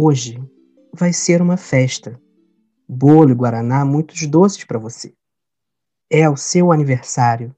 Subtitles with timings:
[0.00, 0.40] Hoje
[0.94, 2.20] vai ser uma festa.
[2.88, 5.12] Bolo e guaraná, muitos doces para você.
[6.08, 7.52] É o seu aniversário.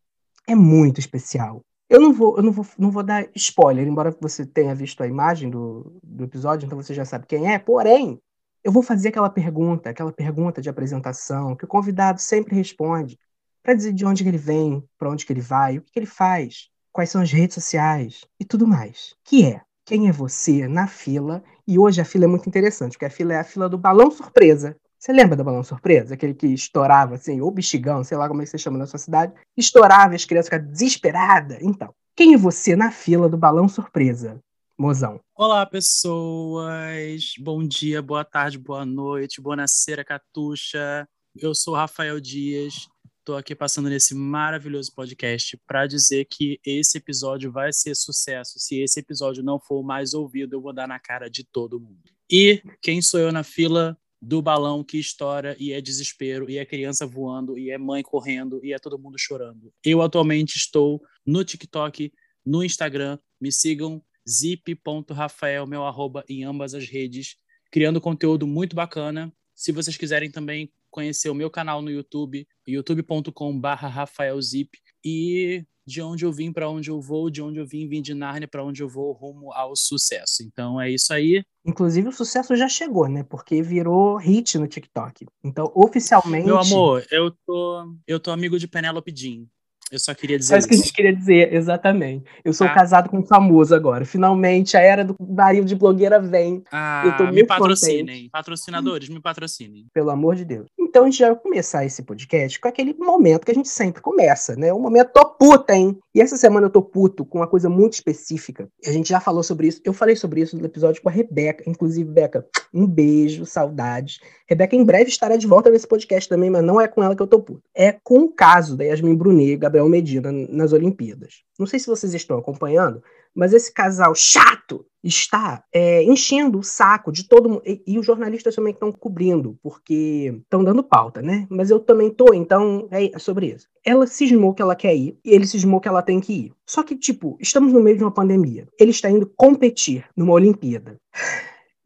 [0.46, 1.62] é muito especial.
[1.88, 5.06] Eu não vou, eu não vou, não vou dar spoiler, embora você tenha visto a
[5.06, 7.58] imagem do, do episódio, então você já sabe quem é.
[7.58, 8.20] Porém,
[8.64, 13.18] eu vou fazer aquela pergunta, aquela pergunta de apresentação que o convidado sempre responde,
[13.62, 16.70] para dizer de onde ele vem, para onde ele vai, o que, que ele faz,
[16.90, 19.14] quais são as redes sociais e tudo mais.
[19.22, 21.44] Que é quem é você na fila?
[21.68, 24.10] E hoje a fila é muito interessante, porque a fila é a fila do balão
[24.10, 24.76] surpresa.
[24.98, 26.14] Você lembra do balão surpresa?
[26.14, 28.98] Aquele que estourava, assim, ou bexigão, sei lá como é que você chama na sua
[28.98, 31.58] cidade, estourava e as crianças ficavam desesperadas.
[31.60, 34.40] Então, quem é você na fila do balão surpresa?
[34.76, 35.20] Mozão.
[35.36, 37.32] Olá, pessoas.
[37.38, 41.08] Bom dia, boa tarde, boa noite, boa nascera, Catuxa.
[41.36, 42.88] Eu sou Rafael Dias.
[43.20, 48.58] Estou aqui passando nesse maravilhoso podcast para dizer que esse episódio vai ser sucesso.
[48.58, 52.02] Se esse episódio não for mais ouvido, eu vou dar na cara de todo mundo.
[52.28, 56.66] E quem sou eu na fila do balão que estoura e é desespero, e é
[56.66, 59.72] criança voando, e é mãe correndo, e é todo mundo chorando?
[59.84, 62.12] Eu atualmente estou no TikTok,
[62.44, 63.18] no Instagram.
[63.40, 67.36] Me sigam zip.rafael, meu arroba em ambas as redes,
[67.70, 69.32] criando conteúdo muito bacana.
[69.54, 76.24] Se vocês quiserem também conhecer o meu canal no YouTube, youtube.com/barra rafaelzip e de onde
[76.24, 78.82] eu vim para onde eu vou, de onde eu vim, vim de Nárnia para onde
[78.82, 80.42] eu vou, rumo ao sucesso.
[80.42, 81.44] Então é isso aí.
[81.64, 83.22] Inclusive o sucesso já chegou, né?
[83.22, 85.26] Porque virou hit no TikTok.
[85.42, 86.46] Então oficialmente.
[86.46, 89.46] Meu amor, eu tô eu tô amigo de Penélope Jean.
[89.94, 90.54] Eu só queria dizer.
[90.54, 92.24] É isso que a gente queria dizer, exatamente.
[92.44, 92.70] Eu sou ah.
[92.70, 94.04] casado com um famoso agora.
[94.04, 96.62] Finalmente a era do barril de blogueira vem.
[96.72, 98.00] Ah, eu tô me patrocinem.
[98.00, 98.30] Contente.
[98.30, 99.86] Patrocinadores, me patrocinem.
[99.92, 100.66] Pelo amor de Deus.
[100.78, 104.02] Então a gente já vai começar esse podcast com aquele momento que a gente sempre
[104.02, 104.72] começa, né?
[104.72, 105.98] O momento tô puta, hein?
[106.14, 108.68] E essa semana eu tô puto com uma coisa muito específica.
[108.86, 109.80] A gente já falou sobre isso.
[109.84, 111.68] Eu falei sobre isso no episódio com a Rebeca.
[111.68, 114.20] Inclusive, Beca, um beijo, saudades.
[114.48, 117.22] Rebeca em breve estará de volta nesse podcast também, mas não é com ela que
[117.22, 117.62] eu tô puto.
[117.74, 121.42] É com o caso da Yasmin Brunet, Gabriel Medina nas Olimpíadas.
[121.58, 123.02] Não sei se vocês estão acompanhando,
[123.34, 127.62] mas esse casal chato está é, enchendo o saco de todo mundo.
[127.66, 131.46] E, e os jornalistas também estão cobrindo, porque estão dando pauta, né?
[131.50, 133.68] Mas eu também tô, então é sobre isso.
[133.84, 136.52] Ela cismou que ela quer ir, e ele cismou que ela tem que ir.
[136.66, 138.66] Só que, tipo, estamos no meio de uma pandemia.
[138.78, 140.96] Ele está indo competir numa Olimpíada.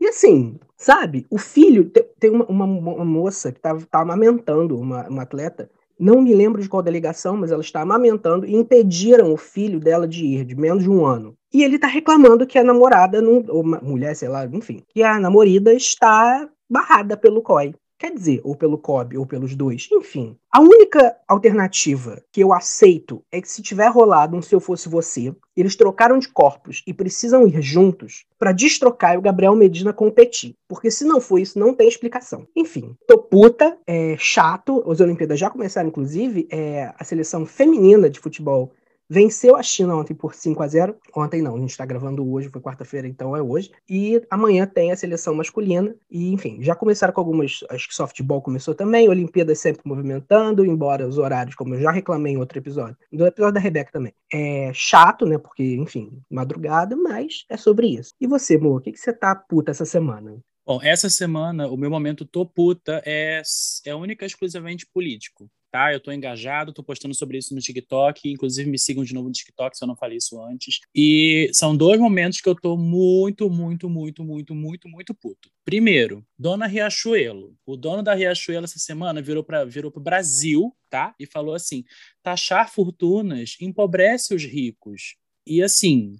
[0.01, 1.27] E assim, sabe?
[1.29, 1.91] O filho.
[2.21, 5.69] Tem uma, uma, uma moça que tá, tá amamentando uma, uma atleta
[5.99, 10.07] não me lembro de qual delegação, mas ela está amamentando e impediram o filho dela
[10.07, 11.37] de ir, de menos de um ano.
[11.53, 15.19] E ele está reclamando que a namorada, não, ou mulher, sei lá, enfim, que a
[15.19, 17.75] namorada está barrada pelo COI.
[17.99, 19.89] Quer dizer, ou pelo COB, ou pelos dois.
[19.91, 24.61] Enfim, a única alternativa que eu aceito é que se tiver rolado um Se Eu
[24.61, 29.93] Fosse Você, eles trocaram de corpos e precisam ir juntos para destrocar o Gabriel Medina
[29.93, 30.55] competir.
[30.69, 32.47] Porque se não for isso, não tem explicação.
[32.55, 34.89] Enfim, tô puta, é chato.
[34.89, 36.47] As Olimpíadas já começaram, inclusive.
[36.51, 38.73] É, a seleção feminina de futebol
[39.11, 42.51] Venceu a China ontem por 5 a 0 Ontem não, a gente está gravando hoje,
[42.51, 43.71] foi quarta-feira, então é hoje.
[43.89, 45.97] E amanhã tem a seleção masculina.
[46.11, 47.61] E, enfim, já começaram com algumas.
[47.71, 52.35] Acho que softball começou também, Olimpíadas sempre movimentando, embora os horários, como eu já reclamei
[52.35, 54.13] em outro episódio, do episódio da Rebeca também.
[54.31, 55.39] É chato, né?
[55.39, 58.11] Porque, enfim, madrugada, mas é sobre isso.
[58.21, 60.39] E você, Mo, o que, que você tá puta essa semana?
[60.67, 63.41] Bom, essa semana o meu momento tô puta é,
[63.87, 65.93] é única e exclusivamente político tá?
[65.93, 69.33] Eu tô engajado, tô postando sobre isso no TikTok, inclusive me sigam de novo no
[69.33, 70.81] TikTok se eu não falei isso antes.
[70.95, 75.51] E são dois momentos que eu tô muito, muito, muito, muito, muito, muito puto.
[75.65, 77.55] Primeiro, Dona Riachuelo.
[77.67, 81.15] O dono da Riachuelo essa semana virou para virou pro Brasil, tá?
[81.19, 81.85] E falou assim:
[82.23, 85.17] taxar fortunas empobrece os ricos.
[85.47, 86.17] E assim,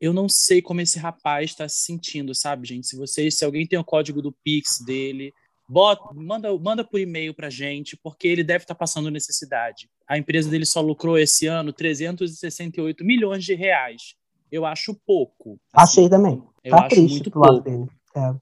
[0.00, 2.86] eu não sei como esse rapaz está se sentindo, sabe, gente?
[2.86, 5.32] Se vocês, se alguém tem o código do Pix dele,
[5.68, 9.88] Bota, manda, manda por e-mail para gente, porque ele deve estar tá passando necessidade.
[10.06, 14.14] A empresa dele só lucrou esse ano 368 milhões de reais.
[14.52, 15.58] Eu acho pouco.
[15.72, 16.42] Assim, Achei também.
[16.62, 17.60] Eu tá acho muito pouco.
[17.60, 17.86] Dele.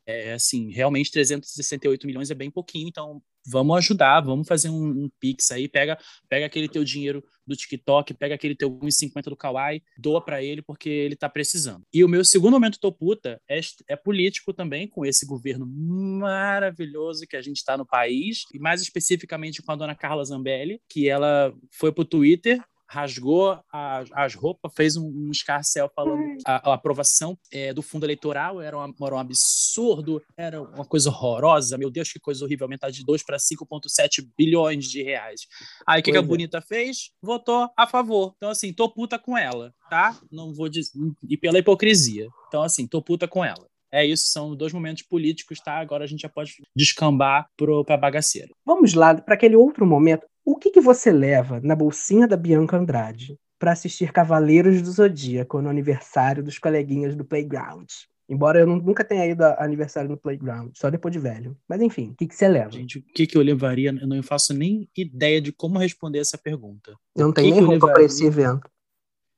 [0.07, 0.31] É.
[0.31, 0.33] é.
[0.35, 5.51] assim, realmente 368 milhões é bem pouquinho, então vamos ajudar, vamos fazer um, um, Pix
[5.51, 5.99] aí, pega,
[6.29, 10.63] pega aquele teu dinheiro do TikTok, pega aquele teu 1,50 do Kawaii, doa para ele
[10.63, 11.85] porque ele tá precisando.
[11.93, 17.27] E o meu segundo momento tô puta é, é político também, com esse governo maravilhoso
[17.27, 21.09] que a gente está no país, e mais especificamente com a dona Carla Zambelli, que
[21.09, 22.63] ela foi pro Twitter
[22.93, 28.05] rasgou as, as roupas, fez um, um escarcel falando a, a aprovação é, do fundo
[28.05, 31.79] eleitoral era, uma, era um absurdo, era uma coisa horrorosa.
[31.79, 35.47] Meu Deus, que coisa horrível, aumentar de 2 para 5,7 bilhões de reais.
[35.87, 36.23] Aí o que, que, a é.
[36.23, 37.11] Bonita fez?
[37.23, 38.35] Votou a favor.
[38.37, 40.19] Então, assim, tô puta com ela, tá?
[40.31, 40.91] Não vou dizer.
[41.27, 42.29] E pela hipocrisia.
[42.49, 43.67] Então, assim, tô puta com ela.
[43.91, 45.79] É isso, são dois momentos políticos, tá?
[45.79, 47.47] Agora a gente já pode descambar
[47.85, 48.49] para bagaceira.
[48.65, 50.27] Vamos lá para aquele outro momento.
[50.45, 55.63] O que, que você leva na bolsinha da Bianca Andrade para assistir Cavaleiros do Zodíaco
[55.63, 57.89] no aniversário dos coleguinhas do Playground?
[58.29, 61.57] Embora eu nunca tenha ido a aniversário no Playground, só depois de velho.
[61.69, 62.71] Mas enfim, o que, que você leva?
[62.73, 63.91] Gente, o que, que eu levaria?
[63.91, 66.97] Eu não faço nem ideia de como responder essa pergunta.
[67.15, 68.69] Eu não tenho nem roupa para esse evento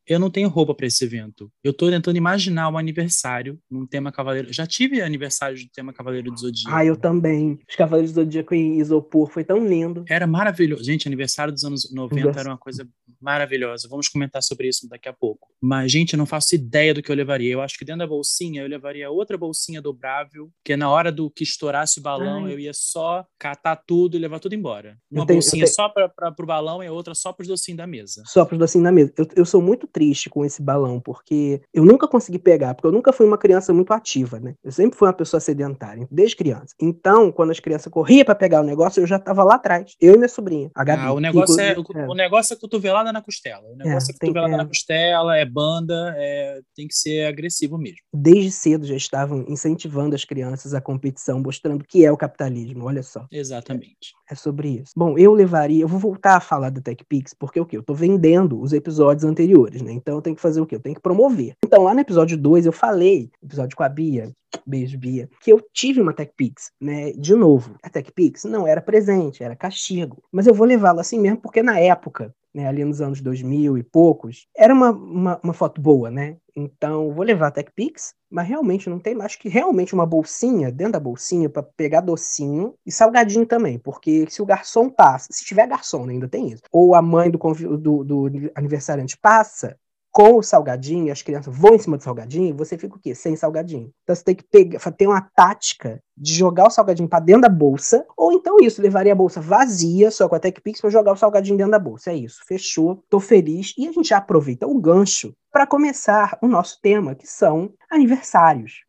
[0.06, 1.50] eu não tenho roupa para esse evento.
[1.62, 4.52] Eu tô tentando imaginar um aniversário num tema cavaleiro.
[4.52, 6.74] Já tive aniversário de tema Cavaleiro do Zodíaco.
[6.74, 7.58] Ah, eu também.
[7.68, 10.04] Os Cavaleiros do Zodíaco em isopor foi tão lindo.
[10.08, 10.84] Era maravilhoso.
[10.84, 12.86] Gente, aniversário dos anos 90 era uma coisa
[13.20, 13.88] maravilhosa.
[13.88, 15.48] Vamos comentar sobre isso daqui a pouco.
[15.60, 17.52] Mas, gente, eu não faço ideia do que eu levaria.
[17.52, 21.30] Eu acho que dentro da bolsinha eu levaria outra bolsinha dobrável, que na hora do
[21.30, 22.52] que estourasse o balão, Ai.
[22.52, 24.98] eu ia só catar tudo e levar tudo embora.
[25.10, 28.22] Uma tenho, bolsinha só para o balão e outra só para os docinhos da mesa.
[28.26, 29.12] Só para os docinhos da mesa.
[29.16, 32.92] Eu, eu sou muito triste com esse balão, porque eu nunca consegui pegar, porque eu
[32.92, 34.54] nunca fui uma criança muito ativa, né?
[34.62, 36.74] Eu sempre fui uma pessoa sedentária, desde criança.
[36.80, 40.14] Então, quando as crianças corriam para pegar o negócio, eu já estava lá atrás, eu
[40.14, 41.02] e minha sobrinha, a Gabi.
[41.04, 42.08] Ah, o negócio, é, o, é.
[42.08, 43.62] o negócio é cotovelada na costela.
[43.68, 47.98] O negócio é, é cotovelada na costela, é banda, é, tem que ser agressivo mesmo.
[48.12, 53.02] Desde cedo já estavam incentivando as crianças à competição, mostrando que é o capitalismo, olha
[53.02, 53.26] só.
[53.30, 54.12] Exatamente.
[54.28, 54.92] É, é sobre isso.
[54.96, 57.76] Bom, eu levaria, eu vou voltar a falar da TechPix, porque o que?
[57.76, 59.92] Eu tô vendendo os episódios anteriores, né?
[59.92, 60.74] Então tenho que fazer o quê?
[60.76, 61.54] Eu tenho que promover.
[61.64, 64.32] Então, lá no episódio 2, eu falei, episódio com a Bia,
[64.66, 67.12] beijo, Bia, que eu tive uma TechPix, né?
[67.12, 70.22] De novo, a TechPix não era presente, era castigo.
[70.32, 73.82] Mas eu vou levá-la assim mesmo, porque na época, né, ali nos anos 2000 e
[73.82, 76.36] poucos, era uma, uma, uma foto boa, né?
[76.56, 80.92] Então, vou levar a TechPix, mas realmente não tem, acho que realmente uma bolsinha, dentro
[80.92, 85.66] da bolsinha, para pegar docinho e salgadinho também, porque se o garçom passa, se tiver
[85.66, 87.38] garçom, né, ainda tem isso, ou a mãe do,
[87.76, 89.76] do, do aniversariante passa,
[90.14, 93.16] com o salgadinho, as crianças vão em cima do salgadinho, você fica o quê?
[93.16, 93.90] Sem salgadinho.
[94.04, 97.48] Então você tem que pegar, ter uma tática de jogar o salgadinho para dentro da
[97.48, 101.16] bolsa, ou então isso, levaria a bolsa vazia, só com a TechPix, para jogar o
[101.16, 102.12] salgadinho dentro da bolsa.
[102.12, 103.74] É isso, fechou, tô feliz.
[103.76, 108.84] E a gente já aproveita o gancho para começar o nosso tema, que são aniversários.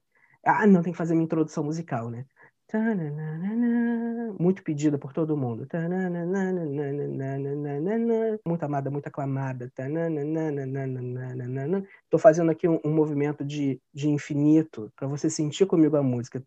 [0.46, 2.26] Ah, não, tem que fazer minha introdução musical, né?
[4.40, 5.68] Muito pedida por todo mundo.
[8.46, 9.72] Muito amada, muito aclamada.
[12.04, 16.42] Estou fazendo aqui um, um, movimento de, de infinito para você sentir comigo a música.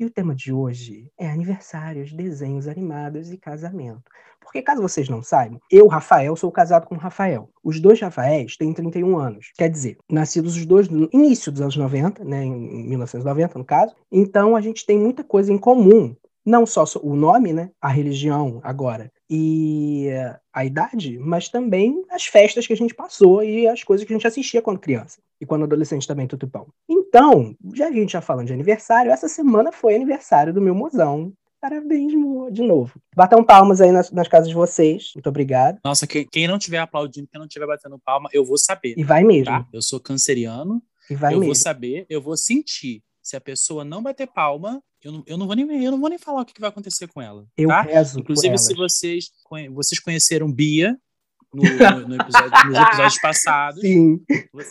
[0.00, 4.04] E o tema de hoje é aniversários, desenhos animados e casamento.
[4.40, 7.50] Porque, caso vocês não saibam, eu, Rafael, sou casado com o Rafael.
[7.64, 9.50] Os dois Rafaéis têm 31 anos.
[9.58, 13.92] Quer dizer, nascidos os dois no início dos anos 90, né, em 1990, no caso.
[14.10, 16.14] Então, a gente tem muita coisa em comum.
[16.48, 20.08] Não só o nome, né, a religião agora e
[20.50, 24.16] a idade, mas também as festas que a gente passou e as coisas que a
[24.16, 26.66] gente assistia quando criança e quando adolescente também, tutupão.
[26.88, 31.34] Então, já a gente já falando de aniversário, essa semana foi aniversário do meu mozão,
[31.60, 32.98] Parabéns, Mo, de novo.
[33.14, 35.10] Batam palmas aí nas, nas, casas de vocês.
[35.14, 35.80] Muito obrigado.
[35.84, 38.94] Nossa, quem, quem não estiver aplaudindo, quem não estiver batendo palma, eu vou saber.
[38.96, 39.46] E vai mesmo.
[39.46, 39.66] Tá?
[39.72, 40.80] Eu sou canceriano.
[41.10, 41.46] E vai eu mesmo.
[41.46, 43.02] vou saber, eu vou sentir.
[43.28, 46.08] Se a pessoa não bater palma, eu não, eu não, vou, nem, eu não vou
[46.08, 47.46] nem falar o que, vai acontecer com ela.
[47.58, 47.86] Eu tá?
[48.16, 49.30] Inclusive, se vocês,
[49.70, 50.98] vocês conheceram Bia,
[51.52, 53.80] no, no, no episódio, nos episódios passados.
[53.80, 54.20] Sim.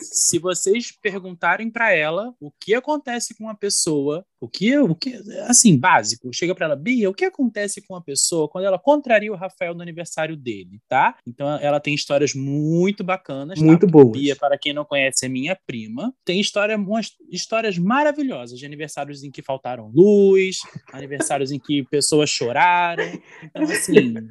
[0.00, 5.14] Se vocês perguntarem para ela o que acontece com uma pessoa, o que, o que
[5.48, 9.32] assim, básico, chega para ela, Bia, o que acontece com uma pessoa quando ela contraria
[9.32, 11.16] o Rafael no aniversário dele, tá?
[11.26, 13.92] Então ela tem histórias muito bacanas, muito tá?
[13.92, 14.12] boas.
[14.12, 16.12] Bia, para quem não conhece, é minha prima.
[16.24, 20.58] Tem história, umas, histórias maravilhosas de aniversários em que faltaram luz,
[20.92, 23.04] aniversários em que pessoas choraram.
[23.42, 24.14] Então, assim.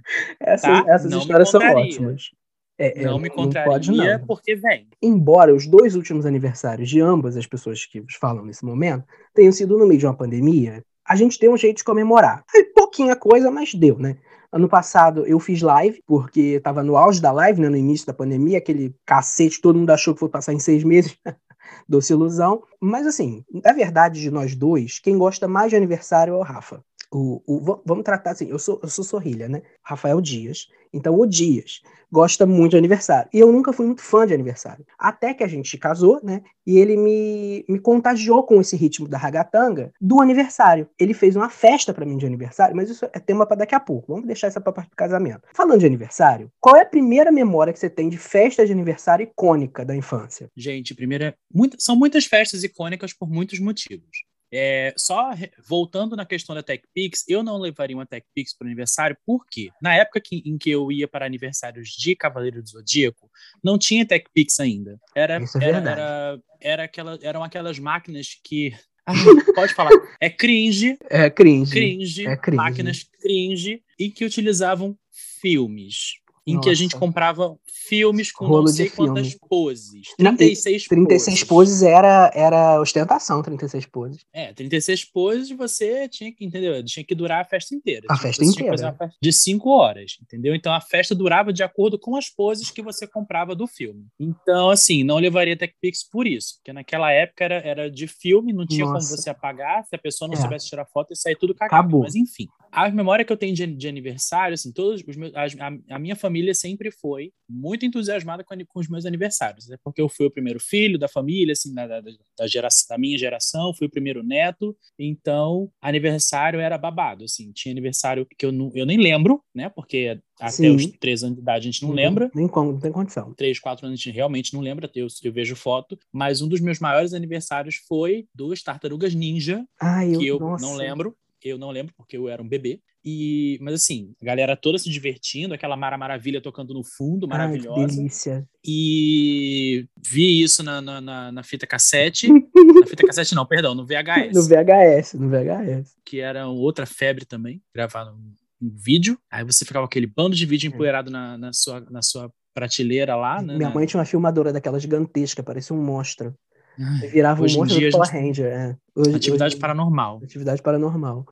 [0.62, 0.84] Tá?
[0.88, 2.32] Essas histórias são ótimas.
[2.80, 4.88] É, não me contraria não porque vem.
[5.02, 9.04] Embora os dois últimos aniversários de ambas as pessoas que falam nesse momento
[9.34, 12.44] tenham sido no meio de uma pandemia, a gente tem um jeito de comemorar.
[12.56, 14.18] É pouquinha coisa, mas deu, né?
[14.52, 18.14] Ano passado eu fiz live, porque estava no auge da live, né, no início da
[18.14, 21.18] pandemia, aquele cacete, todo mundo achou que foi passar em seis meses.
[21.88, 22.64] Doce ilusão.
[22.80, 26.82] Mas assim, na verdade, de nós dois, quem gosta mais de aniversário é o Rafa.
[27.12, 29.62] O, o, vamos tratar assim, eu sou, eu sou sorrilha, né?
[29.82, 30.68] Rafael Dias.
[30.94, 33.30] Então, o Dias gosta muito de aniversário.
[33.34, 34.86] E eu nunca fui muito fã de aniversário.
[34.98, 36.42] Até que a gente casou, né?
[36.66, 40.90] E ele me, me contagiou com esse ritmo da ragatanga do aniversário.
[41.00, 43.80] Ele fez uma festa para mim de aniversário, mas isso é tema para daqui a
[43.80, 44.14] pouco.
[44.14, 45.42] Vamos deixar essa para parte do casamento.
[45.54, 49.24] Falando de aniversário, qual é a primeira memória que você tem de festa de aniversário
[49.24, 50.50] icônica da infância?
[50.56, 54.26] Gente, primeira, muita, são muitas festas icônicas por muitos motivos.
[54.52, 55.32] É, só
[55.68, 59.94] voltando na questão da TechPix, eu não levaria uma TechPix para o aniversário, porque na
[59.96, 63.30] época que, em que eu ia para aniversários de Cavaleiro do Zodíaco,
[63.64, 65.00] não tinha TechPix ainda.
[65.16, 68.74] Era, é era, era, era aquela, eram aquelas máquinas que.
[69.06, 69.14] Ah,
[69.56, 69.92] pode falar.
[70.20, 70.98] É cringe.
[71.10, 71.72] É cringe.
[71.72, 72.28] Cringe.
[72.28, 72.58] É cringe.
[72.58, 74.98] Máquinas cringe e que utilizavam
[75.42, 76.16] filmes.
[76.48, 77.00] Em que a gente Nossa.
[77.06, 79.48] comprava filmes com Rolo não sei quantas filme.
[79.50, 80.08] poses.
[80.20, 84.26] Não, e 36 36 poses era, era ostentação, 36 poses.
[84.34, 86.84] É, 36 poses você tinha que, entendeu?
[86.84, 88.08] Tinha que durar a festa inteira.
[88.10, 88.78] A festa inteira.
[88.78, 90.56] festa de 5 horas, entendeu?
[90.56, 94.06] Então a festa durava de acordo com as poses que você comprava do filme.
[94.20, 98.66] Então, assim, não levaria TechPix por isso, porque naquela época era, era de filme, não
[98.66, 99.08] tinha Nossa.
[99.10, 100.42] como você apagar, se a pessoa não É.
[100.42, 101.76] soubesse tirar foto e sair tudo cagado.
[101.82, 102.02] Acabou.
[102.04, 102.48] Mas enfim,
[102.86, 106.16] a memória que eu tenho de, de aniversário, assim, todos os meus, a, a minha
[106.16, 110.32] família sempre foi muito entusiasmada com, com os meus aniversários, até porque eu fui o
[110.32, 114.22] primeiro filho da família, assim, da, da, da, geração, da minha geração, fui o primeiro
[114.22, 119.70] neto, então aniversário era babado, assim, tinha aniversário que eu, não, eu nem lembro, né,
[119.70, 120.76] porque até Sim.
[120.76, 123.34] os três anos de idade a gente não lembra, Nem, con- não tem condição.
[123.34, 126.60] três, quatro anos a gente realmente não lembra, eu, eu vejo foto, mas um dos
[126.62, 130.64] meus maiores aniversários foi dos Tartarugas Ninja, Ai, eu, que eu nossa.
[130.64, 131.16] não lembro.
[131.48, 132.80] Eu não lembro porque eu era um bebê.
[133.04, 137.30] E, mas assim, a galera toda se divertindo, aquela Mara Maravilha tocando no fundo, Ai,
[137.30, 137.96] que maravilhosa.
[137.96, 138.48] delícia.
[138.66, 142.28] e vi isso na, na, na- na fita cassete.
[142.82, 144.34] na fita cassete, não, perdão, no VHS.
[144.36, 145.96] No VHS, no VHS.
[146.06, 149.18] Que era outra febre também, gravar um, vídeo.
[149.32, 153.16] Aí você ficava com aquele bando de vídeo empoeirado na, na, sua, na sua prateleira
[153.16, 153.56] lá, né?
[153.56, 156.34] Minha mãe tinha uma filmadora daquela gigantesca, parecia um monstro.
[156.80, 158.46] Ai, Virava Hoje um dia a Power gente- Ranger.
[158.46, 158.78] É.
[158.96, 160.20] Hoje- atividade hoje- paranormal.
[160.24, 161.26] Atividade paranormal.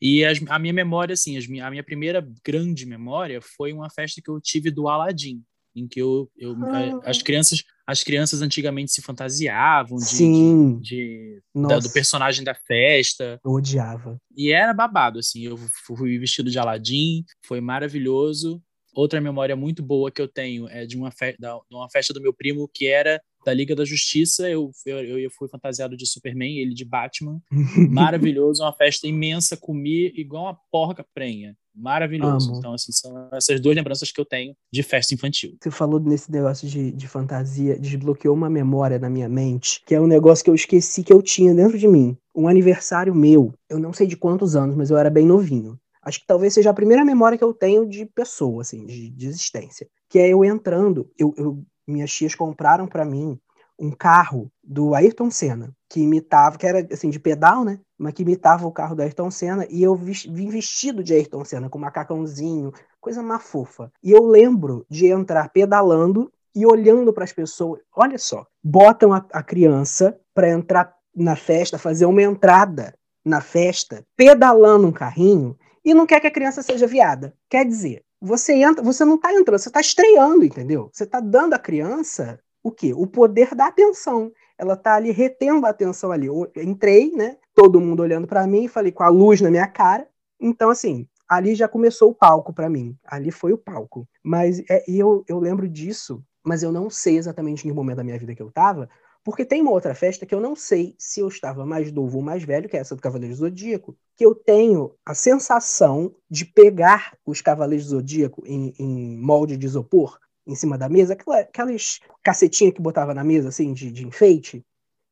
[0.00, 4.20] E as- a minha memória, assim, as a minha primeira grande memória foi uma festa
[4.22, 5.40] que eu tive do Aladdin,
[5.74, 7.00] em que eu, eu Ah.
[7.06, 10.78] a- as crianças as crianças antigamente se fantasiavam de, Sim.
[10.78, 14.16] de- de- da- do personagem da festa eu odiava.
[14.36, 18.62] e era babado assim eu fui vestido de Aladdin foi maravilhoso
[18.94, 22.20] outra memória muito boa que eu tenho é de uma, fe de uma festa do
[22.22, 26.58] meu primo que era da Liga da Justiça eu, eu, eu fui fantasiado de Superman
[26.58, 27.40] ele de Batman
[27.90, 31.56] maravilhoso, uma festa imensa, comi igual uma porca prenha.
[31.74, 32.50] Maravilhoso.
[32.50, 32.58] Amo.
[32.58, 35.56] Então, assim, são essas duas lembranças que eu tenho de festa infantil.
[35.60, 40.00] Você falou nesse negócio de, de fantasia, desbloqueou uma memória na minha mente, que é
[40.00, 42.16] um negócio que eu esqueci que eu tinha dentro de mim.
[42.34, 45.78] Um aniversário meu, eu não sei de quantos anos, mas eu era bem novinho.
[46.04, 49.26] Acho que talvez seja a primeira memória que eu tenho de pessoa, assim, de, de
[49.26, 49.86] existência.
[50.10, 53.38] Que é eu entrando, eu, eu- minhas tias compraram pra mim
[53.78, 57.80] um carro do Ayrton Senna, que imitava, que era assim de pedal, né?
[57.98, 61.68] Mas que imitava o carro do Ayrton Senna, e eu vim vestido de Ayrton Senna,
[61.68, 63.90] com macacãozinho, coisa mais fofa.
[64.02, 67.80] E eu lembro de entrar pedalando e olhando para as pessoas.
[67.94, 74.04] Olha só, botam a, a criança para entrar na festa, fazer uma entrada na festa,
[74.16, 77.34] pedalando um carrinho, e não quer que a criança seja viada.
[77.50, 80.88] Quer dizer, você entra, você não está entrando, você está estreando, entendeu?
[80.92, 82.94] Você está dando à criança o quê?
[82.94, 84.30] O poder da atenção.
[84.56, 86.28] Ela está ali retendo a atenção ali.
[86.28, 87.36] Eu entrei, né?
[87.52, 90.06] Todo mundo olhando para mim, falei com a luz na minha cara.
[90.40, 92.96] Então, assim, ali já começou o palco para mim.
[93.04, 94.08] Ali foi o palco.
[94.22, 98.04] Mas é, eu, eu lembro disso, mas eu não sei exatamente em que momento da
[98.04, 98.88] minha vida que eu estava,
[99.24, 102.24] porque tem uma outra festa que eu não sei se eu estava mais novo ou
[102.24, 107.16] mais velho, que é essa do Cavaleiro Zodíaco, que eu tenho a sensação de pegar
[107.24, 112.82] os Cavaleiros Zodíaco em, em molde de isopor em cima da mesa, aquelas cacetinhas que
[112.82, 114.64] botava na mesa, assim, de, de enfeite,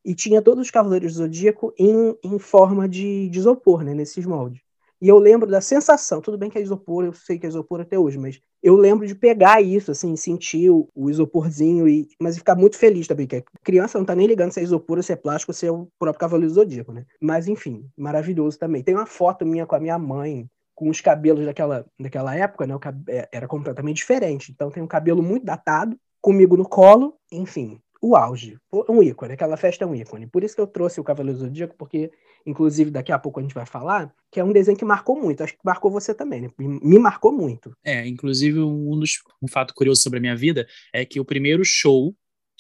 [0.05, 4.61] e tinha todos os Cavaleiros Zodíaco em, em forma de, de isopor, né, nesses moldes.
[5.01, 7.81] E eu lembro da sensação, tudo bem que é isopor, eu sei que é isopor
[7.81, 12.37] até hoje, mas eu lembro de pegar isso, assim, sentir o, o isoporzinho, e, mas
[12.37, 15.13] ficar muito feliz também, que a criança não tá nem ligando se é isopor, se
[15.13, 17.07] é plástico, se é o próprio Cavaleiro Zodíaco, né?
[17.21, 18.83] Mas, enfim, maravilhoso também.
[18.83, 22.75] Tem uma foto minha com a minha mãe, com os cabelos daquela, daquela época, né?
[23.09, 24.53] É, era completamente diferente.
[24.53, 28.59] Então tem um cabelo muito datado, comigo no colo, enfim, o auge.
[28.89, 30.27] Um ícone, aquela festa é um ícone.
[30.27, 32.11] Por isso que eu trouxe o Cavaleiro Zodíaco, porque
[32.47, 35.43] inclusive daqui a pouco a gente vai falar, que é um desenho que marcou muito.
[35.43, 36.51] Acho que marcou você também, né?
[36.59, 37.77] Me marcou muito.
[37.85, 41.65] É, inclusive um, dos, um fato curioso sobre a minha vida é que o primeiro
[41.65, 42.15] show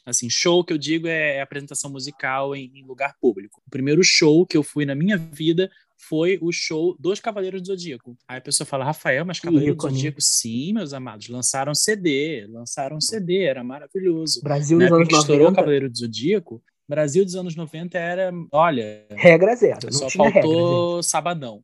[0.04, 3.62] Assim, show que eu digo é apresentação musical em, em, lugar público.
[3.66, 5.70] O primeiro show que eu fui na minha vida
[6.08, 8.16] foi o show dos Cavaleiros do Zodíaco.
[8.26, 13.00] Aí a pessoa fala, Rafael, mas Cavaleiros do Zodíaco, sim, meus amados, lançaram CD, lançaram
[13.00, 14.40] CD, era maravilhoso.
[14.42, 15.20] Brasil Na dos anos 90.
[15.20, 19.06] estourou Cavaleiro do Zodíaco, Brasil dos anos 90 era, olha.
[19.12, 19.92] Regra zero.
[19.92, 21.62] Só faltou regra, sabadão.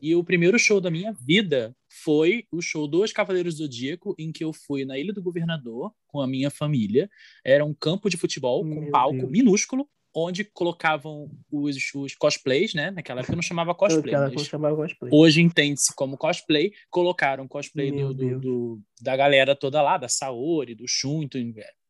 [0.00, 4.30] e o primeiro show da minha vida foi o show dos Cavaleiros do Zodíaco, em
[4.30, 7.10] que eu fui na Ilha do Governador com a minha família.
[7.44, 9.30] Era um campo de futebol com um palco Deus.
[9.32, 12.90] minúsculo, onde colocavam os, os, cosplays, né?
[12.90, 14.14] Naquela época não chamava cosplay.
[14.14, 15.10] Não chamava cosplay.
[15.12, 16.72] Hoje entende-se como cosplay.
[16.88, 21.24] Colocaram cosplay do, do, do, da galera toda lá, da Saori, do Shun.
[21.24, 21.40] Então,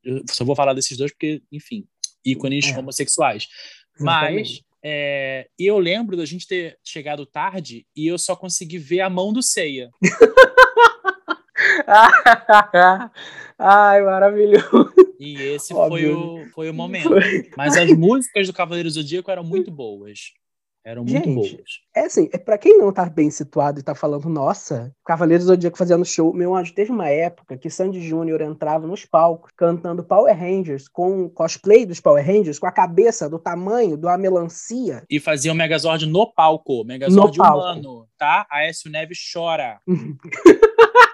[0.02, 1.86] eu só vou falar desses dois porque, enfim,
[2.24, 2.76] ícones é.
[2.76, 3.46] homossexuais.
[4.00, 9.10] Mas é, eu lembro da gente ter chegado tarde e eu só consegui ver a
[9.10, 9.88] mão do Ceia.
[13.58, 14.92] Ai, maravilhoso.
[15.18, 17.08] E esse foi o, foi o momento.
[17.08, 17.50] Foi.
[17.56, 20.32] Mas as músicas do Cavaleiro Zodíaco eram muito boas.
[20.84, 21.66] Eram muito Gente, boas.
[21.96, 25.48] É assim, é para quem não tá bem situado e tá falando, nossa, Cavaleiros do
[25.48, 26.32] Zodíaco fazendo show.
[26.32, 31.28] Meu anjo, teve uma época que Sandy Júnior entrava nos palcos cantando Power Rangers com
[31.28, 35.02] cosplay dos Power Rangers, com a cabeça do tamanho de uma melancia.
[35.10, 36.84] E fazia o Megazord no palco.
[36.84, 37.58] Megazord no palco.
[37.58, 38.46] humano, tá?
[38.48, 39.80] Aécio Neves chora.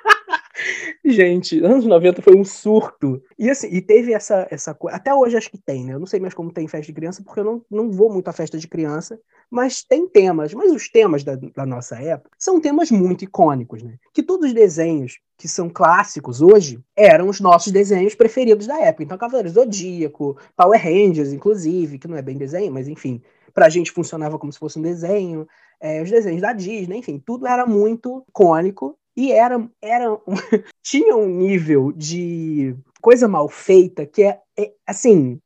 [1.04, 3.22] Gente, anos 90 foi um surto.
[3.38, 4.96] E assim, e teve essa essa coisa.
[4.96, 5.94] Até hoje acho que tem, né?
[5.94, 8.28] Eu não sei mais como tem festa de criança, porque eu não, não vou muito
[8.28, 9.18] à festa de criança,
[9.50, 10.54] mas tem temas.
[10.54, 13.96] Mas os temas da, da nossa época são temas muito icônicos, né?
[14.12, 19.02] Que todos os desenhos que são clássicos hoje eram os nossos desenhos preferidos da época.
[19.02, 23.20] Então, Cavaleiros Zodíaco, Power Rangers, inclusive, que não é bem desenho, mas enfim,
[23.52, 25.46] pra gente funcionava como se fosse um desenho.
[25.80, 30.06] É, os desenhos da Disney, enfim, tudo era muito icônico e era, era
[30.82, 35.40] tinha um nível de coisa mal feita que é, é, assim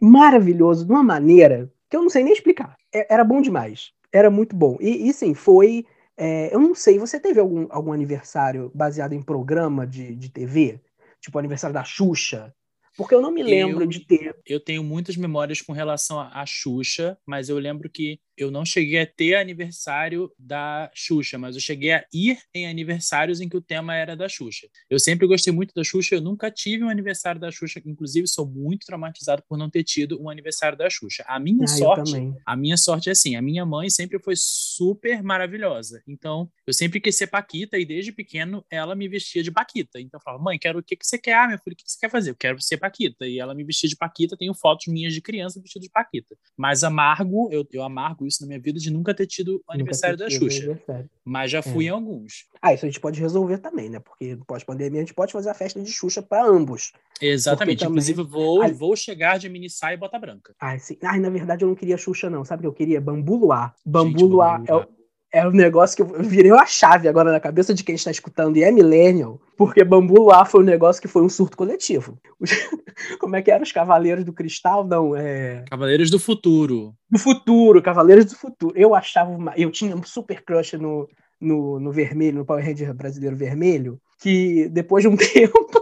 [0.00, 2.76] maravilhoso de uma maneira que eu não sei nem explicar.
[2.92, 4.76] É, era bom demais, era muito bom.
[4.80, 5.86] E, e sim, foi.
[6.16, 10.80] É, eu não sei, você teve algum, algum aniversário baseado em programa de, de TV?
[11.20, 12.54] Tipo aniversário da Xuxa,
[12.96, 14.34] porque eu não me lembro eu, de ter.
[14.46, 19.00] Eu tenho muitas memórias com relação à Xuxa, mas eu lembro que eu não cheguei
[19.00, 23.60] a ter aniversário da Xuxa, mas eu cheguei a ir em aniversários em que o
[23.60, 24.68] tema era da Xuxa.
[24.90, 28.46] Eu sempre gostei muito da Xuxa, eu nunca tive um aniversário da Xuxa, inclusive sou
[28.46, 31.24] muito traumatizado por não ter tido um aniversário da Xuxa.
[31.26, 35.22] A minha ah, sorte, a minha sorte é assim, a minha mãe sempre foi super
[35.22, 36.02] maravilhosa.
[36.06, 40.00] Então, eu sempre quis ser paquita e desde pequeno ela me vestia de paquita.
[40.00, 41.84] Então eu falava: "Mãe, quero o que que você quer, ah, meu filho, o que
[41.86, 42.30] você quer fazer?
[42.30, 43.26] Eu quero ser paquita".
[43.26, 46.36] E ela me vestia de paquita, tenho fotos minhas de criança vestida de paquita.
[46.56, 50.16] Mas amargo, eu, eu amargo isso na minha vida de nunca ter tido o aniversário
[50.16, 50.64] da Xuxa.
[50.64, 51.10] Aniversário.
[51.24, 51.88] Mas já fui é.
[51.88, 52.46] em alguns.
[52.60, 54.00] Ah, isso a gente pode resolver também, né?
[54.00, 56.92] Porque pós-pandemia a gente pode fazer a festa de Xuxa para ambos.
[57.20, 57.80] Exatamente.
[57.80, 57.92] Também...
[57.92, 58.72] Inclusive, vou, Ai...
[58.72, 60.54] vou chegar de mini saia e bota branca.
[60.60, 60.96] Ai, sim.
[61.02, 62.44] Ai, na verdade, eu não queria Xuxa, não.
[62.44, 63.00] Sabe o que eu queria?
[63.00, 63.74] Bambu Luar.
[63.84, 64.95] Bambu Luar é o
[65.32, 68.56] é um negócio que eu virei uma chave agora na cabeça de quem está escutando
[68.56, 72.18] e é millennial, porque Bambu Luar foi um negócio que foi um surto coletivo.
[73.18, 74.86] Como é que eram os Cavaleiros do Cristal?
[74.86, 75.64] Não, é.
[75.68, 76.94] Cavaleiros do Futuro.
[77.10, 78.72] Do Futuro, Cavaleiros do Futuro.
[78.76, 79.30] Eu achava.
[79.30, 79.52] Uma...
[79.56, 81.08] Eu tinha um super crush no,
[81.40, 85.75] no, no vermelho, no Power Ranger brasileiro vermelho, que depois de um tempo.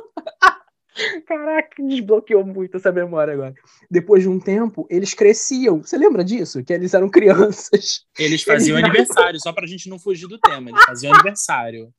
[1.26, 3.54] Caraca, desbloqueou muito essa memória agora.
[3.90, 5.83] Depois de um tempo, eles cresciam.
[5.83, 6.62] Você lembra disso?
[6.62, 8.04] Que eles eram crianças.
[8.18, 8.88] Eles faziam eles...
[8.88, 10.70] aniversário, só pra gente não fugir do tema.
[10.70, 11.92] Eles faziam aniversário.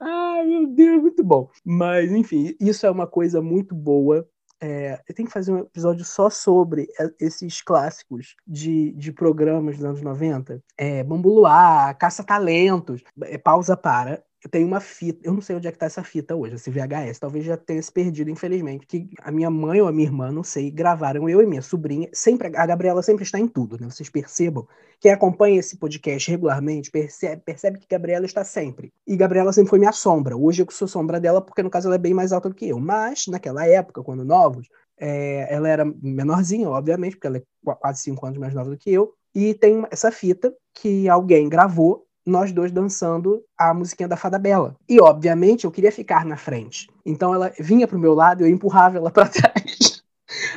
[0.00, 1.50] Ai, meu Deus, muito bom.
[1.64, 4.26] Mas, enfim, isso é uma coisa muito boa.
[4.60, 6.88] É, eu tenho que fazer um episódio só sobre
[7.20, 10.62] esses clássicos de, de programas dos anos 90.
[10.78, 15.72] É, Bambu Luar, Caça-Talentos, é, Pausa Para tenho uma fita, eu não sei onde é
[15.72, 19.30] que tá essa fita hoje, esse VHS, talvez já tenha se perdido, infelizmente, que a
[19.30, 22.66] minha mãe ou a minha irmã, não sei, gravaram eu e minha sobrinha, sempre, a
[22.66, 24.66] Gabriela sempre está em tudo, né, vocês percebam,
[25.00, 29.78] quem acompanha esse podcast regularmente percebe, percebe que Gabriela está sempre, e Gabriela sempre foi
[29.78, 32.48] minha sombra, hoje eu sou sombra dela porque no caso ela é bem mais alta
[32.48, 37.36] do que eu, mas naquela época, quando novos, é, ela era menorzinha, obviamente, porque ela
[37.36, 37.42] é
[37.80, 42.05] quase cinco anos mais nova do que eu, e tem essa fita que alguém gravou
[42.26, 44.76] nós dois dançando a musiquinha da Fada Bela.
[44.88, 46.88] E, obviamente, eu queria ficar na frente.
[47.04, 50.02] Então ela vinha pro meu lado e eu empurrava ela para trás.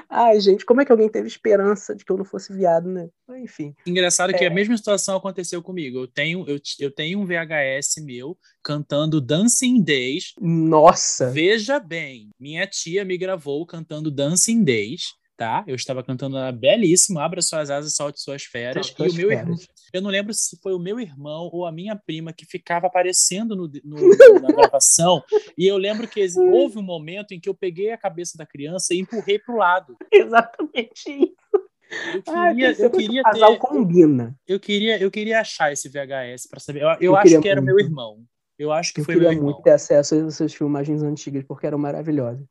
[0.10, 3.08] Ai, gente, como é que alguém teve esperança de que eu não fosse viado, né?
[3.38, 3.76] Enfim.
[3.86, 4.38] Engraçado é...
[4.38, 6.00] que a mesma situação aconteceu comigo.
[6.00, 10.34] Eu tenho, eu, eu tenho um VHS meu cantando Dancing Days.
[10.42, 11.30] Nossa!
[11.30, 15.64] Veja bem, minha tia me gravou cantando Dancing Days tá?
[15.66, 18.94] Eu estava cantando ela belíssimo, Abra Suas Asas, Solte Suas Feras.
[19.00, 19.56] e o meu irmão,
[19.94, 23.56] eu não lembro se foi o meu irmão ou a minha prima que ficava aparecendo
[23.56, 23.96] no, no,
[24.44, 25.24] na gravação.
[25.58, 28.94] e eu lembro que houve um momento em que eu peguei a cabeça da criança
[28.94, 29.96] e empurrei para o lado.
[30.12, 31.40] Exatamente isso.
[32.14, 33.32] Eu queria, eu queria ter.
[33.32, 34.36] Casal combina.
[34.46, 36.82] Eu queria, eu queria achar esse VHS para saber.
[36.84, 37.76] Eu, eu, eu acho que era muito.
[37.76, 38.24] meu irmão.
[38.60, 39.32] Eu acho que eu foi meu irmão.
[39.32, 42.46] Eu queria muito ter acesso a essas filmagens antigas, porque eram maravilhosas.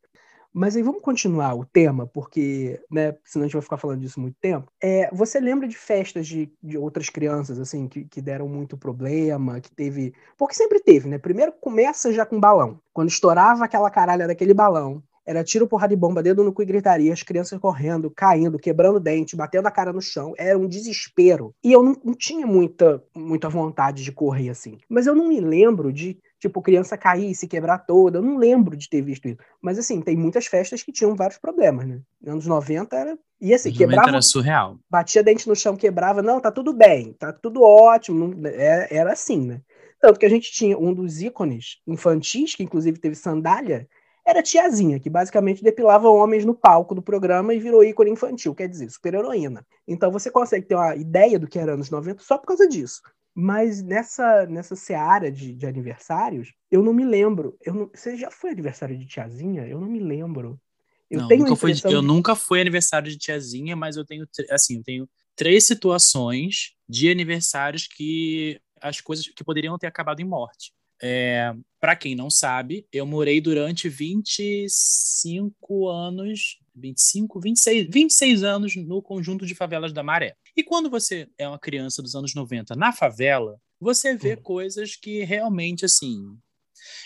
[0.53, 4.21] Mas aí vamos continuar o tema, porque, né, senão a gente vai ficar falando disso
[4.21, 4.71] muito tempo.
[4.83, 9.61] É, você lembra de festas de, de outras crianças, assim, que, que deram muito problema,
[9.61, 10.15] que teve.
[10.37, 11.19] Porque sempre teve, né?
[11.19, 12.81] Primeiro começa já com balão.
[12.93, 16.65] Quando estourava aquela caralha daquele balão, era tiro, porrada de bomba, dedo no cu e
[16.65, 20.33] gritaria, as crianças correndo, caindo, quebrando dente, batendo a cara no chão.
[20.39, 21.55] Era um desespero.
[21.63, 24.79] E eu não, não tinha muita, muita vontade de correr assim.
[24.89, 28.19] Mas eu não me lembro de tipo, criança cair, se quebrar toda.
[28.19, 29.39] Eu não lembro de ter visto isso.
[29.61, 32.01] Mas, assim, tem muitas festas que tinham vários problemas, né?
[32.27, 33.19] Anos 90 era.
[33.41, 34.09] E assim, quebrava.
[34.09, 34.79] Era surreal.
[34.91, 36.23] Batia dente no chão, quebrava.
[36.23, 38.29] Não, tá tudo bem, tá tudo ótimo.
[38.29, 38.49] Não...
[38.51, 39.61] É, era assim, né?
[40.01, 43.89] Tanto que a gente tinha um dos ícones infantis, que inclusive teve sandália,
[44.29, 48.69] era Tiazinha, que basicamente depilava homens no palco do programa e virou ícone infantil, quer
[48.69, 49.67] dizer, super-heroína.
[49.87, 53.01] Então você consegue ter uma ideia do que era anos 90 só por causa disso.
[53.41, 57.57] Mas nessa, nessa seara de, de aniversários, eu não me lembro.
[57.65, 59.65] Eu não, você já foi aniversário de tiazinha?
[59.65, 60.61] Eu não me lembro.
[61.09, 64.79] Eu, não, tenho nunca fui, eu nunca fui aniversário de tiazinha, mas eu tenho assim,
[64.79, 70.73] eu tenho três situações de aniversários que as coisas que poderiam ter acabado em morte.
[71.03, 79.03] É, para quem não sabe, eu morei durante 25 anos 25, 26, 26 anos no
[79.03, 80.37] conjunto de favelas da Maré.
[80.57, 84.43] E quando você é uma criança dos anos 90 na favela, você vê uhum.
[84.43, 86.37] coisas que realmente assim.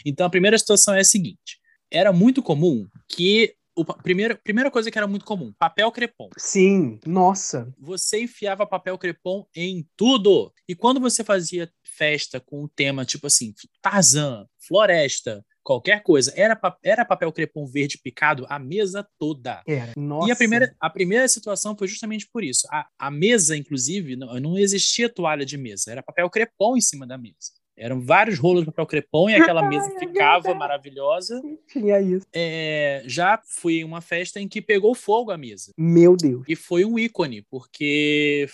[0.04, 1.58] Então a primeira situação é a seguinte:
[1.90, 6.28] era muito comum que o primeiro, primeira coisa que era muito comum, papel crepom.
[6.36, 7.72] Sim, nossa.
[7.78, 10.52] Você enfiava papel crepom em tudo.
[10.68, 16.58] E quando você fazia festa com o tema tipo assim, Tarzan, floresta, qualquer coisa, era,
[16.82, 19.62] era papel crepom verde picado a mesa toda.
[19.66, 19.92] Era.
[19.96, 20.28] Nossa.
[20.28, 22.66] E a primeira, a primeira situação foi justamente por isso.
[22.70, 27.06] A, a mesa, inclusive, não, não existia toalha de mesa, era papel crepom em cima
[27.06, 27.61] da mesa.
[27.76, 31.40] Eram vários rolos de papel crepom e aquela mesa ficava maravilhosa.
[31.68, 32.26] Tinha isso.
[32.32, 35.72] É, já fui em uma festa em que pegou fogo a mesa.
[35.76, 36.44] Meu Deus.
[36.48, 38.46] E foi um ícone, porque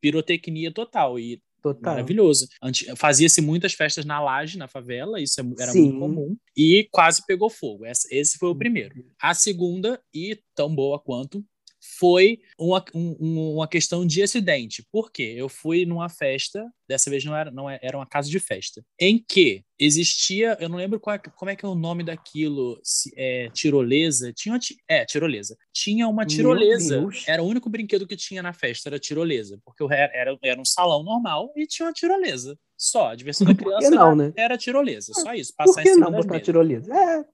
[0.00, 1.18] pirotecnia total.
[1.18, 1.94] E Total.
[1.94, 2.48] Maravilhoso.
[2.96, 5.82] Fazia-se muitas festas na laje, na favela, isso é era Sim.
[5.82, 6.36] muito comum.
[6.56, 7.84] E quase pegou fogo.
[7.86, 9.04] Esse foi o primeiro.
[9.20, 11.44] A segunda, e tão boa quanto,
[11.82, 14.86] foi uma, um, uma questão de acidente.
[14.90, 15.34] Por quê?
[15.36, 18.84] Eu fui numa festa, dessa vez não era, não é, era uma casa de festa,
[19.00, 22.80] em que existia, eu não lembro qual, é, como é que é o nome daquilo,
[22.84, 25.56] se, é, tirolesa, tinha uma, é, tirolesa.
[25.72, 30.12] Tinha uma tirolesa, era o único brinquedo que tinha na festa, era tirolesa, porque era,
[30.14, 32.56] era, era um salão normal e tinha uma tirolesa.
[32.76, 34.32] Só, a diversão da criança não, era, né?
[34.36, 35.52] era tirolesa, só isso.
[35.56, 36.92] Passar Por que não botar tirolesa?
[36.94, 37.24] É,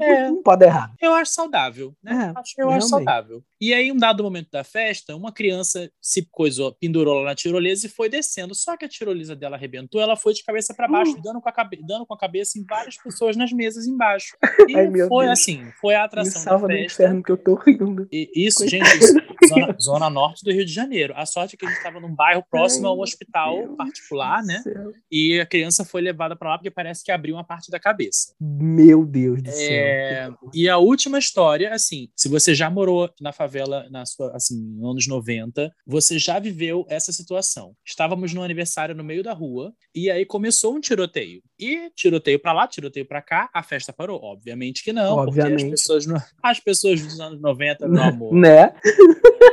[0.00, 0.28] É.
[0.28, 0.92] Não pode errar.
[1.00, 2.32] Eu acho saudável, né?
[2.34, 2.78] É, acho, eu realmente.
[2.78, 3.44] acho saudável.
[3.60, 7.86] E aí, um dado momento da festa, uma criança se coisou, pendurou lá na tirolesa
[7.86, 8.54] e foi descendo.
[8.54, 11.22] Só que a tirolesa dela arrebentou, ela foi de cabeça para baixo, uh.
[11.22, 14.36] dando, com a cabe dando com a cabeça em várias pessoas nas mesas embaixo.
[14.70, 15.40] E Ai, foi Deus.
[15.40, 17.02] assim, foi a atração Me salva da festa.
[17.02, 18.06] inferno que eu tô rindo.
[18.12, 19.14] E isso, gente, isso,
[19.48, 21.12] zona, zona, norte do Rio de Janeiro.
[21.16, 23.76] A sorte é que a gente estava num bairro próximo Ai, a um hospital Deus
[23.76, 24.58] particular, né?
[24.58, 24.92] Céu.
[25.10, 28.34] E a criança foi levada para lá porque parece que abriu uma parte da cabeça.
[28.40, 29.49] Meu Deus do céu.
[29.58, 30.30] É...
[30.54, 35.06] E a última história, assim, se você já morou na favela na sua, assim, anos
[35.06, 37.74] 90, você já viveu essa situação.
[37.84, 41.42] Estávamos no aniversário no meio da rua e aí começou um tiroteio.
[41.58, 44.20] E tiroteio para lá, tiroteio para cá, a festa parou.
[44.22, 45.50] Obviamente que não, Obviamente.
[45.50, 46.22] porque as pessoas, no...
[46.42, 48.34] as pessoas dos anos 90, meu amor.
[48.34, 48.72] né?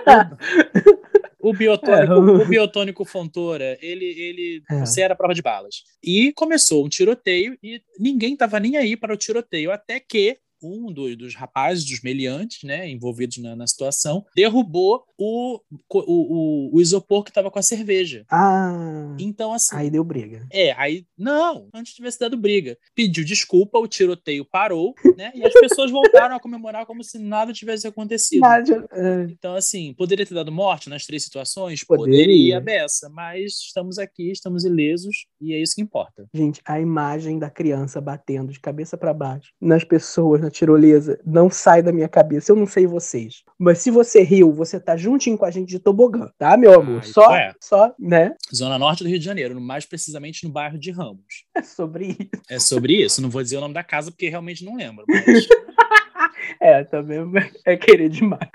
[1.48, 2.42] O biotônico, é, o...
[2.42, 4.80] o biotônico Fontoura, ele, ele é.
[4.80, 5.84] você era prova de balas.
[6.04, 10.92] E começou um tiroteio e ninguém estava nem aí para o tiroteio, até que um
[10.92, 16.82] do, dos rapazes, dos meliantes, né, envolvidos na, na situação, derrubou o, o, o, o
[16.82, 18.26] isopor que estava com a cerveja.
[18.32, 19.16] Ah.
[19.20, 19.76] Então, assim.
[19.76, 20.46] Aí deu briga.
[20.52, 21.06] É, aí.
[21.18, 22.78] Não, antes tivesse dado briga.
[22.96, 25.32] Pediu desculpa, o tiroteio parou, né?
[25.34, 28.42] E as pessoas voltaram a comemorar como se nada tivesse acontecido.
[28.42, 28.88] Nada.
[28.92, 29.28] É.
[29.30, 31.84] Então, assim, poderia ter dado morte nas três situações?
[31.84, 36.28] Poderia, poderia Bessa, mas estamos aqui, estamos ilesos e é isso que importa.
[36.34, 41.50] Gente, a imagem da criança batendo de cabeça para baixo nas pessoas na tirolesa não
[41.50, 42.52] sai da minha cabeça.
[42.52, 43.44] Eu não sei vocês.
[43.60, 47.00] Mas se você riu, você tá juntinho com a gente de tobogã, tá, meu amor?
[47.00, 47.54] Ah, só, é.
[47.62, 48.34] só, né?
[48.54, 51.46] Zona Norte do Rio de Janeiro, mais precisamente no bairro de Ramos.
[51.56, 52.44] É sobre isso.
[52.50, 53.22] É sobre isso.
[53.22, 55.06] Não vou dizer o nome da casa porque realmente não lembro.
[55.08, 55.48] Mas...
[56.62, 57.20] é, também
[57.66, 58.50] é querer demais.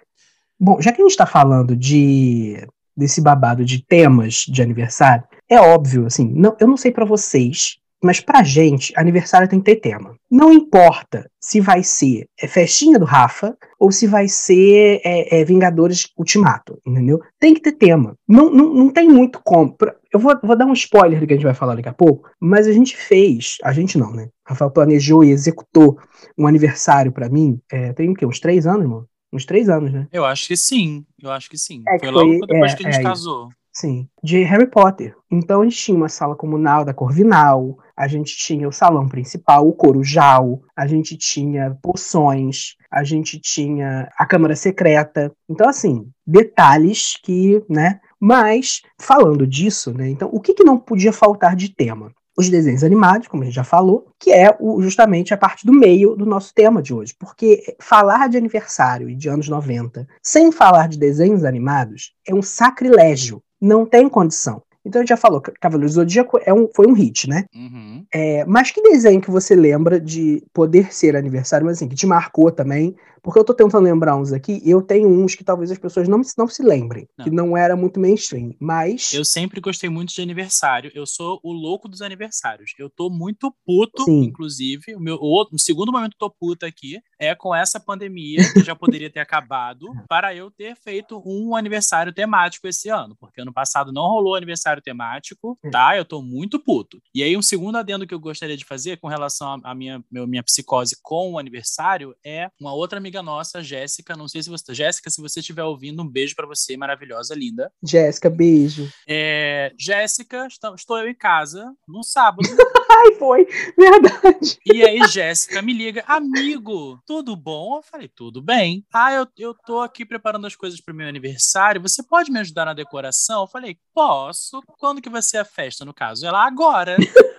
[0.58, 5.58] Bom, já que a gente está falando de desse babado de temas de aniversário, é
[5.58, 9.76] óbvio, assim, não, eu não sei para vocês, mas pra gente, aniversário tem que ter
[9.76, 10.16] tema.
[10.30, 15.44] Não importa se vai ser é, festinha do Rafa ou se vai ser é, é,
[15.44, 17.20] Vingadores Ultimato, entendeu?
[17.38, 18.16] Tem que ter tema.
[18.26, 19.76] Não, não, não tem muito como.
[20.12, 22.28] Eu vou, vou dar um spoiler do que a gente vai falar daqui a pouco,
[22.40, 24.28] mas a gente fez, a gente não, né?
[24.46, 25.98] Rafael planejou e executou
[26.36, 28.26] um aniversário para mim, é, tem o quê?
[28.26, 29.06] Uns três anos, irmão?
[29.32, 30.08] Uns três anos, né?
[30.12, 31.82] Eu acho que sim, eu acho que sim.
[31.88, 33.48] É, foi, logo depois é, que a gente casou.
[33.72, 35.16] Sim, de Harry Potter.
[35.30, 39.66] Então a gente tinha uma sala comunal da Corvinal, a gente tinha o salão principal,
[39.66, 45.32] o corujal, a gente tinha poções, a gente tinha a câmara secreta.
[45.48, 47.98] Então assim, detalhes que, né?
[48.20, 50.10] Mas falando disso, né?
[50.10, 52.12] Então o que, que não podia faltar de tema?
[52.36, 55.72] os desenhos animados, como a gente já falou, que é o, justamente a parte do
[55.72, 57.14] meio do nosso tema de hoje.
[57.18, 62.42] Porque falar de aniversário e de anos 90 sem falar de desenhos animados é um
[62.42, 64.60] sacrilégio não tem condição.
[64.84, 67.44] Então a gente já falou, Cavaleiro Zodíaco é um, foi um hit, né?
[67.54, 68.04] Uhum.
[68.12, 72.06] É, mas que desenho que você lembra de poder ser aniversário, mas assim, que te
[72.06, 75.70] marcou também, porque eu tô tentando lembrar uns aqui, e eu tenho uns que talvez
[75.70, 77.24] as pessoas não, não se lembrem, não.
[77.24, 79.12] que não era muito mainstream, mas...
[79.12, 82.72] Eu sempre gostei muito de aniversário, eu sou o louco dos aniversários.
[82.78, 84.24] Eu tô muito puto, Sim.
[84.24, 87.78] inclusive, o meu o, o segundo momento que eu tô puto aqui é com essa
[87.78, 93.16] pandemia, que já poderia ter acabado, para eu ter feito um aniversário temático esse ano,
[93.20, 95.96] porque ano passado não rolou aniversário temático, tá?
[95.96, 97.00] Eu tô muito puto.
[97.14, 100.42] E aí um segundo adendo que eu gostaria de fazer com relação à minha, minha
[100.42, 104.16] psicose com o aniversário é uma outra amiga amiga nossa, Jéssica.
[104.16, 104.72] Não sei se você.
[104.72, 107.70] Jéssica, se você estiver ouvindo, um beijo para você, maravilhosa, linda.
[107.84, 108.90] Jéssica, beijo.
[109.06, 112.48] É, Jéssica, estou eu em casa no sábado.
[112.90, 113.46] Ai, foi,
[113.78, 114.58] verdade.
[114.66, 117.76] E aí, Jéssica me liga, amigo, tudo bom?
[117.76, 118.84] Eu falei, tudo bem.
[118.92, 121.80] Ah, eu, eu tô aqui preparando as coisas para o meu aniversário.
[121.80, 123.42] Você pode me ajudar na decoração?
[123.42, 124.60] Eu falei, posso.
[124.76, 126.26] Quando que vai ser a festa, no caso?
[126.26, 126.96] Ela, agora.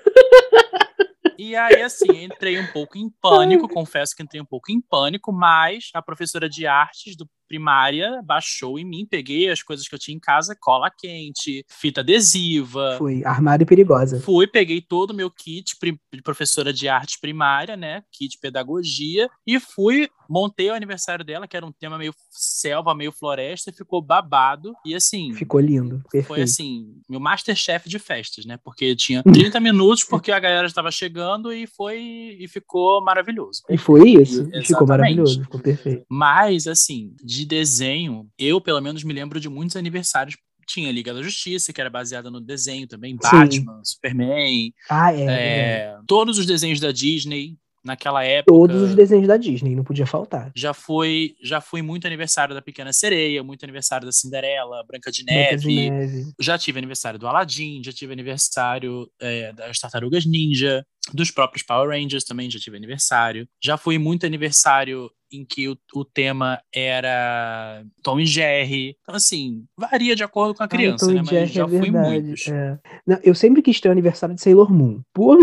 [1.35, 5.33] E aí, assim, entrei um pouco em pânico, confesso que entrei um pouco em pânico,
[5.33, 9.99] mas a professora de artes do primária baixou em mim, peguei as coisas que eu
[9.99, 12.95] tinha em casa, cola quente, fita adesiva.
[12.97, 14.19] Foi, armário perigosa.
[14.19, 15.77] Fui, peguei todo o meu kit
[16.11, 21.55] de professora de arte primária, né, kit pedagogia, e fui, montei o aniversário dela, que
[21.55, 25.31] era um tema meio selva, meio floresta, e ficou babado, e assim...
[25.35, 26.27] Ficou lindo, perfeito.
[26.27, 30.89] Foi assim, meu masterchef de festas, né, porque tinha 30 minutos, porque a galera estava
[30.89, 31.99] chegando, e foi,
[32.39, 33.61] e ficou maravilhoso.
[33.69, 36.03] E foi isso, e, ficou maravilhoso, ficou perfeito.
[36.09, 41.13] Mas, assim, de de desenho, eu pelo menos me lembro de muitos aniversários tinha Liga
[41.13, 43.81] da Justiça, que era baseada no desenho também, Batman, Sim.
[43.83, 44.73] Superman.
[44.89, 48.53] Ah, é, é, é, Todos os desenhos da Disney, naquela época.
[48.53, 50.51] Todos os desenhos da Disney, não podia faltar.
[50.55, 55.23] Já foi, já foi muito aniversário da Pequena Sereia, muito aniversário da Cinderela, Branca de
[55.25, 55.49] Neve.
[55.49, 56.23] Branca de Neve.
[56.39, 61.89] Já tive aniversário do Aladdin, já tive aniversário é, das Tartarugas Ninja, dos próprios Power
[61.89, 63.47] Rangers também já tive aniversário.
[63.61, 68.95] Já foi muito aniversário em que o, o tema era Tom e Jerry.
[69.01, 71.21] Então, assim, varia de acordo com a criança, Tom e né?
[71.21, 72.47] Mas Jerry já é fui verdade, muitos.
[72.47, 72.79] é.
[73.05, 75.01] Não, eu sempre quis ter o aniversário de Sailor Moon.
[75.13, 75.37] Por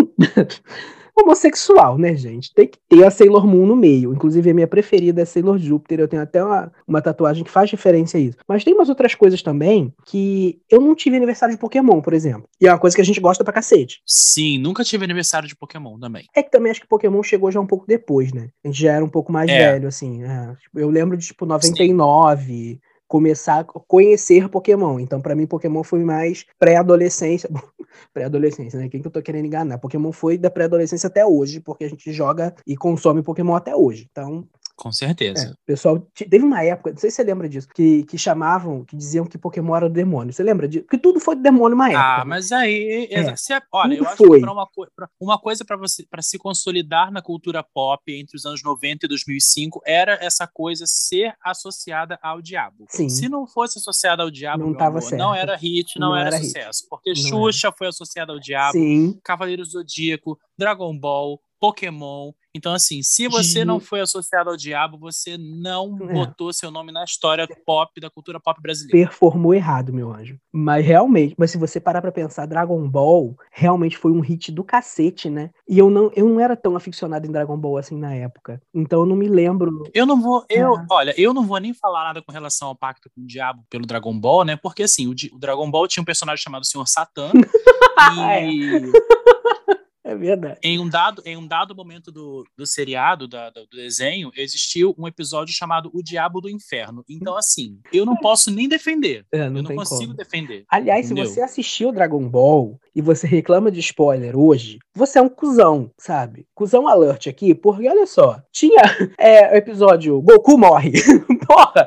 [1.23, 2.53] homossexual, né, gente?
[2.55, 4.13] Tem que ter a Sailor Moon no meio.
[4.13, 6.01] Inclusive, a minha preferida é Sailor Júpiter.
[6.01, 8.39] Eu tenho até uma, uma tatuagem que faz referência a isso.
[8.49, 12.45] Mas tem umas outras coisas também que eu não tive aniversário de Pokémon, por exemplo.
[12.61, 14.01] E é uma coisa que a gente gosta pra cacete.
[14.07, 16.25] Sim, nunca tive aniversário de Pokémon também.
[16.35, 18.49] É que também acho que Pokémon chegou já um pouco depois, né?
[18.65, 19.73] A gente já era um pouco mais É.
[19.73, 20.23] velho, assim.
[20.25, 20.55] é.
[20.75, 25.01] Eu lembro de, tipo, 99, começar a conhecer Pokémon.
[25.01, 27.51] Então, pra mim, Pokémon foi mais pré-adolescência.
[28.15, 28.89] Pré-adolescência, né?
[28.89, 29.79] Quem que eu tô querendo enganar?
[29.79, 34.07] Pokémon foi da pré-adolescência até hoje, porque a gente joga e consome Pokémon até hoje.
[34.13, 34.47] Então,
[34.81, 35.49] Com certeza.
[35.49, 36.01] é, o pessoal.
[36.15, 39.37] Teve uma época, não sei se você lembra disso, que, que chamavam, que diziam que
[39.37, 40.33] Pokémon era do demônio.
[40.33, 40.85] Você lembra disso?
[40.85, 42.23] Porque tudo foi demônio uma época.
[42.23, 43.35] Ah, mas aí, É, é-
[43.73, 44.39] olha, eu acho foi.
[44.39, 44.67] que pra uma,
[44.97, 49.05] pra- uma coisa para você para se consolidar na cultura pop entre os anos 90
[49.05, 52.87] e 2005 era essa coisa ser associada ao diabo.
[52.89, 53.09] Sim.
[53.11, 55.43] Se não fosse associada ao diabo, Não tava amor, não certo.
[55.43, 56.47] era hit, não, Não era, era hit.
[56.47, 59.19] sucesso, porque Não Xuxa foi associada ao diabo, Sim.
[59.23, 62.33] Cavaleiro Zodíaco, Dragon Ball, Pokémon.
[62.55, 66.13] Então, assim, se você não foi associado ao diabo, você não É.
[66.13, 69.09] botou seu nome na história pop da cultura pop brasileira.
[69.09, 70.37] performou errado, meu anjo.
[70.53, 74.65] Mas realmente, mas se você parar pra pensar, Dragon Ball realmente foi um hit do
[74.65, 75.51] cacete, né?
[75.69, 78.61] E eu não, eu não era tão aficionado em Dragon Ball assim na época.
[78.75, 79.89] Então eu não me lembro.
[79.95, 80.87] Eu não vou, eu, É.
[80.91, 83.87] olha, eu não vou nem falar nada com relação ao pacto com o diabo pelo
[83.87, 84.57] Dragon Ball, né?
[84.57, 87.31] Porque assim, o, o Dragon Ball tinha um personagem chamado Senhor Satã
[88.17, 88.81] e É
[90.15, 90.59] verdade.
[90.63, 95.07] em um dado, em um dado momento do, do seriado, da- do, desenho, existiu um
[95.07, 97.05] episódio chamado O Diabo do Inferno.
[97.09, 99.25] Então, assim, eu não posso nem defender.
[99.33, 100.17] É, eu não não tem consigo como.
[100.17, 100.65] defender.
[100.71, 101.31] Aliás, se entendeu?
[101.31, 106.47] você assistiu Dragon Ball e você reclama de spoiler hoje, você é um cuzão, sabe?
[106.55, 108.83] Cuzão alert aqui, porque olha só, tinha
[109.19, 110.93] é, o episódio Goku morre.
[111.47, 111.87] Porra!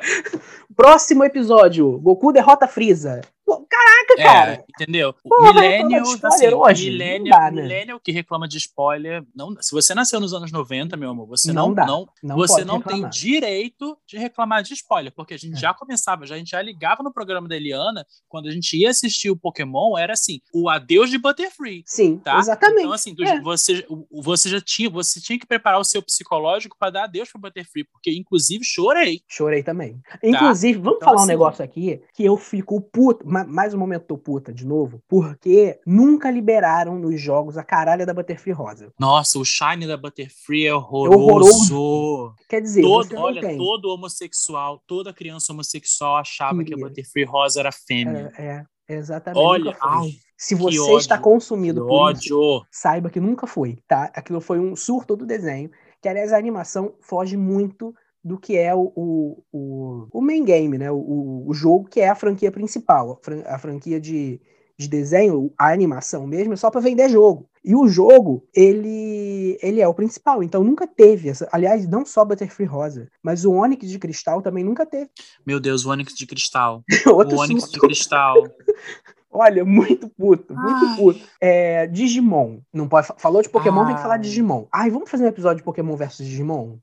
[0.76, 3.22] Próximo episódio, Goku derrota Freeza.
[3.46, 4.66] Caraca, É, cara!
[4.70, 5.14] entendeu?
[5.24, 6.90] O Porra, millennial, de assim, hoje?
[6.92, 7.62] millennial, Não dá, né?
[7.62, 11.52] millennial que reclama de spoiler, não, se você nasceu nos anos 90, meu amor, você
[11.52, 11.86] Não não, dá.
[11.86, 13.10] não, Não você não tem reclamar.
[13.12, 15.60] direito de reclamar de spoiler, porque a gente É.
[15.60, 18.90] já começava, já, a gente já ligava no programa da Eliana, quando a gente ia
[18.90, 21.84] assistir o Pokémon, era assim, o adeus de Butterfree.
[21.86, 22.38] Sim, Tá?
[22.40, 22.82] exatamente.
[22.82, 23.42] Então, assim, tu- É.
[23.42, 27.42] você, você já tinha, você tinha que preparar o seu psicológico para dar adeus pro
[27.42, 29.22] Butterfree, porque inclusive chorei.
[29.28, 30.00] Chorei também.
[30.24, 34.06] Inclusive, vamos Então, falar um assim- negócio aqui que eu fico puto, mais um momento
[34.06, 38.92] tô puta de novo, porque nunca liberaram nos jogos a caralha da Butterfree Rosa.
[39.00, 41.76] Nossa, o Shine da Butterfree é horroroso.
[41.78, 42.36] horroroso.
[42.50, 43.58] Quer dizer, Todo, olha, tem.
[43.58, 46.78] todo homossexual, toda criança homossexual achava que a.
[46.78, 48.32] Butterfree Rosa era fêmea.
[48.38, 49.42] É, é, exatamente.
[49.44, 52.66] Olha, ai, Se você ódio, está consumido por isso, ódio.
[52.72, 54.12] saiba que nunca foi, tá?
[54.14, 58.74] Aquilo foi um surto do desenho, que aliás a animação foge muito do que é
[58.74, 60.90] o, o, o, o main game, né?
[60.92, 64.40] O, o jogo que é a franquia principal, a, fran- a franquia de,
[64.78, 67.50] de desenho, a animação mesmo, é só para vender jogo.
[67.66, 71.48] E o jogo, ele, ele é o principal, então nunca teve essa.
[71.52, 75.10] Aliás, não só Butterfree Rosa, mas o Onix de Cristal também nunca teve.
[75.46, 76.84] Meu Deus, o Onix de cristal.
[77.08, 78.36] Outro o Onix de cristal.
[79.32, 80.96] Olha, muito puto, muito Ai.
[80.96, 81.20] puto.
[81.42, 82.60] É, Digimon.
[82.72, 84.30] Não pode, fa- falou de Pokémon, tem que falar de Ai.
[84.30, 84.68] Digimon.
[84.72, 86.78] Ai, vamos fazer um episódio de Pokémon versus Digimon?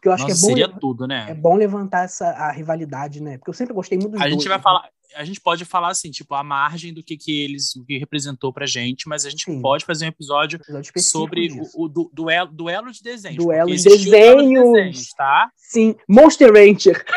[0.00, 1.34] Porque eu acho Nossa, que é bom, seria tudo, é né?
[1.34, 3.36] bom levantar essa a rivalidade, né?
[3.36, 4.32] Porque eu sempre gostei muito dos A dois.
[4.34, 4.62] gente vai né?
[4.62, 7.98] falar, a gente pode falar assim, tipo, a margem do que, que eles, o que
[7.98, 9.60] representou pra gente, mas a gente Sim.
[9.60, 11.70] pode fazer um episódio Episódio sobre disso.
[11.76, 13.44] o, o du- duelo, duelo de desenhos.
[13.44, 14.72] Duelo de existiu duelo de desenhos.
[14.72, 15.50] desenhos, tá?
[15.54, 17.04] Sim, Monster Rancher.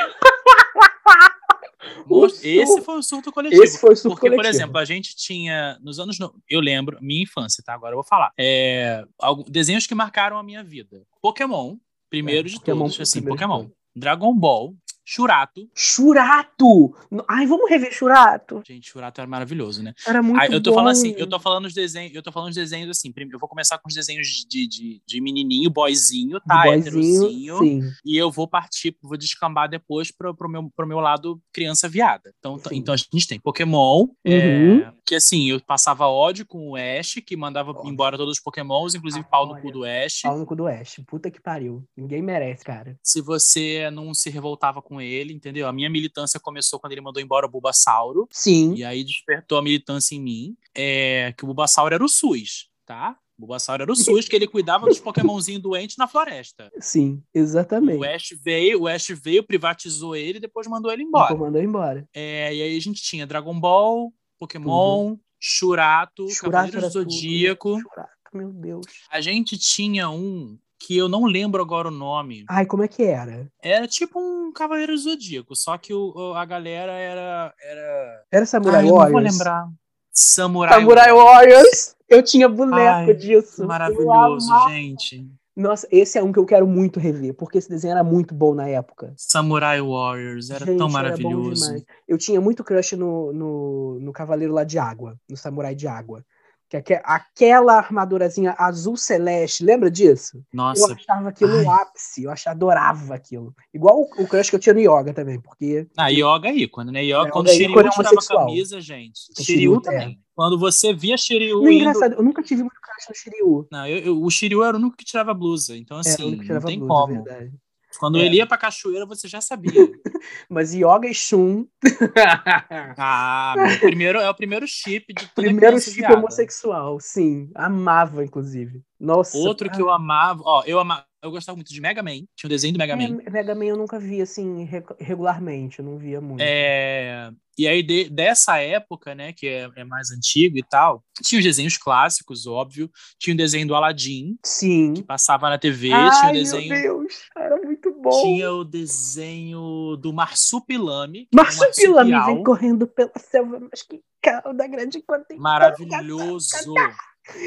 [2.10, 3.64] O Esse foi o surto coletivo.
[3.64, 4.56] Esse foi o surto Porque, por coletivo.
[4.64, 6.20] exemplo, a gente tinha, nos anos.
[6.20, 7.74] no- Eu lembro, minha infância, tá?
[7.74, 8.32] Agora eu vou falar.
[8.38, 9.04] É,
[9.48, 11.78] desenhos que marcaram a minha vida: Pokémon,
[12.14, 13.70] primeiro É, de Pokémon, todos, assim, primeiro Pokémon.
[13.96, 15.68] Dragon Ball, Churato.
[15.76, 16.96] Churato!
[17.28, 18.62] Ai, vamos rever Churato.
[18.66, 19.94] Gente, Churato era maravilhoso, né?
[20.08, 20.76] Era muito Ah, eu tô bom.
[20.78, 23.12] falando assim, eu tô falando os desenhos, eu tô falando os desenhos assim.
[23.12, 26.68] Primeiro, eu vou começar com os desenhos de, de, de menininho, boyzinho, tá?
[26.68, 27.60] Heterozinho.
[28.06, 32.34] E eu vou partir, vou descambar depois pro, pro, meu, pro meu lado criança viada.
[32.40, 32.76] Então, Sim.
[32.78, 34.94] então a gente tem Pokémon, é, Uhum.
[35.06, 39.26] que assim, eu passava ódio com o Ash, que mandava embora todos os Pokémons, inclusive
[39.26, 39.62] Ah, pau no olha.
[39.62, 40.22] cu do Ash.
[40.22, 41.02] Pau no cu do Oeste.
[41.04, 41.84] Puta que pariu.
[41.96, 42.98] Ninguém merece, cara.
[43.04, 45.68] Se você não se revoltava com ele, entendeu?
[45.68, 48.28] A minha militância começou quando ele mandou embora o Bulbasauro.
[48.32, 48.74] Sim.
[48.76, 53.18] E aí despertou a militância em mim, é, que o Bulbasauro era o SUS, tá?
[53.38, 56.72] O Bulbasaur era o SUS, que ele cuidava dos pokémonzinhos doentes na floresta.
[56.80, 58.00] Sim, exatamente.
[58.00, 61.30] O Ash veio, o Ash veio, privatizou ele e depois mandou ele embora.
[61.30, 62.08] Depois mandou embora.
[62.14, 67.12] É, e aí a gente tinha Dragon Ball, Pokémon, Churato, Churato Cavaleiro do tudo.
[67.12, 67.80] Zodíaco.
[67.82, 68.86] Churato, meu Deus.
[69.10, 72.44] A gente tinha um que eu não lembro agora o nome.
[72.50, 73.48] Ai, como é que era?
[73.62, 77.54] Era tipo um Cavaleiro Zodíaco, só que o, a galera era.
[77.64, 78.24] era...
[78.32, 79.38] Era Samurai Ai, eu não vou Warriors?
[79.38, 79.68] lembrar.
[80.12, 81.96] Samurai, Samurai Warriors.
[82.10, 83.66] Eu tinha boneco Ai, disso.
[83.66, 85.26] Maravilhoso, gente.
[85.56, 88.54] Nossa, esse é um que eu quero muito rever, porque esse desenho era muito bom
[88.56, 89.14] na época.
[89.16, 91.66] Samurai Warriors, era Gente, tão Era maravilhoso.
[91.66, 91.84] demais.
[92.08, 96.26] eu tinha muito crush no, no, no Cavaleiro lá de Água, no Samurai de Água.
[96.74, 100.38] Que aque- aquela armadurazinha azul celeste, lembra disso?
[100.38, 101.66] Eu Nossa, achava aquilo Ai.
[101.68, 103.54] ápice, eu achava, adorava aquilo.
[103.72, 106.92] Igual o, o crush que eu tinha no Yoga também, porque a Yoga é ícone,
[106.92, 107.04] né?
[107.04, 109.20] Yoga, Yoga quando é Shiryu ícone tirava a camisa, gente.
[109.38, 110.20] O Shiryu também.
[110.36, 111.82] Quando você via Shiryu Não, indo...
[111.82, 113.68] engraçado, eu nunca tive muito crush no Shiryu.
[113.72, 115.78] Não, eu- eu- o Shiryu era o único que tirava blusa.
[115.78, 117.24] Então, o assim, que não tem blusa, como.
[117.24, 117.52] verdade.
[118.00, 118.26] Quando É.
[118.26, 119.72] ele ia pra cachoeira, você já sabia.
[120.50, 121.66] Mas Yoga e Shun,
[122.98, 126.18] ah, meu, primeiro, é o primeiro chip de toda primeiro criança chip viada.
[126.18, 127.50] homossexual, sim.
[127.56, 128.82] Amava, inclusive.
[129.00, 129.38] Nossa.
[129.38, 130.42] Outro que eu amava...
[130.46, 131.06] Ó, eu amava...
[131.22, 132.18] Eu gostava muito de Mega Man.
[132.36, 133.20] Tinha o desenho do Mega Man.
[133.26, 136.42] É, Mega Man eu nunca vi assim re- regularmente, eu não via muito.
[136.42, 141.40] É, e aí, de- dessa época, né, que é, é mais antigo e tal, tinha
[141.40, 142.92] os desenhos clássicos, óbvio.
[143.18, 144.96] Tinha o desenho do Aladdin, Sim.
[144.96, 145.94] que passava na TV.
[145.94, 146.70] Ai, tinha o meu desenho.
[146.82, 147.56] Deus, era
[148.04, 148.22] bom.
[148.22, 151.28] Tinha o desenho do Marsupilame.
[151.32, 156.48] é Marsupilame marsupial vem correndo pela selva, mas que cauda grande quanto tem Maravilhoso.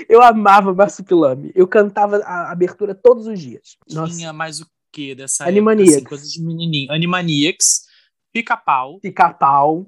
[0.09, 1.53] Eu amava Marsupilame.
[1.55, 3.77] Eu cantava a abertura todos os dias.
[3.91, 5.93] Nossa, Tinha mais o que dessa Animaniacs.
[5.97, 5.99] época?
[6.01, 6.91] Assim, coisas de menininho.
[6.93, 7.83] Animaniacs,
[8.33, 8.99] Pica-Pau.
[9.01, 9.87] pica-pau.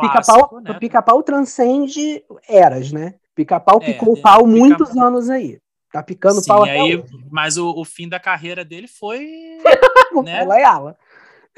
[0.00, 0.72] Pica-pau né?
[0.78, 3.14] pica-pau transcende eras, né?
[3.34, 5.58] Pica-pau É, picou é, pau pica- muitos anos aí.
[5.92, 7.04] Tá picando Sim, pau até aí, hoje.
[7.30, 9.55] mas o, o fim da carreira dele foi,
[10.24, 10.44] né?
[10.60, 10.96] ela.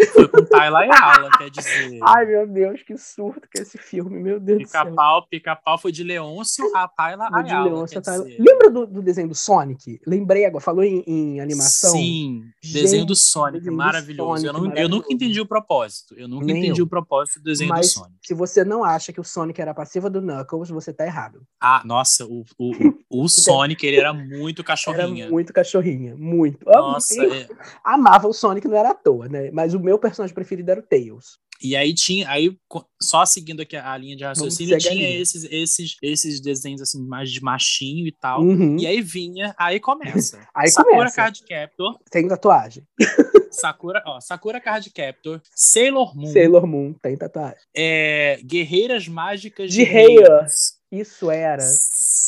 [0.07, 1.99] Foi com Tayla e Ala, quer dizer.
[2.03, 4.85] Ai, meu Deus, que surto que é esse filme, meu Deus do céu.
[4.85, 7.67] Pica-pau, pica-pau foi de Leôncio a Tayla Foi de Ayala.
[7.71, 8.25] Leôncio Tayla.
[8.25, 8.43] dizer.
[8.43, 10.01] Lembra do, do desenho do Sonic?
[10.07, 11.91] Lembrei agora, falou em, em animação.
[11.93, 14.47] Sim, Gente, desenho do Sonic, desenho maravilhoso.
[14.47, 14.97] eu, Sonic, não- eu maravilhoso.
[15.03, 16.15] nunca entendi o propósito.
[16.17, 16.85] Eu nunca Nem entendi eu.
[16.85, 18.15] o propósito do desenho Mas do Sonic.
[18.23, 21.43] se você não acha que o Sonic era a passiva do Knuckles, você tá errado.
[21.61, 22.73] Ah, nossa, o, o,
[23.11, 25.25] o Sonic, ele era muito cachorrinha.
[25.25, 26.65] Era muito cachorrinha, muito.
[26.67, 27.49] Nossa, eu é.
[27.85, 29.51] amava o Sonic, não era à toa, né?
[29.53, 31.39] Mas o meu personagem preferido era o Tails.
[31.61, 32.57] E aí tinha, aí
[33.03, 37.43] só seguindo aqui a linha de raciocínio, tinha esses, esses, esses desenhos assim mais de
[37.43, 38.43] machinho e tal.
[38.43, 38.77] Uhum.
[38.79, 40.39] E aí vinha, aí começa.
[40.55, 41.17] Aí Sakura começa.
[41.17, 42.85] Card Captor, Tem tatuagem.
[43.51, 47.59] Sakura, ó, Sakura Card Captor, Sailor Moon, Sailor Moon tem tatuagem.
[47.75, 50.79] é, Guerreiras Mágicas De Heiras.
[50.93, 51.65] Isso era.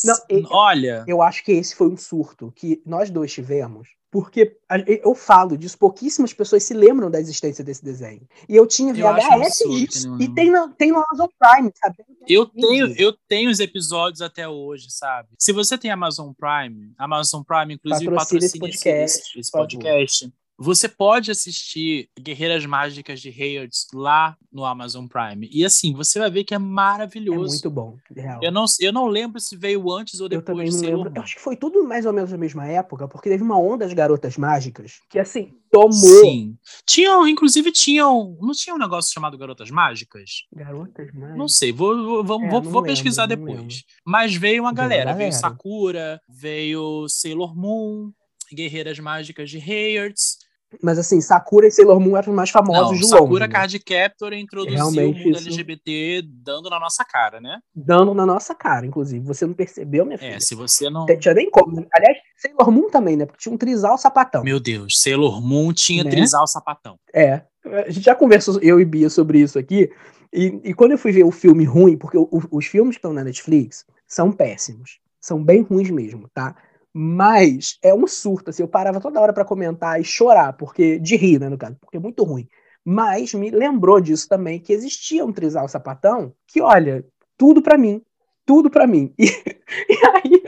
[0.04, 0.16] Não,
[0.50, 3.88] Olha, Eu acho que esse foi um surto que nós dois tivemos.
[4.10, 4.56] Porque
[5.04, 8.22] eu falo disso, pouquíssimas pessoas se lembram da existência desse desenho.
[8.48, 10.16] E eu tinha Eu VHS absurdo que disso.
[10.20, 11.96] E tem no, tem no Amazon Prime, sabe?
[12.28, 15.28] eu tenho, eu tenho os episódios até hoje, sabe?
[15.38, 19.50] Se você tem Amazon Prime, Amazon Prime, inclusive, Patrocina esse patrocina esse, podcast, esse- esse
[19.52, 20.32] podcast.
[20.62, 25.48] Você pode assistir Guerreiras Mágicas de Heyards lá no Amazon Prime.
[25.50, 27.48] E assim, você vai ver que é É maravilhoso.
[27.48, 27.96] muito bom.
[28.14, 28.40] Real.
[28.42, 30.96] eu, não, eu não lembro se veio antes ou Eu depois também de não Sailor
[30.98, 31.10] lembro.
[31.12, 31.16] Moon.
[31.16, 33.88] Eu acho que foi tudo mais ou menos na mesma época, porque teve uma onda
[33.88, 35.92] de garotas mágicas que, assim, tomou.
[35.92, 36.58] Sim.
[36.86, 38.36] Tinham, inclusive, tinham.
[38.40, 40.44] Não tinha um negócio chamado Garotas Mágicas?
[40.54, 41.38] Garotas mágicas.
[41.38, 43.56] Não sei, vou, vou, vou, É, vou- não vou lembro, pesquisar depois.
[43.58, 43.74] lembro.
[44.04, 45.14] Mas veio uma Veio galera.
[45.14, 45.32] Veio galera.
[45.32, 48.12] Sakura, veio Sailor Moon,
[48.52, 50.36] Guerreiras Mágicas de Heyards.
[50.82, 53.40] Mas assim, Sakura e Sailor Moon eram os mais famosos Não, de Sakura longe.
[53.40, 53.48] né?
[53.48, 55.48] Card Captor introduziu Realmente o mundo isso.
[55.48, 57.58] LGBT dando na nossa cara, né?
[57.74, 59.24] Dando na nossa cara, inclusive.
[59.26, 60.36] Você não percebeu, minha filha?
[60.36, 61.06] É, se você não.
[61.06, 61.84] Tinha nem como.
[61.92, 63.26] Aliás, Sailor Moon também, né?
[63.26, 64.44] Porque tinha um trisal sapatão.
[64.44, 66.10] Meu Deus, Sailor Moon tinha Né?
[66.10, 66.96] trisal sapatão.
[67.12, 67.42] É.
[67.64, 69.90] A gente já conversou, eu e Bia, sobre isso aqui.
[70.32, 73.12] E, e quando eu fui ver o filme ruim, porque o- os filmes que estão
[73.12, 75.00] na Netflix são péssimos.
[75.20, 76.54] São bem ruins mesmo, tá?
[76.94, 78.62] Mas é um surto, assim.
[78.62, 81.96] Eu parava toda hora pra comentar e chorar, porque de rir, né, no caso, porque
[81.96, 82.48] é muito ruim.
[82.84, 87.04] Mas me lembrou disso também, que existia um trisal sapatão que, olha,
[87.36, 88.02] tudo pra mim.
[88.46, 89.14] Tudo pra mim.
[89.88, 90.42] E, e aí,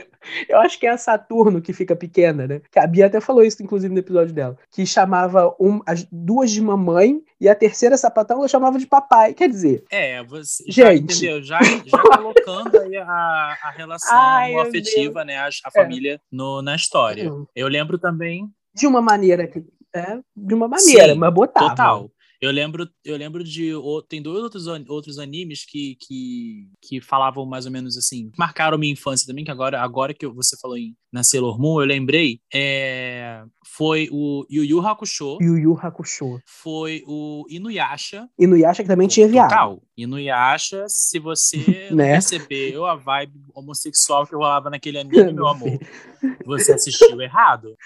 [0.49, 2.61] eu acho que é a Saturno que fica pequena, né?
[2.71, 4.57] Que a Bia até falou isso, inclusive, no episódio dela.
[4.71, 9.33] Que chamava um- as duas de mamãe e a terceira sapatão ela chamava de papai.
[9.33, 11.13] Quer dizer, É, você já Gente.
[11.15, 11.43] entendeu?
[11.43, 15.37] Já, já colocando aí a, a relação Ai, afetiva, né?
[15.37, 15.71] A, a É.
[15.71, 17.31] família no, na história.
[17.55, 19.63] Eu lembro também, de uma maneira que.
[19.95, 21.69] É, de uma maneira, Sim, mas botava.
[21.69, 22.09] total.
[22.43, 23.71] Eu lembro, eu lembro de.
[24.09, 28.33] Tem dois outros, outros animes que, que, que falavam mais ou menos assim.
[28.37, 31.85] Marcaram minha infância também, que agora, agora que você falou em na Sailor Moon, eu
[31.85, 32.41] lembrei.
[32.53, 35.37] É, foi o Yu Yu Hakusho.
[35.39, 36.41] Yu Yu Hakusho.
[36.45, 38.27] Foi o Inuyasha.
[38.37, 39.49] Inuyasha que também tinha viado.
[39.49, 39.81] Total.
[39.95, 41.57] Inuyasha, se você
[41.93, 42.13] né?
[42.13, 45.77] percebeu a vibe homossexual que rolava naquele anime, meu amor,
[46.45, 47.77] você assistiu errado.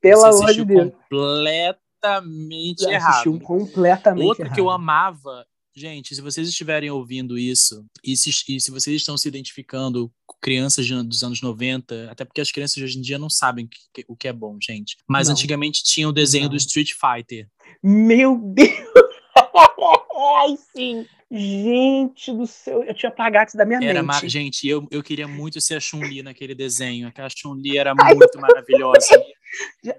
[0.00, 0.92] Pelo amor de Deus.
[2.02, 3.40] Completamente errado.
[3.40, 4.54] completamente Outro errado.
[4.54, 9.16] que eu amava Gente, se vocês estiverem ouvindo isso, e se, e se vocês estão
[9.16, 13.00] se identificando com crianças de, dos anos 90, até porque as crianças de hoje em
[13.00, 14.98] dia não sabem que, o que é bom, gente.
[15.08, 15.32] Mas não.
[15.32, 16.50] antigamente tinha o desenho não.
[16.50, 17.48] do Street Fighter.
[17.82, 18.70] Meu Deus!
[20.40, 21.06] Ai, sim!
[21.30, 24.28] Gente do céu, eu tinha apagado isso da minha era mente.
[24.28, 27.08] Gente, eu, eu queria muito ser a Chun-Li naquele desenho.
[27.08, 29.24] Aquela Chun-Li era muito maravilhosa.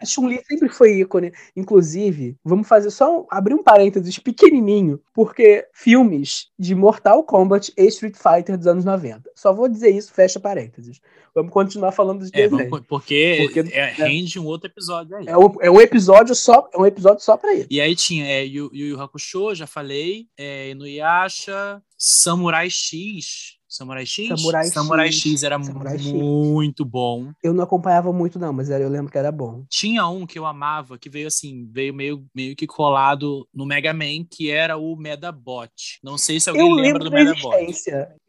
[0.01, 1.31] A Chun-Li sempre foi ícone.
[1.55, 7.85] Inclusive, vamos fazer só um, abrir um parênteses pequenininho, porque filmes de Mortal Kombat e
[7.87, 9.29] Street Fighter dos anos 90.
[9.35, 10.99] Só vou dizer isso, fecha parênteses.
[11.35, 12.69] Vamos continuar falando dos é, desenhos.
[12.69, 15.25] Vamos, porque, porque é, é, rende um outro episódio aí.
[15.27, 17.67] É um, é um episódio só, é um episódio só para ele.
[17.69, 24.27] E aí tinha é, Yu Yu Hakusho, já falei, é, Inuyasha, Samurai X, Samurai X?
[24.27, 25.31] Samurai, Samurai X.
[25.31, 26.91] X era Samurai muito X.
[26.91, 27.31] bom.
[27.43, 29.65] Eu não acompanhava muito, não, mas eu lembro que era bom.
[29.67, 33.91] Tinha um que eu amava, que veio assim, veio meio, meio que colado no Mega
[33.91, 35.71] Man, que era o Medabot.
[36.03, 37.51] Não sei se alguém eu lembra do Medabot.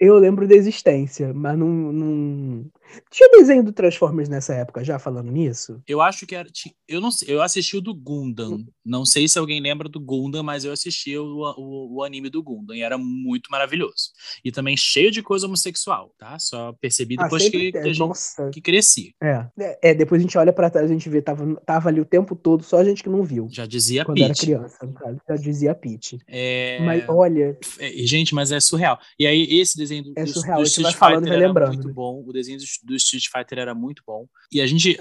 [0.01, 2.65] Eu lembro da existência, mas não, não,
[3.11, 5.81] tinha desenho do Transformers nessa época, já falando nisso?
[5.87, 6.49] Eu acho que era.
[6.87, 8.65] Eu não sei, eu assisti o do Gundam.
[8.85, 11.25] Não sei se alguém lembra do Gundam, mas eu assisti o,
[11.57, 14.11] o, o anime do Gundam e era muito maravilhoso.
[14.45, 16.39] E também cheio de coisa homossexual, tá?
[16.39, 19.15] Só percebi ah, depois ah, que, que, que cresci.
[19.23, 19.47] É.
[19.83, 19.95] é.
[19.95, 22.63] depois a gente olha para trás, a gente vê, tava, tava ali o tempo todo,
[22.63, 23.49] só a gente que não viu.
[23.51, 24.79] Já dizia Quando era criança,
[25.29, 26.19] já dizia Pete.
[26.29, 26.79] É...
[26.81, 27.59] Mas olha.
[27.79, 28.99] É, gente, mas é surreal.
[29.19, 32.23] E aí, esse desenho do, é surreal, do, do Street Fighter falando, era muito bom.
[32.27, 34.27] O desenho do, do Street Fighter era muito bom.
[34.51, 34.99] E a gente,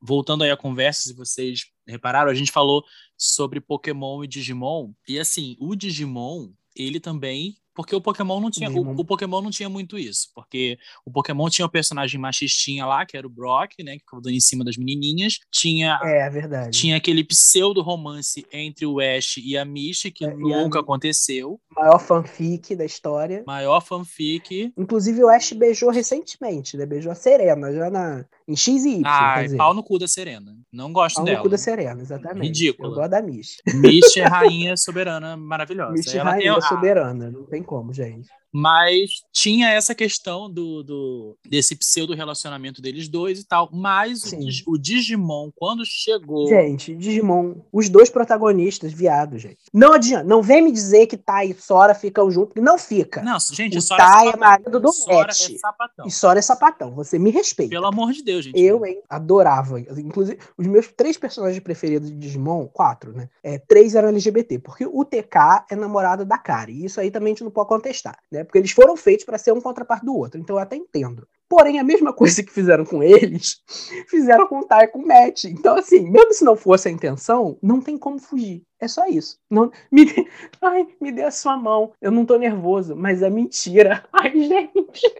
[0.00, 2.84] voltando aí à conversa, se vocês repararam, a gente falou
[3.16, 4.92] sobre Pokémon e Digimon.
[5.08, 8.70] E assim, o Digimon, ele também porque o Pokémon não tinha.
[8.70, 10.30] O, o, Pokémon não tinha muito isso.
[10.34, 13.92] Porque o Pokémon tinha o personagem machistinha lá, que era o Brock, né?
[13.92, 15.38] Que ficava dando em cima das menininhas.
[15.52, 16.00] Tinha.
[16.02, 16.70] É, é verdade.
[16.70, 20.80] Tinha aquele pseudo-romance entre o Ash e a Misty, que é, nunca a...
[20.80, 21.60] aconteceu.
[21.76, 23.44] Maior fanfic da história.
[23.46, 24.72] Maior fanfic.
[24.76, 26.86] Inclusive, o Ash beijou recentemente, né?
[26.86, 29.02] Beijou a Serena, já na, em X e Y.
[29.04, 30.54] Ah, pau no cu da Serena.
[30.72, 31.36] Não gosto pau dela.
[31.36, 32.46] Pau no cu da Serena, exatamente.
[32.46, 32.90] Ridículo.
[32.90, 33.62] Eu gosto da Misty.
[33.74, 35.92] Misty é rainha soberana maravilhosa.
[35.92, 36.62] Misty é rainha tem...
[36.62, 38.28] soberana, não tem como, gente.
[38.52, 43.68] Mas tinha essa questão do, do desse pseudo relacionamento deles dois e tal.
[43.72, 44.32] Mas
[44.66, 46.48] o, o, Digimon, quando chegou.
[46.48, 49.58] Gente, Digimon, os dois protagonistas, viados, gente.
[49.72, 53.22] Não adianta, não vem me dizer que Tai e Sora ficam juntos, não fica.
[53.22, 55.50] Não, gente, o Sora é Tai é, é marido do Sora Matt.
[55.50, 56.06] é sapatão.
[56.06, 56.94] E Sora é sapatão.
[56.94, 57.70] Você me respeita.
[57.70, 58.58] Pelo amor de Deus, gente.
[58.58, 59.80] Eu, hein, adorava.
[59.80, 63.28] Inclusive, os meus três personagens preferidos de Digimon, quatro, né?
[63.42, 66.72] É, três eram LGBT, porque o TK é namorado da Kari.
[66.72, 68.35] E isso aí também a gente não pode contestar, né?
[68.44, 70.40] Porque eles foram feitos para ser um contraparte do outro.
[70.40, 71.26] Então eu até entendo.
[71.48, 73.62] Porém, a mesma coisa que fizeram com eles,
[74.08, 75.44] fizeram com o e com o Matt.
[75.44, 78.62] Então, assim, mesmo se não fosse a intenção, não tem como fugir.
[78.80, 79.38] É só isso.
[79.50, 80.04] Não, me,
[80.60, 81.92] ai, me dê a sua mão.
[82.00, 84.04] Eu não tô nervoso, mas é mentira.
[84.12, 85.14] Ai, gente.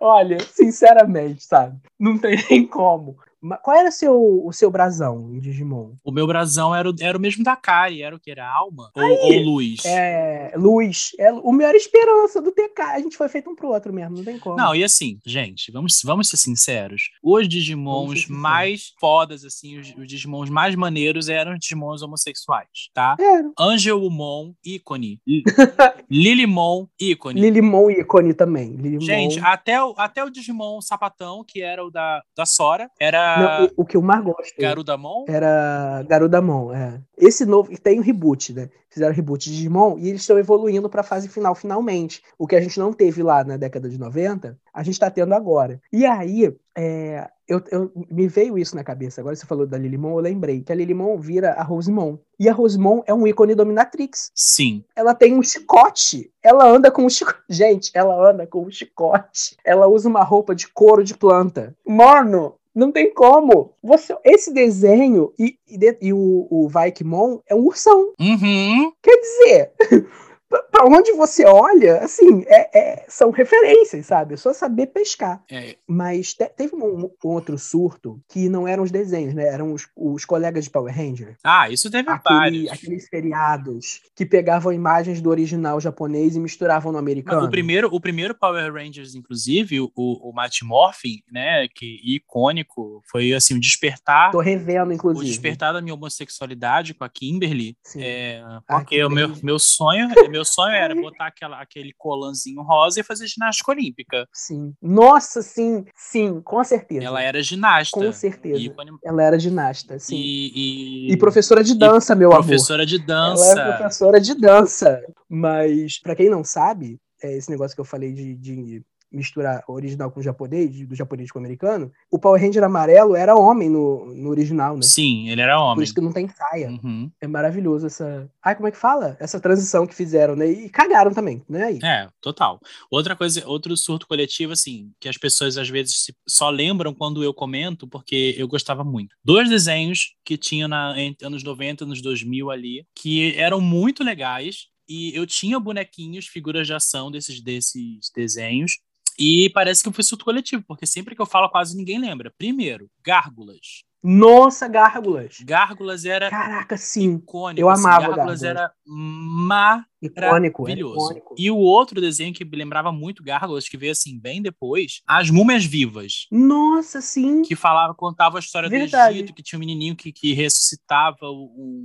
[0.00, 1.78] Olha, sinceramente, sabe?
[1.98, 3.16] Não tem nem como.
[3.62, 5.94] Qual era seu, o seu brasão em Digimon?
[6.04, 8.30] O meu brasão era o, era o mesmo da Kari, era o que?
[8.30, 8.90] Era Alma?
[8.96, 9.84] Aí, ou, ou, Luz?
[9.84, 11.12] É, Luz.
[11.18, 12.80] É, o era Esperança do TK.
[12.80, 14.56] A gente foi feito um pro outro mesmo, não tem como.
[14.56, 17.10] Não, e assim, gente, vamos, vamos ser sinceros.
[17.22, 23.16] Os Digimons mais fodas, assim, os, os, Digimons mais maneiros eram os Digimons homossexuais, tá?
[23.18, 23.50] Era.
[23.58, 25.20] Angelmon, ícone.
[26.10, 27.40] Lilimon, ícone.
[27.40, 28.76] Lilimon, ícone também.
[28.76, 29.00] Lilimon.
[29.00, 33.64] Gente, até o, até o Digimon sapatão, que era o da, da Sora, era não,
[33.66, 34.54] o, o, que eu mais gosto.
[34.58, 35.24] Garudamon?
[35.28, 37.00] Era Garudamon, é.
[37.16, 37.70] Esse novo.
[37.80, 38.70] Tem o reboot, né?
[38.88, 42.22] Fizeram o reboot de Digimon e eles estão evoluindo para a fase final, finalmente.
[42.36, 45.32] O que a gente não teve lá na década de 90, a gente está tendo
[45.32, 45.80] agora.
[45.92, 49.20] E aí, é, eu, eu, me veio isso na cabeça.
[49.20, 52.18] Agora você falou da Lilimon, eu lembrei que a Lilimon vira a Rosemon.
[52.38, 54.30] E a Rosemon é um ícone dominatrix.
[54.34, 54.84] Sim.
[54.94, 56.32] Ela tem um chicote.
[56.42, 57.40] Ela anda com um chicote.
[57.50, 59.56] Gente, ela anda com um chicote.
[59.64, 61.76] Ela usa uma roupa de couro de planta.
[61.86, 63.74] Mano, não tem como.
[63.82, 68.12] Você, esse desenho e, e, e o, o Vaikimon é um ursão.
[68.20, 68.92] Uhum.
[69.02, 69.72] Quer dizer,
[70.50, 74.34] Pra onde você olha, assim, é, é, são referências, sabe?
[74.34, 75.42] É só saber pescar.
[75.50, 75.76] É.
[75.86, 79.46] Mas te, teve um, um, outro surto que não eram os desenhos, né?
[79.46, 81.36] Eram os, os colegas de Power Ranger.
[81.44, 82.72] Ah, isso teve Aquele, vários.
[82.72, 87.46] aqueles feriados que pegavam imagens do original japonês e misturavam no americano.
[87.46, 93.32] O primeiro, o primeiro Power Rangers, inclusive, o, o Matt Morphin, né, que icônico, foi
[93.32, 94.30] assim, o despertar.
[94.32, 95.26] Tô revendo, O inclusive.
[95.26, 97.76] despertar da minha homossexualidade com a Kimberly.
[97.84, 98.02] Sim.
[98.02, 102.62] É, Ah, porque que o meu, meu sonho, meu sonho era botar aquela, aquele colanzinho
[102.62, 104.28] rosa e fazer ginástica olímpica.
[104.32, 104.74] Sim.
[104.82, 107.04] Nossa, sim, sim, com certeza.
[107.04, 107.98] Ela era ginasta.
[107.98, 108.74] Com certeza.
[109.04, 110.16] Ela era ginasta, sim.
[110.16, 112.44] E, e, E, professora de dança, meu amor.
[112.44, 113.60] professora de Ela dança.
[113.60, 115.02] é professora de dança.
[115.28, 118.82] Mas, pra quem não sabe, é esse negócio que eu falei de, de
[119.12, 123.16] misturar o original com o japonês, do japonês com o americano, o Power Ranger amarelo
[123.16, 124.82] era homem no, no original, né?
[124.82, 125.84] Sim, ele era Por homem.
[125.84, 126.70] isso que não tem saia.
[126.70, 127.10] Uhum.
[127.20, 128.30] É maravilhoso essa.
[128.42, 129.16] Ai, como é que fala?
[129.20, 130.46] Essa transição que fizeram, né?
[130.46, 131.64] E cagaram também, né?
[131.64, 131.78] Aí.
[131.82, 132.60] É, total.
[132.90, 137.34] Outra coisa, outro surto coletivo, assim, que as pessoas às vezes só lembram quando eu
[137.34, 139.16] comento, porque eu gostava muito.
[139.24, 144.04] Dois desenhos que tinha na, entre anos 90 e anos 2000 ali, que eram muito
[144.04, 148.78] legais, e eu tinha bonequinhos, figuras de ação desses, desses desenhos,
[149.20, 152.32] e parece que fui surto coletivo, porque sempre que eu falo, quase ninguém lembra.
[152.38, 153.84] Primeiro, Gárgulas.
[154.02, 155.36] Nossa, Gárgulas!
[155.44, 157.16] Gárgulas era Caraca, sim.
[157.16, 157.60] icônico.
[157.60, 158.42] eu assim, amava Gárgulas Gárgulas.
[158.42, 160.94] era ma Icônico, maravilhoso.
[160.94, 161.34] icônico.
[161.38, 165.30] E o outro desenho que me lembrava muito Gárgulas, que veio assim bem depois, As
[165.30, 166.26] Múmias Vivas.
[166.30, 167.42] Nossa, sim.
[167.42, 169.14] Que falava, contava a história Verdade.
[169.14, 171.30] do Egito, que tinha um menininho que, que ressuscitava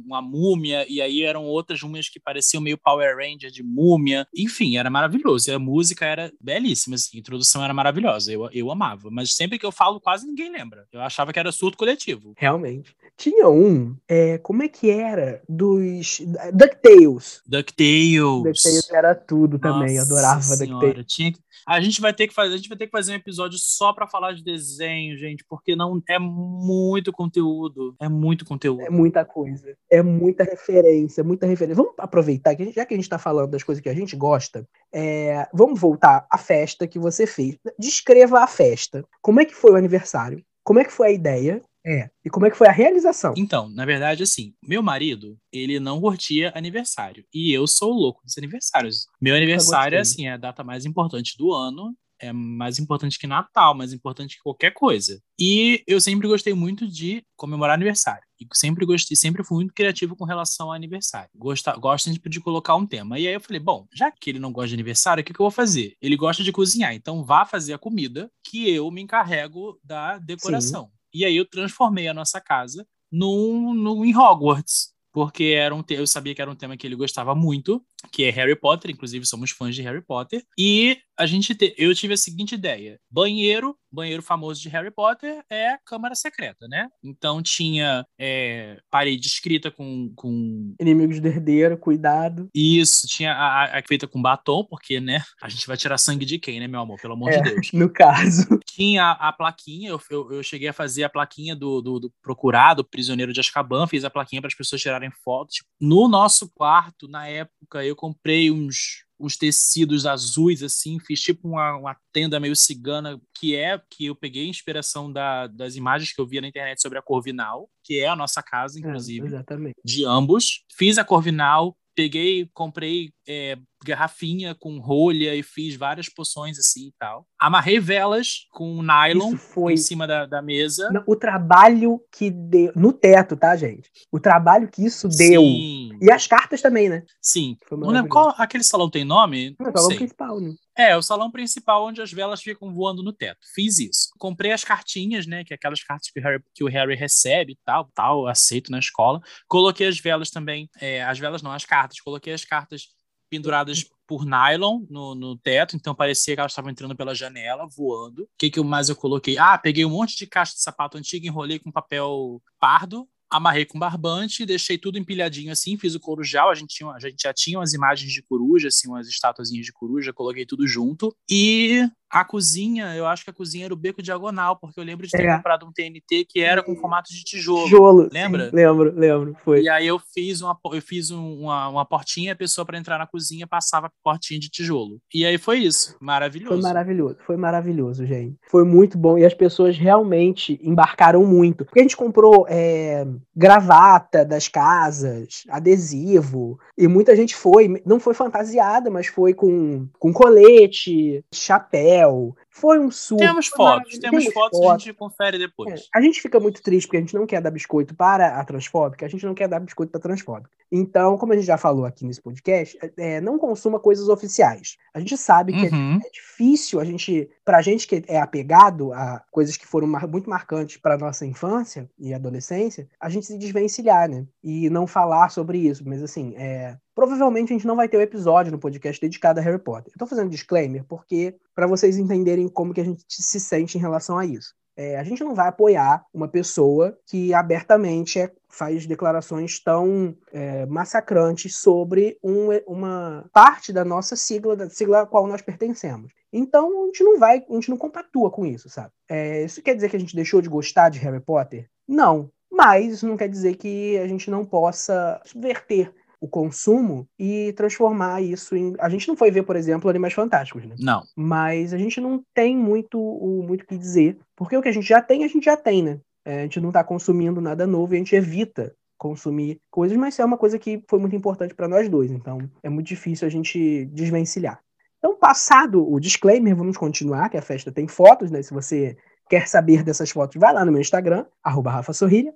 [0.05, 4.28] uma múmia, e aí eram outras múmias que pareciam meio Power Ranger de múmia.
[4.36, 5.49] Enfim, era maravilhoso.
[5.49, 8.32] E a música era belíssima, assim, a introdução era maravilhosa.
[8.32, 9.09] Eu, eu amava.
[9.11, 10.86] Mas sempre que eu falo, quase ninguém lembra.
[10.91, 12.34] Eu achava que era surto coletivo.
[12.38, 12.95] Realmente.
[13.18, 15.41] Tinha um, é, como é que era?
[15.47, 16.22] Dos.
[16.53, 17.41] DuckTales.
[17.47, 18.04] DuckTales.
[18.43, 19.95] DuckTales era tudo também.
[19.97, 21.05] Nossa Adorava senhora, DuckTales.
[21.13, 23.15] tinha que- A gente vai ter que fazer, a gente vai ter que fazer um
[23.15, 28.81] episódio só pra falar de desenho, gente, porque não é muito conteúdo, é muito conteúdo.
[28.81, 29.75] É muita coisa.
[29.91, 31.75] É muita referência, muita referência.
[31.75, 34.67] Vamos aproveitar, que já que a gente tá falando das coisas que a gente gosta,
[34.93, 37.57] é, vamos voltar à festa que você fez.
[37.79, 39.03] Descreva a festa.
[39.21, 40.43] Como é que foi o aniversário?
[40.63, 41.61] Como é que foi a ideia?
[41.86, 42.09] É.
[42.25, 43.33] E como é que foi a realização?
[43.38, 47.23] Então, na verdade, assim, meu marido, ele não curtia aniversário.
[47.31, 49.05] E eu sou louco dos aniversários.
[49.21, 51.95] Meu aniversário, é assim, é a data mais importante do ano.
[52.17, 55.21] É mais importante que Natal, mais importante que qualquer coisa.
[55.38, 58.23] E eu sempre gostei muito de comemorar aniversário.
[58.39, 61.29] E sempre gostei, sempre fui muito criativo com relação ao aniversário.
[61.36, 63.19] Gosta, gosto sempre de colocar um tema.
[63.19, 65.39] E aí eu falei, bom, já que ele não gosta de aniversário, o que, que
[65.39, 65.95] eu vou fazer?
[66.01, 70.89] Ele gosta de cozinhar, então vá fazer a comida que eu me encarrego da decoração.
[71.16, 74.93] E aí eu transformei a nossa casa num, num, em Hogwarts.
[75.13, 78.29] Porque era um eu sabia que era um tema que ele gostava muito, que é
[78.29, 80.43] Harry Potter, inclusive somos fãs de Harry Potter.
[80.57, 85.41] E a gente te- eu tive a seguinte ideia: banheiro, banheiro famoso de Harry Potter
[85.49, 86.87] é a câmara secreta, né?
[87.03, 92.49] Então tinha é, parede escrita com, com Inimigos do herdeiro, cuidado.
[92.53, 95.21] isso, tinha a, a, a feita com batom, porque, né?
[95.41, 96.99] A gente vai tirar sangue de quem, né, meu amor?
[97.01, 97.41] Pelo amor É.
[97.41, 97.69] de Deus.
[97.73, 98.45] No caso.
[98.65, 102.13] Tinha a, a plaquinha, eu, eu, eu cheguei a fazer a plaquinha do, do, do
[102.21, 105.63] procurado, prisioneiro de Azkaban, fiz a plaquinha para as pessoas tirarem fotos.
[105.79, 111.77] No nosso quarto, na época, eu comprei uns, uns tecidos azuis, assim, fiz tipo uma,
[111.77, 116.27] uma tenda meio cigana, que é que eu peguei inspiração da, das imagens que eu
[116.27, 119.75] via na internet sobre a Corvinal, que é a nossa casa, inclusive É, exatamente.
[119.83, 120.63] de ambos.
[120.77, 126.93] Fiz a Corvinal, peguei, comprei é, garrafinha com rolha e fiz várias poções assim e
[126.99, 127.25] tal.
[127.39, 129.33] Amarrei velas com nylon
[129.69, 130.89] em cima da, da mesa.
[130.91, 132.71] Não, o trabalho que deu.
[132.75, 133.89] No teto, tá, gente?
[134.11, 135.41] O trabalho que isso deu.
[135.41, 137.03] Sim, E as cartas também, né?
[137.21, 137.55] sim.
[137.71, 139.55] Não lembro qual aquele salão tem nome?
[139.59, 139.97] Não, Não salão sei.
[139.97, 140.53] principal, né?
[140.78, 143.39] É, o salão principal onde as velas ficam voando no teto.
[143.53, 144.09] Fiz isso.
[144.17, 145.43] Comprei as cartinhas, né?
[145.43, 148.71] Que é aquelas cartas que o Harry, que o Harry recebe e tal, tal, aceito
[148.71, 149.21] na escola.
[149.47, 150.69] Coloquei as velas também.
[150.80, 151.99] é, as velas não, as cartas.
[152.01, 152.89] Coloquei as cartas
[153.30, 158.23] penduradas por nylon no, no teto, então parecia que elas estavam entrando pela janela, voando.
[158.23, 159.38] O que, que mais eu coloquei?
[159.38, 163.80] Ah, peguei um monte de caixa de sapato antigo, enrolei com papel pardo, amarrei com
[163.80, 167.59] barbante, deixei tudo empilhadinho assim, fiz o corujal, a gente, tinha, a gente já tinha
[167.59, 172.95] umas imagens de coruja, assim, umas estatuazinhas de coruja, coloquei tudo junto e A cozinha,
[172.95, 175.35] eu acho que a cozinha era o beco diagonal, porque eu lembro de ter é.
[175.35, 177.65] comprado um TNT que era com formato de tijolo.
[177.65, 178.09] Tijolo.
[178.11, 178.49] Lembra?
[178.49, 179.37] Sim, lembro, lembro.
[179.43, 179.61] Foi.
[179.61, 183.07] E aí eu fiz uma, eu fiz uma, uma portinha, a pessoa para entrar na
[183.07, 184.99] cozinha passava portinha de tijolo.
[185.13, 185.95] E aí foi isso.
[185.99, 186.53] Maravilhoso.
[186.53, 188.37] Foi maravilhoso, foi maravilhoso, gente.
[188.49, 189.17] Foi muito bom.
[189.17, 191.65] E as pessoas realmente embarcaram muito.
[191.65, 198.13] Porque a gente comprou é, gravata das casas, adesivo, e muita gente foi, não foi
[198.13, 203.21] fantasiada, mas foi com, com colete, chapéu, Miguel, foi um surto.
[203.21, 205.81] Temos fotos, temos, temos fotos, fotos, a gente confere depois.
[205.81, 208.45] É, a gente fica muito triste porque a gente não quer dar biscoito para a
[208.45, 210.49] transfóbica, a gente não quer dar biscoito para a transfóbica.
[210.71, 214.77] Então, como a gente já falou aqui nesse podcast, é, não consuma coisas oficiais.
[214.93, 215.99] A gente sabe que é uhum.
[216.01, 220.07] é, é, difícil a gente, pra gente que é apegado a coisas que foram mar
[220.07, 224.25] muito marcantes para nossa infância e adolescência, a gente se desvencilhar, né?
[224.41, 225.83] E não falar sobre isso.
[225.85, 229.43] Mas assim, é, Provavelmente a gente não vai ter um episódio no podcast dedicado a
[229.43, 229.91] Harry Potter.
[229.93, 233.81] Eu tô fazendo disclaimer porque para vocês entenderem como que a gente se sente em
[233.81, 234.53] relação a isso.
[234.77, 240.65] É, a gente não vai apoiar uma pessoa que abertamente é, faz declarações tão é,
[240.65, 246.11] massacrantes sobre um, uma parte da nossa sigla, da sigla a qual nós pertencemos.
[246.31, 248.91] Então a gente não vai, a gente não compactua com isso, sabe?
[249.09, 251.69] É, isso quer dizer que a gente deixou de gostar de Harry Potter?
[251.87, 252.29] Não.
[252.51, 258.22] Mas isso não quer dizer que a gente não possa subverter o consumo e transformar
[258.22, 258.74] isso em.
[258.80, 260.76] A gente não foi ver, por exemplo, Animais Fantásticos, né?
[260.80, 261.03] Não.
[261.16, 264.88] Mas a gente não tem muito o muito que dizer, porque o que a gente
[264.88, 265.99] já tem, a gente já tem, né?
[266.26, 270.18] É, a gente não está consumindo nada novo e a gente evita consumir coisas, mas
[270.18, 273.30] é uma coisa que foi muito importante para nós dois, então é muito difícil a
[273.30, 274.59] gente desvencilhar.
[274.97, 278.41] Então, passado o disclaimer, vamos continuar, que a festa tem fotos, né?
[278.41, 278.97] Se você
[279.30, 282.34] quer saber dessas fotos, vai lá no meu Instagram, arroba Rafa Sorrilha.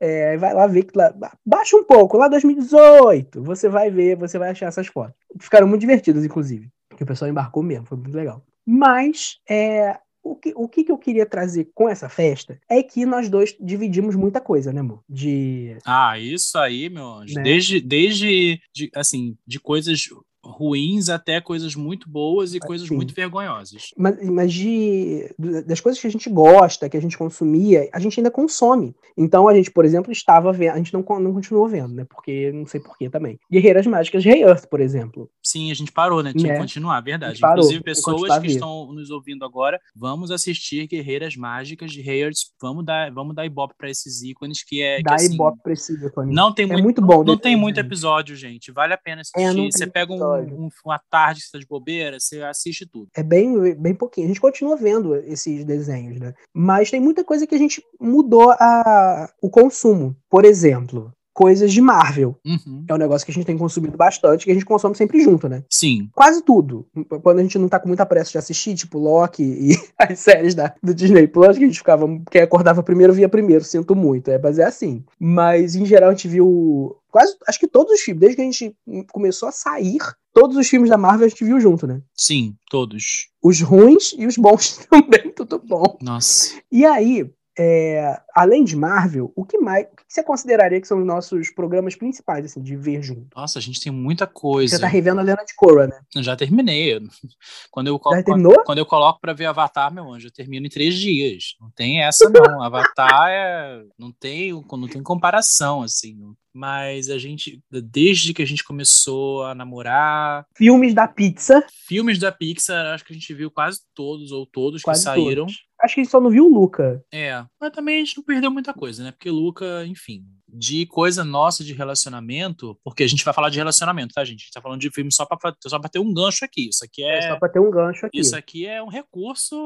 [0.00, 4.38] É, vai lá ver que lá, baixa um pouco, lá 2018, você vai ver, você
[4.38, 5.14] vai achar essas fotos.
[5.38, 8.42] Ficaram muito divertidas, inclusive, que o pessoal embarcou mesmo, foi muito legal.
[8.66, 13.28] Mas é, o que, o que eu queria trazer com essa festa é que nós
[13.28, 15.02] dois dividimos muita coisa, né, amor?
[15.08, 15.76] De.
[15.84, 17.34] Ah, isso aí, meu anjo.
[17.34, 17.42] Né?
[17.42, 20.08] Desde, desde de, assim, de coisas
[20.42, 23.90] ruins até coisas muito boas e coisas muito vergonhosas.
[23.96, 25.34] Mas, mas de,
[25.66, 28.94] das coisas que a gente gosta, que a gente consumia, a gente ainda consome.
[29.16, 32.06] Então a gente, por exemplo, estava vendo, a gente não, não continuou vendo, né?
[32.08, 33.38] Porque não sei porquê também.
[33.50, 35.30] Guerreiras Mágicas de Rei Earth, por exemplo.
[35.42, 36.32] Sim, a gente parou, né?
[36.32, 36.54] Tinha né?
[36.54, 37.40] que continuar, verdade.
[37.40, 42.36] Parou, Inclusive, pessoas que estão nos ouvindo agora, vamos assistir Guerreiras Mágicas de Rei Earth.
[42.60, 45.02] Vamos dar, vamos dar ibope para esses ícones que é.
[45.02, 46.34] Dá assim, ibope pra esses ícones.
[46.34, 47.18] Não tem é muito, muito bom.
[47.18, 48.72] Não, não tem muito episódio, gente.
[48.72, 49.66] Vale a pena é, assistir.
[49.66, 53.08] É, Você pega um um, uma tarde que você tá de bobeira, você assiste tudo.
[53.14, 54.26] É bem, bem pouquinho.
[54.26, 56.34] A gente continua vendo esses desenhos, né?
[56.52, 60.16] Mas tem muita coisa que a gente mudou a, o consumo.
[60.28, 62.36] Por exemplo, coisas de Marvel.
[62.44, 62.84] Uhum.
[62.86, 65.48] É um negócio que a gente tem consumido bastante, que a gente consome sempre junto,
[65.48, 65.64] né?
[65.70, 66.10] Sim.
[66.14, 66.86] Quase tudo.
[67.22, 69.74] Quando a gente não tá com muita pressa de assistir, tipo Loki e
[70.08, 72.06] as séries da, do Disney Plus, que a gente ficava.
[72.30, 74.30] Quem acordava primeiro via primeiro, sinto muito.
[74.30, 75.04] É, mas é assim.
[75.18, 76.96] Mas em geral a gente viu.
[77.10, 78.76] Quase, acho que todos os filmes, desde que a gente
[79.12, 79.98] começou a sair,
[80.32, 82.00] todos os filmes da Marvel a gente viu junto, né?
[82.14, 83.28] Sim, todos.
[83.42, 85.98] Os ruins e os bons também, tudo bom.
[86.00, 86.54] Nossa.
[86.70, 87.28] E aí,
[87.58, 91.50] é, além de Marvel, o que mais o que você consideraria que são os nossos
[91.50, 93.28] programas principais, assim, de ver junto?
[93.36, 94.76] Nossa, a gente tem muita coisa.
[94.76, 96.00] Você tá revendo a Lena de Korra, né?
[96.14, 97.00] Eu já terminei.
[97.70, 98.54] Quando eu, já terminou?
[98.54, 101.54] Quando, quando eu coloco pra ver Avatar, meu anjo, eu termino em três dias.
[101.60, 102.62] Não tem essa, não.
[102.62, 103.82] Avatar é.
[103.98, 106.16] Não tem, não tem comparação, assim.
[106.52, 110.44] Mas a gente, desde que a gente começou a namorar.
[110.56, 111.64] Filmes da Pixar.
[111.86, 115.46] Filmes da Pixar, acho que a gente viu quase todos, ou todos quase que saíram.
[115.46, 115.69] Todos.
[115.82, 117.02] Acho que a gente só não viu o Luca.
[117.12, 119.12] É, mas também a gente não perdeu muita coisa, né?
[119.12, 124.14] Porque Luca, enfim, de coisa nossa de relacionamento, porque a gente vai falar de relacionamento,
[124.14, 124.40] tá, gente?
[124.40, 126.68] A gente tá falando de filme só pra, só pra ter um gancho aqui.
[126.68, 127.18] Isso aqui é.
[127.18, 128.18] é só pra ter um gancho aqui.
[128.18, 129.56] Isso aqui é um recurso.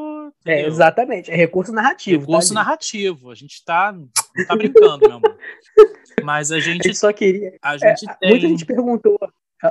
[0.44, 0.64] É, entendeu?
[0.64, 1.30] É, exatamente.
[1.30, 2.26] É recurso narrativo.
[2.26, 3.30] Tá, recurso tá, narrativo.
[3.30, 3.92] A gente tá.
[3.92, 4.08] Não
[4.46, 5.38] tá brincando, meu amor.
[6.22, 6.80] Mas a gente.
[6.80, 7.56] A gente só queria.
[7.62, 8.30] A gente é, tem.
[8.30, 9.18] Muita gente perguntou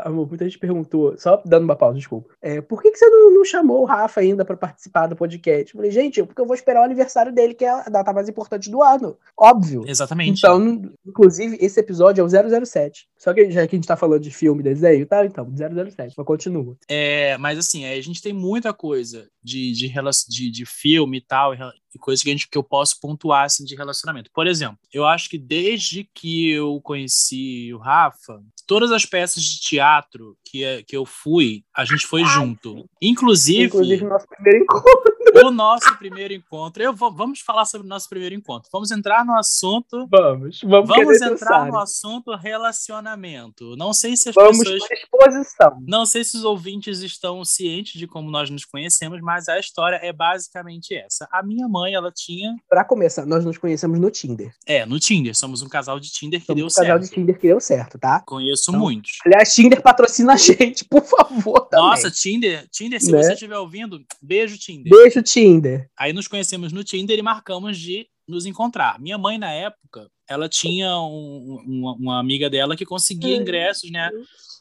[0.09, 2.33] muita gente perguntou, só dando uma pausa, desculpa.
[2.41, 5.73] É, por que, que você não, não chamou o Rafa ainda para participar do podcast?
[5.73, 8.29] Eu falei, gente, porque eu vou esperar o aniversário dele, que é a data mais
[8.29, 9.17] importante do ano.
[9.37, 9.83] Óbvio.
[9.87, 10.39] Exatamente.
[10.39, 13.07] Então, inclusive, esse episódio é o 007.
[13.23, 15.25] Só que já que a gente tá falando de filme, desenho, tá?
[15.25, 16.77] Então, 007, mas continua.
[16.89, 19.89] É, mas assim, a gente tem muita coisa de, de,
[20.27, 21.57] de, de filme e tal, e
[21.99, 24.29] coisas que, a gente, que eu posso pontuar assim, de relacionamento.
[24.33, 29.61] Por exemplo, eu acho que desde que eu conheci o Rafa, todas as peças de
[29.61, 32.87] teatro que, que eu fui, A gente foi junto.
[33.01, 33.65] Inclusive.
[33.65, 35.13] Inclusive, nosso primeiro encontro.
[35.35, 36.83] O nosso primeiro encontro.
[36.83, 38.69] Eu vou, vamos falar sobre o nosso primeiro encontro.
[38.71, 40.07] Vamos entrar no assunto.
[40.07, 40.87] Vamos, vamos.
[40.87, 43.75] Vamos entrar no assunto relacionamento.
[43.75, 44.83] Não sei se as vamos pessoas.
[44.91, 45.83] Exposição.
[45.87, 49.99] Não sei se os ouvintes estão cientes de como nós nos conhecemos, mas a história
[50.03, 51.27] é basicamente essa.
[51.31, 52.55] A minha mãe, ela tinha.
[52.69, 54.53] Para começar, nós nos conhecemos no Tinder.
[54.67, 55.35] É, no Tinder.
[55.35, 56.87] Somos um casal de Tinder que Somos deu um certo.
[56.87, 58.21] casal de Tinder que deu certo, tá?
[58.23, 59.17] Conheço então, muitos.
[59.25, 61.62] Aliás, Tinder patrocina a gente, por favor.
[61.71, 63.21] Nossa, Tinder, Tinder, se né?
[63.21, 64.89] você estiver ouvindo, beijo, Tinder.
[64.89, 65.89] Beijo, Tinder.
[65.97, 68.99] Aí nos conhecemos no Tinder e marcamos de nos encontrar.
[68.99, 74.09] Minha mãe, na época, ela tinha um, uma, uma, amiga dela que conseguia ingressos, né?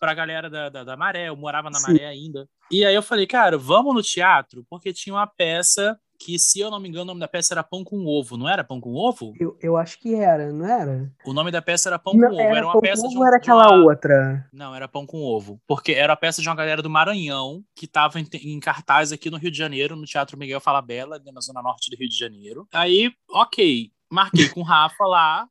[0.01, 1.29] Pra galera da, da, da Maré.
[1.29, 1.93] Eu morava na Sim.
[1.93, 2.49] Maré ainda.
[2.71, 4.65] E aí eu falei, cara, vamos no teatro?
[4.69, 7.65] Porque tinha uma peça que, se eu não me engano, o nome da peça era
[7.65, 9.35] Pão com Ovo, não era Pão com Ovo?
[9.41, 11.13] Eu, eu acho que era, não era?
[11.27, 12.43] O nome da peça era Pão não, com Ovo.
[12.43, 13.85] Era, era uma peça de um, era aquela uma...
[13.85, 14.49] outra?
[14.53, 15.61] Não, era Pão com Ovo.
[15.67, 19.31] Porque era a peça de uma galera do Maranhão que estava em, em, cartaz aqui
[19.31, 22.69] no Rio de Janeiro, no Teatro Miguel Falabella, na zona norte do Rio de Janeiro.
[22.73, 25.49] Aí, ok, marquei com o Rafa lá.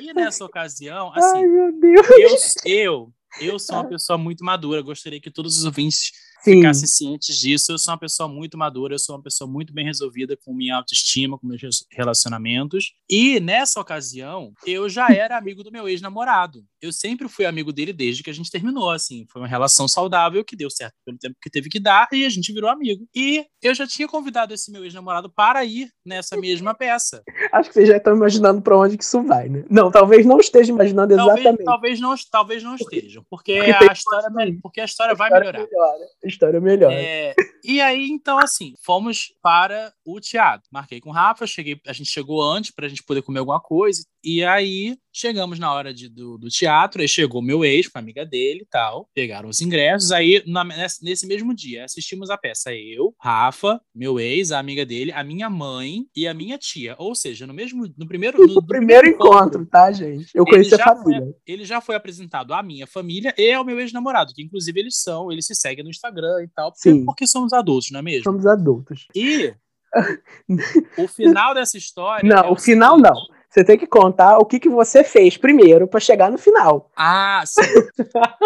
[0.00, 2.54] E nessa ocasião, assim, Ai, meu Deus.
[2.64, 4.80] Eu, eu, eu sou uma pessoa muito madura.
[4.82, 6.12] Gostaria que todos os ouvintes
[6.42, 6.56] Sim.
[6.56, 7.72] ficassem cientes disso.
[7.72, 10.76] Eu sou uma pessoa muito madura, eu sou uma pessoa muito bem resolvida com minha
[10.76, 11.60] autoestima, com meus
[11.92, 12.92] relacionamentos.
[13.08, 16.64] E nessa ocasião, eu já era amigo do meu ex-namorado.
[16.80, 19.26] Eu sempre fui amigo dele desde que a gente terminou, assim.
[19.30, 22.30] Foi uma relação saudável que deu certo pelo tempo que teve que dar e a
[22.30, 23.06] gente virou amigo.
[23.14, 27.22] E eu já tinha convidado esse meu ex-namorado para ir nessa mesma peça.
[27.52, 29.64] Acho que vocês já estão imaginando para onde que isso vai, né?
[29.68, 31.64] Não, talvez não esteja imaginando talvez, exatamente.
[31.64, 34.30] Talvez não, talvez não estejam, porque, porque a história,
[34.62, 35.58] porque a história, a história vai melhorar.
[35.58, 36.00] Melhora
[36.30, 36.92] história melhor.
[36.92, 40.68] É, e aí, então, assim, fomos para o teatro.
[40.72, 43.60] Marquei com o Rafa, cheguei, a gente chegou antes para a gente poder comer alguma
[43.60, 44.04] coisa.
[44.24, 48.00] E aí, chegamos na hora de, do, do teatro, aí chegou meu ex com a
[48.00, 50.12] amiga dele e tal, pegaram os ingressos.
[50.12, 55.12] Aí, na, nesse mesmo dia, assistimos a peça eu, Rafa, meu ex, a amiga dele,
[55.12, 56.94] a minha mãe e a minha tia.
[56.98, 58.46] Ou seja, no mesmo, no primeiro...
[58.46, 60.30] No, no primeiro encontro, encontro, tá, gente?
[60.34, 61.20] Eu conheci a família.
[61.20, 65.00] Foi, ele já foi apresentado à minha família e ao meu ex-namorado, que inclusive eles
[65.00, 67.04] são, eles se seguem no Instagram e tal, porque, Sim.
[67.04, 68.24] porque somos adultos, não é mesmo?
[68.24, 69.06] Somos adultos.
[69.14, 69.54] E
[70.98, 72.28] o final dessa história...
[72.28, 73.39] Não, é o, o final seguinte, não.
[73.50, 76.88] Você tem que contar o que, que você fez primeiro para chegar no final.
[76.96, 77.60] Ah, sim.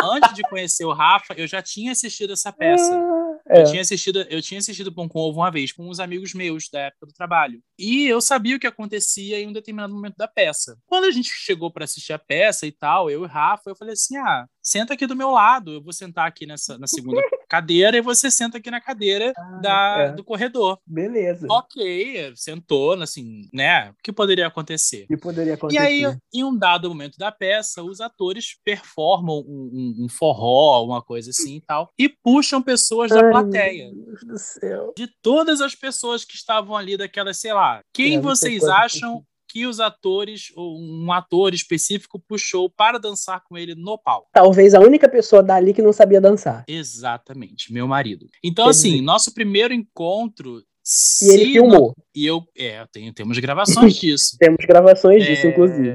[0.02, 2.90] Antes de conhecer o Rafa, eu já tinha assistido essa peça.
[2.96, 3.61] Ah, é.
[3.61, 6.70] eu, tinha assistido, eu tinha assistido Pão com Ovo uma vez com uns amigos meus
[6.70, 7.61] da época do trabalho.
[7.78, 10.78] E eu sabia o que acontecia em um determinado momento da peça.
[10.86, 13.76] Quando a gente chegou para assistir a peça e tal, eu e o Rafa, eu
[13.76, 17.21] falei assim: ah, senta aqui do meu lado, eu vou sentar aqui nessa, na segunda
[17.49, 20.12] cadeira e você senta aqui na cadeira ah, da, é.
[20.12, 20.79] do corredor.
[20.87, 21.47] Beleza.
[21.51, 23.91] Ok, sentou, assim, né?
[23.91, 25.05] O que poderia acontecer?
[25.05, 25.81] O que poderia acontecer?
[25.81, 30.85] E aí, em um dado momento da peça, os atores performam um, um, um forró,
[30.85, 33.93] uma coisa assim e tal, e puxam pessoas da Ai, plateia.
[33.93, 34.95] Meu Deus do céu.
[34.97, 39.34] De todas as pessoas que estavam ali daquelas, sei lá, quem É, vocês acham que
[39.66, 44.28] os atores, ou um ator específico, puxou para dançar com ele no palco?
[44.32, 46.64] Talvez a única pessoa dali que não sabia dançar.
[46.66, 48.26] Exatamente, meu marido.
[48.42, 50.61] Então, Quer assim, dizer- nosso primeiro encontro.
[51.22, 51.70] E ele filmou.
[51.88, 54.36] não- E eu, é, tenho, temos gravações disso.
[54.38, 55.90] Temos gravações disso, É, inclusive.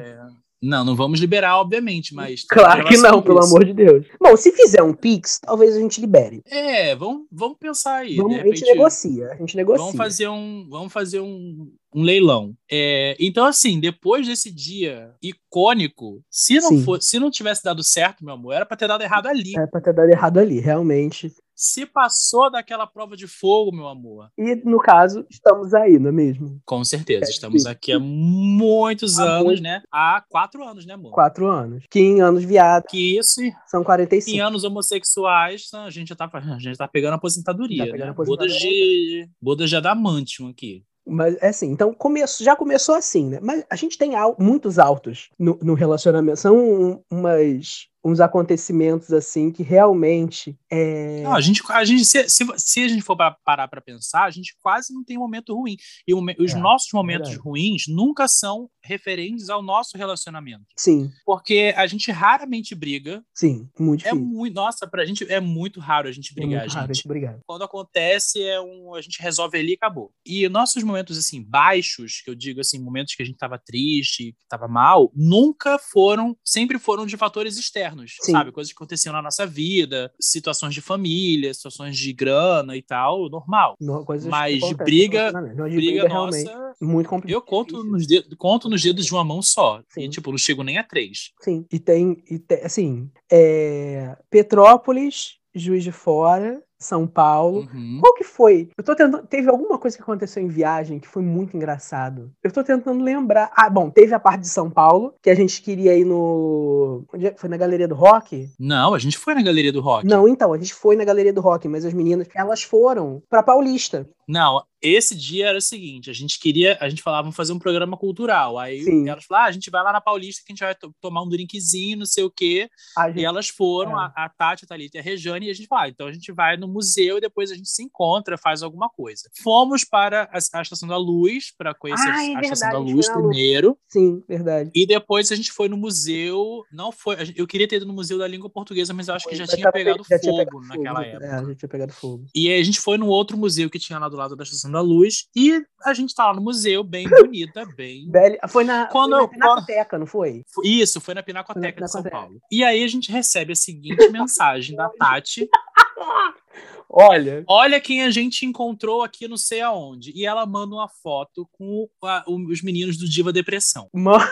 [0.62, 2.44] Não, não vamos liberar, obviamente, mas.
[2.44, 4.06] Claro que não, pelo amor de Deus.
[4.20, 6.42] Bom, se fizer um Pix, talvez a gente libere.
[6.46, 8.18] É, vamos, vamos pensar aí.
[8.18, 9.32] Vamos, de a gente repente, negocia.
[9.32, 9.86] A gente negocia.
[9.86, 12.54] Vamos fazer um, vamos fazer um, um leilão.
[12.70, 16.84] É, então, assim, depois desse dia icônico, se não, Sim.
[16.84, 19.54] for, se não tivesse dado certo, meu amor, era pra ter dado errado ali.
[19.58, 21.34] É pra ter dado errado ali, realmente.
[21.62, 26.12] Se passou daquela prova de fogo, meu amor, E no caso, estamos aí, não é
[26.14, 26.58] mesmo?
[26.66, 27.26] com certeza.
[27.26, 27.70] É, Estamos sim.
[27.70, 29.82] aqui há muitos Há anos, muito- né?
[29.92, 31.12] Há quatro anos, né, amor?
[31.12, 31.84] Quatro anos.
[31.92, 34.42] Que em anos viado Que isso, são em 45.
[34.42, 38.12] anos homossexuais, a gente já tá, a gente tá pegando aposentadoria, Tá pegando né?
[38.12, 38.56] aposentadoria.
[38.56, 40.86] Bodas de, bodas de adamantium aqui.
[41.06, 43.40] Mas é assim, então começo, já começou assim, né?
[43.42, 46.40] Mas a gente tem al- muitos altos no, no relacionamento.
[46.40, 51.22] São um- umas, uns acontecimentos assim que realmente é.
[51.24, 54.30] Não, a gente, a gente se, se, se a gente for parar para pensar, a
[54.32, 55.76] gente quase não tem momento ruim.
[56.08, 57.48] E o os É, nossos momentos verdade.
[57.48, 60.66] ruins nunca são referentes ao nosso relacionamento.
[60.76, 63.24] Sim, Porque a gente raramente briga.
[63.34, 64.26] sim, muito É difícil.
[64.28, 66.98] muito, nossa, pra gente é muito raro a gente É brigar, muito raro gente.
[67.00, 67.40] esse brigar.
[67.46, 70.12] Quando acontece, é um, a gente resolve ali e acabou.
[70.26, 74.34] E nossos momentos assim baixos, que eu digo assim, momentos que a gente tava triste,
[74.34, 78.32] que tava mal, nunca foram, sempre foram de fatores externos, Sim.
[78.32, 78.52] sabe?
[78.52, 83.76] Coisas que aconteciam na nossa vida, situações de família, situações de grana e tal, normal.
[83.80, 87.34] No- Mas de briga, briga, realmente nossa, muito complicado.
[87.36, 89.82] eu conto nos, dedos, conto nos dedos de uma mão só.
[89.90, 90.04] Sim.
[90.04, 91.32] E, tipo, não chego nem a três.
[91.42, 97.68] Sim, e tem, e tem assim, é, Petrópolis Juiz de Fora, São Paulo.
[97.74, 98.00] Uhum.
[98.02, 98.70] Qual que foi?
[98.78, 99.28] Eu tô tentando.
[99.28, 102.32] Teve alguma coisa que aconteceu em viagem que foi muito engraçado.
[102.44, 103.52] Eu tô tentando lembrar.
[103.56, 107.04] Ah, bom, teve a parte de São Paulo, que a gente queria ir no.
[107.14, 107.36] Onde é?
[107.36, 108.50] Foi na Galeria do Rock?
[108.58, 110.08] Não, a gente foi na Galeria do Rock.
[110.08, 113.44] Não, então, a gente foi na Galeria do Rock, mas as meninas, elas foram pra
[113.44, 114.10] Paulista.
[114.28, 117.58] Não, esse dia era o seguinte: a gente queria, a gente falava, vamos fazer um
[117.60, 118.58] programa cultural.
[118.60, 119.10] Aí Sim.
[119.10, 121.24] elas falaram, ah, a gente vai lá na Paulista que a gente vai to- tomar
[121.24, 122.70] um drinkzinho, não sei o quê.
[122.96, 124.12] A E gente- elas foram, É.
[124.16, 126.14] a, a Tati, a Thalita e a Rejane, e a gente falou, ah, então a
[126.14, 129.30] gente vai no museu e depois a gente se encontra, faz alguma coisa.
[129.44, 132.78] Fomos para a, a Estação da Luz, para conhecer Ah, é a Estação verdade, da
[132.78, 133.78] a gente Luz foi primeiro.
[133.88, 134.72] Sim, verdade.
[134.74, 136.64] E depois a gente foi no museu.
[136.72, 137.26] Não foi.
[137.26, 139.46] gente- Eu queria ter ido no Museu da Língua Portuguesa, mas eu acho que já
[139.48, 141.26] tinha pegado já fogo tinha pegado naquela fogo, época.
[141.26, 142.26] É, já tinha pegado fogo.
[142.36, 144.72] E aí a gente foi num outro museu que tinha lá do lado da Estação
[144.72, 145.28] da Luz.
[145.36, 148.10] E a gente tá lá no museu, bem bonita, bem.
[148.50, 149.30] Foi na, Quando- foi na quando-
[149.66, 150.44] Pinacoteca, não foi?
[150.64, 152.10] Isso, foi na Pinacoteca Na de São Pinacoteca.
[152.30, 152.42] Paulo.
[152.52, 155.48] E aí a gente recebe a seguinte mensagem da Tati.
[156.90, 157.44] Olha.
[157.48, 160.12] Olha quem a gente encontrou aqui não sei aonde.
[160.16, 163.88] E ela manda uma foto com a- os meninos do Diva Depressão.
[163.94, 164.26] Mano,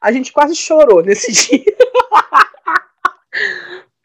[0.00, 1.64] a gente quase chorou nesse dia.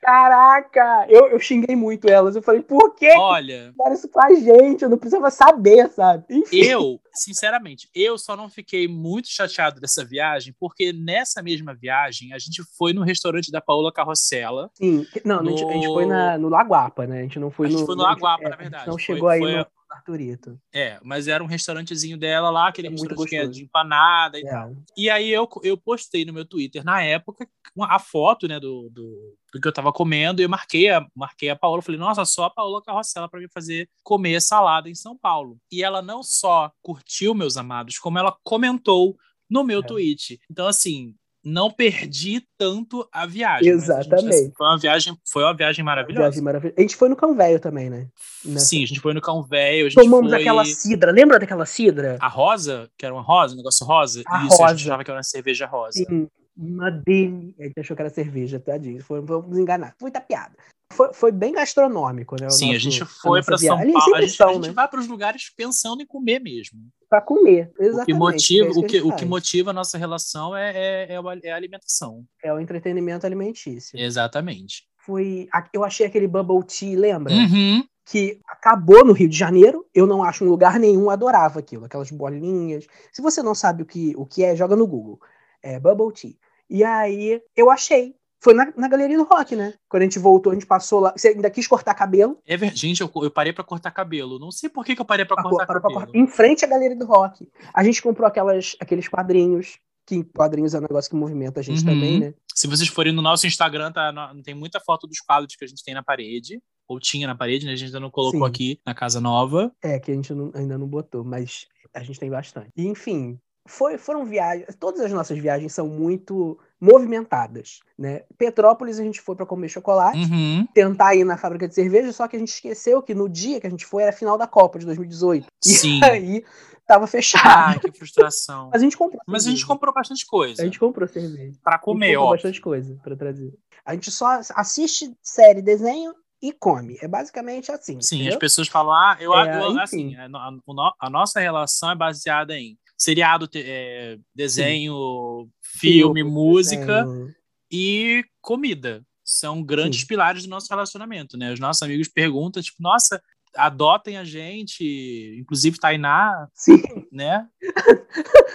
[0.09, 2.35] Caraca, eu, eu xinguei muito elas.
[2.35, 4.81] Eu falei, por que Olha, fizeram isso com a gente?
[4.83, 6.23] Eu não precisava saber, sabe?
[6.29, 6.57] Enfim.
[6.63, 12.39] eu, sinceramente, eu só não fiquei muito chateado dessa viagem, porque nessa mesma viagem a
[12.39, 14.71] gente foi no restaurante da Paola Carrossela.
[14.73, 17.19] Sim, não, a, gente, a gente No- foi na, no Laguapa, né?
[17.19, 17.85] A gente não foi A gente no.
[17.85, 18.87] foi no Laguapa, é, na a gente verdade.
[18.87, 20.59] não Foi- chegou aí foi- no Arturito.
[20.73, 24.37] É, mas era um restaurantezinho dela lá, aquele É muito restaurante que é de empanada
[24.39, 24.49] e É.
[24.49, 24.75] tal.
[24.95, 28.89] E aí eu, eu postei no meu Twitter, na época, uma- a foto, né, do,
[28.91, 32.23] do, do que eu tava comendo, e eu marquei a, marquei a Paola, falei, nossa,
[32.25, 35.57] só a Paola Carrossela para me fazer comer salada em São Paulo.
[35.71, 39.17] E ela não só curtiu, meus amados, como ela comentou
[39.49, 39.83] no meu É.
[39.83, 40.39] tweet.
[40.51, 41.15] Então, assim,
[41.49, 43.73] não perdi tanto a viagem.
[43.73, 44.35] mas a gente, Exatamente.
[44.35, 46.21] assim, foi uma viagem, foi uma viagem maravilhosa.
[46.29, 46.75] Viagem maravilhosa.
[46.77, 48.07] A gente foi no Cão Velho também, né?
[48.45, 50.39] Nessa- Sim, a gente foi no Cão Velho, a Tomamos foi...
[50.41, 51.11] aquela cidra.
[51.11, 52.17] Lembra daquela cidra?
[52.19, 54.21] A rosa, que era uma rosa, um negócio rosa?
[54.27, 54.75] A Isso, a rosa.
[54.77, 55.97] gente achava que era uma cerveja rosa.
[55.97, 56.27] Sim,
[56.57, 57.55] uma delícia.
[57.59, 59.03] A gente achou que era cerveja, tadinho.
[59.03, 59.95] Foi, vamos enganar.
[60.01, 60.55] Muita piada.
[60.91, 62.49] Foi, foi bem gastronômico, né?
[62.49, 64.15] Sim, a nosso- gente foi para São Paulo.
[64.15, 64.73] A gente, são, a gente né?
[64.73, 66.79] vai para os lugares pensando em comer mesmo.
[67.09, 67.71] Pra comer.
[67.71, 68.13] O que Exatamente.
[68.13, 71.51] motiva, é isso o que, o que motiva a nossa relação é, é, é, é
[71.51, 72.23] a alimentação.
[72.43, 73.99] É o entretenimento alimentício.
[73.99, 74.87] Exatamente.
[74.97, 75.47] Foi.
[75.73, 77.33] Eu achei aquele bubble tea, lembra?
[77.33, 77.83] Uhum.
[78.05, 79.85] que acabou no Rio de Janeiro.
[79.93, 82.85] Eu não acho em lugar nenhum, adorava aquilo, aquelas bolinhas.
[83.11, 85.19] Se você não sabe o que, o que é, joga no Google.
[85.63, 86.35] É Bubble Tea.
[86.69, 88.15] E aí eu achei.
[88.41, 89.73] Foi na, na galeria do rock, né?
[89.89, 91.13] Quando a gente voltou, a gente passou lá.
[91.15, 92.39] Você ainda quis cortar cabelo?
[92.45, 94.39] É ver- Gente, eu, eu parei para cortar cabelo.
[94.39, 96.05] Não sei por que, que eu parei para cortar parou pra cabelo.
[96.07, 97.47] cortar- Em frente à galeria do rock.
[97.73, 99.77] A gente comprou aquelas, aqueles quadrinhos.
[100.05, 101.85] Que quadrinhos é um negócio que movimenta a gente Uhum.
[101.93, 102.33] também, né?
[102.55, 105.67] Se vocês forem no nosso Instagram, tá, no- tem muita foto dos quadros que a
[105.67, 106.59] gente tem na parede.
[106.87, 107.73] Ou tinha na parede, né?
[107.73, 108.47] A gente ainda não colocou Sim.
[108.47, 109.71] aqui na casa nova.
[109.83, 112.69] É, que a gente não- ainda não botou, mas a gente tem bastante.
[112.75, 113.37] E, enfim,
[113.67, 114.75] foi, foram viagens.
[114.79, 118.23] Todas as nossas viagens são muito movimentadas, né?
[118.37, 120.67] Petrópolis a gente foi para comer chocolate, Uhum.
[120.73, 123.67] tentar ir na fábrica de cerveja, só que a gente esqueceu que no dia que
[123.67, 125.47] a gente foi era a final da Copa de 2018.
[125.65, 126.03] E Sim.
[126.03, 126.43] aí
[126.87, 127.45] tava fechado.
[127.47, 128.69] Ai, que frustração.
[128.71, 129.21] Mas a gente comprou.
[129.27, 130.61] Mas a gente comprou bastante coisa.
[130.61, 131.57] A gente comprou cerveja.
[131.63, 132.31] Pra A gente comer, comprou ó.
[132.31, 133.53] bastante coisa para trazer.
[133.85, 136.97] A gente só assiste série, desenho e come.
[137.01, 137.99] É basicamente assim.
[138.01, 138.33] Sim, entendeu?
[138.33, 141.91] as pessoas falam, ah, eu, É, eu- assim, a, no- a no- a nossa relação
[141.91, 147.33] é baseada em seriado, é, desenho, filme, música desenho.
[147.71, 149.01] e comida.
[149.23, 151.53] São grandes pilares do nosso relacionamento, né?
[151.53, 153.21] Os nossos amigos perguntam, tipo, nossa,
[153.55, 156.81] adotem a gente, inclusive Tainá, Sim.
[157.11, 157.47] né?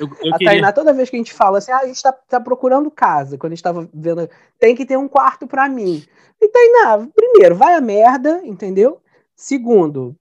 [0.00, 0.52] Eu, eu a queria...
[0.52, 3.38] Tainá, toda vez que a gente fala assim, ah, a gente tá, tá procurando casa,
[3.38, 4.28] quando a gente tava vendo,
[4.58, 6.04] tem que ter um quarto pra mim.
[6.40, 9.00] E Tainá, primeiro, vai a merda, entendeu?
[9.36, 10.16] Segundo,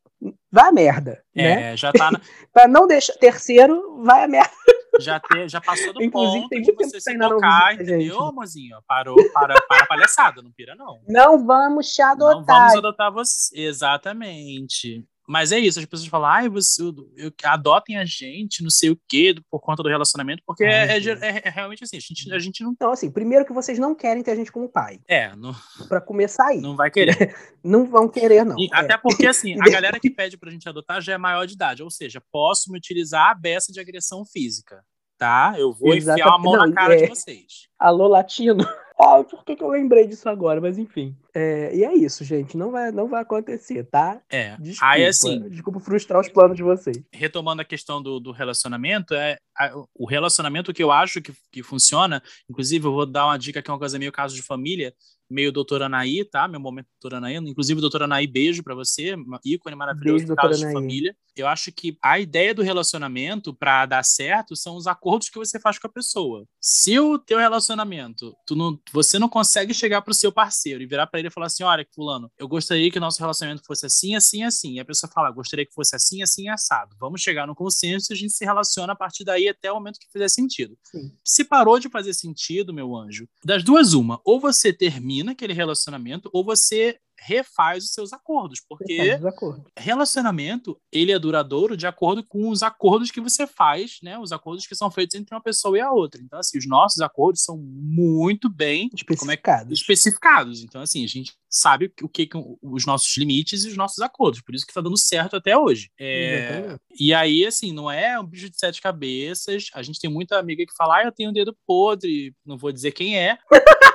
[0.51, 1.73] vai a merda, né?
[1.73, 2.21] É, já tá na-
[2.53, 3.13] Pra não deixar.
[3.13, 4.51] Terceiro, vai a merda.
[4.99, 8.27] já, te- já passou do Inclusive, ponto tem de você se não tocar, entendeu, né?
[8.29, 8.77] amorzinho?
[8.87, 11.01] Parou, para, para a palhaçada, não pira não.
[11.07, 12.45] Não vamos te Não adotar.
[12.45, 13.59] vamos adotar você.
[13.59, 15.03] Exatamente.
[15.27, 18.89] Mas é isso, as pessoas falam, ai, você, eu- eu- adotem a gente, não sei
[18.89, 22.33] o quê, por conta do relacionamento, porque é, é- é- é realmente assim, a gente,
[22.33, 22.71] a gente não.
[22.73, 24.99] Então, assim, primeiro que vocês não querem ter a gente como pai.
[25.07, 25.55] É, não,
[25.87, 26.59] Pra começar aí.
[26.59, 27.33] Não, não vai querer.
[27.89, 28.57] vão querer, não.
[28.59, 28.77] E É.
[28.79, 31.81] Até porque, assim, a galera que pede pra gente adotar já é maior de idade,
[31.81, 34.83] ou seja, posso me utilizar a beça de agressão física,
[35.17, 35.53] tá?
[35.57, 36.43] Eu vou enfiar a Exatamente.
[36.43, 37.69] mão Não, na cara é- de vocês.
[37.79, 38.57] Alô, latino.
[38.99, 40.59] Ai, por que, que eu lembrei disso agora?
[40.61, 41.15] Mas enfim.
[41.35, 42.55] É, e é isso, gente.
[42.55, 44.21] Não vai, não vai acontecer, tá?
[44.29, 44.55] É.
[44.57, 47.01] Desculpa, Aí, assim, desculpa frustrar os planos de vocês.
[47.11, 51.63] retomando a questão do, do relacionamento, é a- o relacionamento que eu acho que, que
[51.63, 54.93] funciona, inclusive eu vou dar uma dica que é uma coisa meio caso de família,
[55.29, 56.47] meio doutora Anaí, tá?
[56.47, 57.37] Meu momento doutora Anaí.
[57.37, 61.15] Inclusive, doutora Anaí, beijo pra você, ícone maravilhoso Beijo, caso de família.
[61.35, 65.59] Eu acho que a ideia do relacionamento pra dar certo são os acordos que você
[65.59, 66.45] faz com a pessoa.
[66.61, 71.07] Se o teu relacionamento, tu não, você não consegue chegar pro seu parceiro e virar
[71.07, 74.15] pra ele e falar assim, olha, fulano, eu gostaria que o nosso relacionamento fosse assim,
[74.15, 74.73] assim, assim.
[74.73, 76.95] E a pessoa fala, gostaria que fosse assim, assim, assado.
[76.99, 79.99] Vamos chegar no consenso e a gente se relaciona a partir daí até o momento
[79.99, 80.77] que fizer sentido.
[80.83, 81.11] Sim.
[81.23, 84.19] Se parou de fazer sentido, meu anjo, das duas, uma.
[84.23, 88.61] Ou você termina aquele relacionamento, ou você refaz os seus acordos.
[88.67, 89.71] Porque acordos.
[89.77, 94.17] relacionamento, ele é duradouro de acordo com os acordos que você faz, né?
[94.19, 96.21] Os acordos que são feitos entre uma pessoa e a outra.
[96.21, 99.79] Então, assim, os nossos acordos são muito bem é Especificados.
[99.79, 100.63] especificados.
[100.63, 104.41] Então, assim, a gente sabe o que, que os nossos limites e os nossos acordos.
[104.41, 105.91] Por isso que tá dando certo até hoje.
[105.99, 109.67] É, e aí, assim, não é um bicho de sete cabeças.
[109.73, 112.33] A gente tem muita amiga que fala, ah, eu tenho um dedo podre.
[112.45, 113.37] Não vou dizer quem é.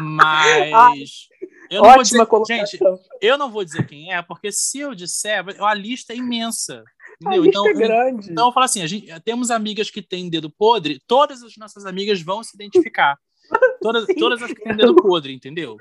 [0.00, 1.28] Mas.
[1.70, 2.66] Eu não vou dizer, Ótima colocação.
[2.66, 2.78] gente,
[3.20, 6.82] eu não vou dizer quem é, porque se eu disser, a lista é imensa.
[6.82, 7.44] a Entendeu?
[7.44, 8.32] lista Então, é grande.
[8.32, 11.86] então eu falo assim: a gente, temos amigas que têm dedo podre, todas as nossas
[11.86, 13.16] amigas vão se identificar.
[13.82, 14.14] Todas, Sim.
[14.16, 15.76] todas as que têm dedo podre, entendeu?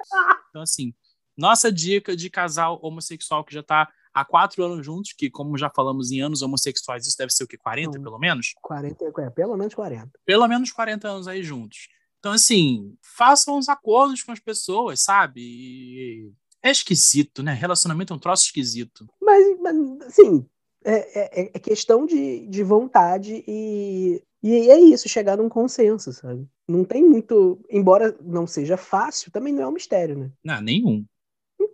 [0.50, 0.94] Então, assim,
[1.38, 5.70] nossa dica de casal homossexual que já tá há quatro anos juntos, que, como já
[5.70, 7.58] falamos em anos homossexuais, isso deve ser o quê?
[7.58, 8.02] 40, Hum.
[8.04, 8.54] pelo menos?
[8.62, 10.10] 40, é, pelo menos 40.
[10.26, 11.90] Pelo menos 40 anos aí juntos.
[12.20, 15.42] Então, assim, façam os acordos com as pessoas, sabe?
[15.42, 17.54] E é esquisito, né?
[17.54, 19.08] Relacionamento é um troço esquisito.
[19.22, 20.46] Mas, mas, assim,
[20.84, 26.46] é, é- é questão de, de vontade e, e é isso, chegar num consenso, sabe?
[26.68, 27.60] Não tem muito.
[27.70, 30.32] Embora não seja fácil, também não é um mistério, né?
[30.44, 31.06] Não, nenhum.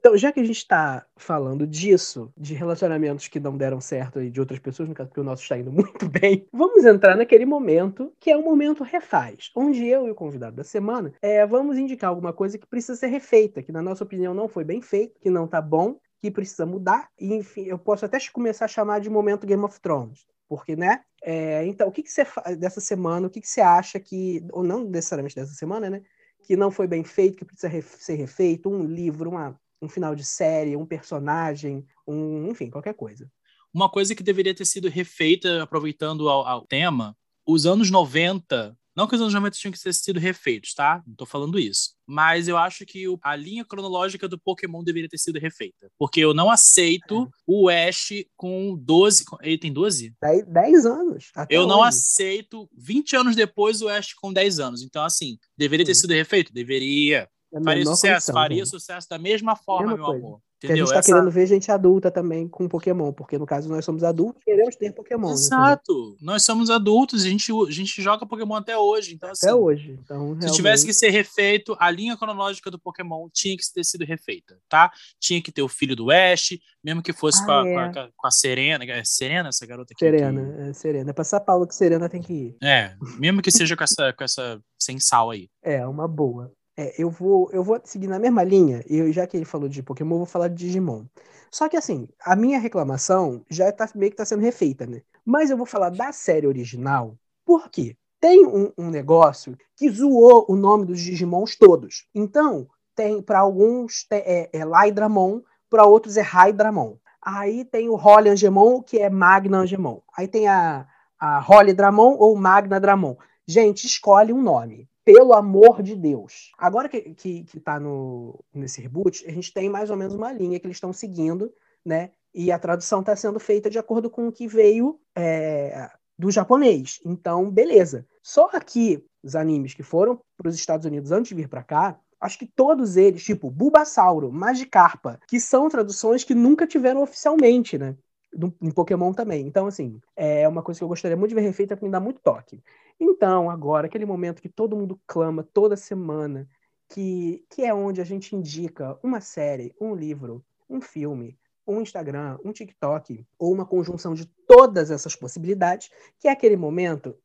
[0.06, 4.30] Então, já que a gente está falando disso, de relacionamentos que não deram certo aí
[4.30, 7.44] de outras pessoas, no caso porque o nosso está indo muito bem, vamos entrar naquele
[7.44, 11.80] momento que é o momento refaz, onde eu e o convidado da semana é, vamos
[11.80, 15.20] indicar alguma coisa que precisa ser refeita, que na nossa opinião não foi bem feito,
[15.20, 19.00] que não tá bom, que precisa mudar, e enfim, eu posso até começar a chamar
[19.00, 20.28] de momento Game of Thrones.
[20.48, 21.02] Porque, né?
[21.24, 23.26] É, então, o que, que você faz dessa semana?
[23.26, 26.04] O que, que você acha que, ou não necessariamente dessa semana, né?
[26.44, 30.24] Que não foi bem feito, que precisa ser refeito, um livro, uma, um final de
[30.26, 33.30] série, um personagem, um, enfim, qualquer coisa.
[33.74, 37.16] Uma coisa que deveria ter sido refeita, aproveitando ao, ao tema,
[37.46, 38.76] os anos 90.
[38.96, 41.04] Não que os anos 90 tinham que ter sido refeitos, tá?
[41.06, 41.90] Não tô falando isso.
[42.08, 45.92] Mas eu acho que a linha cronológica do Pokémon deveria ter sido refeita.
[45.98, 49.26] Porque eu não aceito o Ash com 12.
[49.26, 50.14] com- Ele tem 12?
[50.22, 51.30] Dez, dez anos.
[51.36, 54.82] até Eu não aceito 20 anos depois o Ash com 10 anos.
[54.82, 56.02] Então, assim, deveria ter Sim.
[56.04, 56.54] sido refeito?
[56.54, 57.28] Deveria.
[57.64, 58.70] Faria sucesso, condição, faria gente.
[58.70, 60.26] sucesso da mesma forma, Mesma meu coisa.
[60.28, 60.42] amor.
[60.56, 60.86] Porque a Entendeu?
[60.86, 64.06] gente tá Essa- querendo ver gente adulta também com Pokémon, porque no caso nós somos
[64.06, 65.28] adultos e queremos ter Pokémon.
[65.28, 66.18] né, Exato.
[66.22, 69.14] Nós somos adultos, a gente, a gente joga Pokémon até hoje.
[69.16, 69.92] Então, assim, Até hoje.
[70.02, 73.84] Então, se realmente, tivesse que ser refeito, a linha cronológica do Pokémon tinha que ter
[73.84, 74.90] sido refeita, tá?
[75.20, 77.94] Tinha que ter o filho do Ash, mesmo que fosse Ah, com, a, é.
[77.94, 78.86] com, a, com a Serena.
[78.86, 80.00] É Serena, essa garota aqui?
[80.06, 81.10] Serena, é Serena.
[81.10, 82.52] É pra São Paulo que Serena tem que ir.
[82.54, 85.50] que- É, mesmo que seja com essa, com essa sem sal aí.
[85.62, 86.52] É, uma boa.
[86.78, 89.82] É, eu vou, eu vou seguir na mesma linha, e já que ele falou de
[89.82, 91.06] Pokémon, eu vou falar de Digimon.
[91.50, 95.02] Só que assim, a minha reclamação já tá meio que tá sendo refeita, né?
[95.24, 97.96] Mas eu vou falar da série original, por quê?
[98.20, 102.08] Tem um, um negócio que zoou o nome dos Digimons todos.
[102.14, 106.98] Então, tem para alguns é, é Lydramon, para outros é Hydramon.
[107.22, 110.02] Aí tem o Holly Angemon, que é Magna Angemon.
[110.16, 110.88] Aí tem a,
[111.20, 113.16] a Holly Dramon ou Magna Dramon.
[113.48, 114.88] Gente, escolhe um nome.
[115.06, 116.52] Pelo amor de Deus.
[116.58, 120.34] Agora que, que, que tá no, nesse reboot, a gente tem mais ou menos uma
[120.34, 121.54] linha que eles estão seguindo,
[121.86, 122.10] né?
[122.34, 127.00] E a tradução está sendo feita de acordo com o que veio é, do japonês.
[127.06, 128.06] Então, beleza.
[128.24, 132.00] Só que os animes que foram para os Estados Unidos antes de vir para cá,
[132.20, 137.96] acho que todos eles, tipo Bulbasauro, Magikarpa, que são traduções que nunca tiveram oficialmente, né?
[138.38, 139.48] Do, em Pokémon também.
[139.48, 142.02] Então, assim, é uma coisa que eu gostaria muito de ver refeita, porque me dá
[142.02, 142.62] muito toque.
[143.00, 146.48] Então, agora, aquele momento que todo mundo clama toda semana,
[146.90, 152.38] que, que é onde a gente indica uma série, um livro, um filme, um Instagram,
[152.44, 157.16] um TikTok, ou uma conjunção de todas essas possibilidades, que é aquele momento.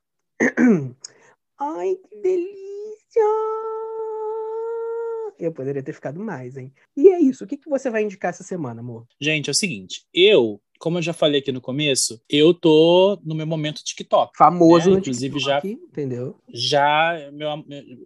[1.59, 3.23] Ai, que delícia!
[5.39, 6.73] Eu poderia ter ficado mais, hein?
[6.97, 7.45] E é isso.
[7.45, 9.07] O que, que você vai indicar essa semana, amor?
[9.21, 13.35] Gente, é o seguinte, eu, como eu já falei aqui no começo, eu tô no
[13.35, 14.33] meu momento TikTok.
[14.37, 16.41] Famoso É, no inclusive TikTok, entendeu?
[16.53, 17.51] Já, meu,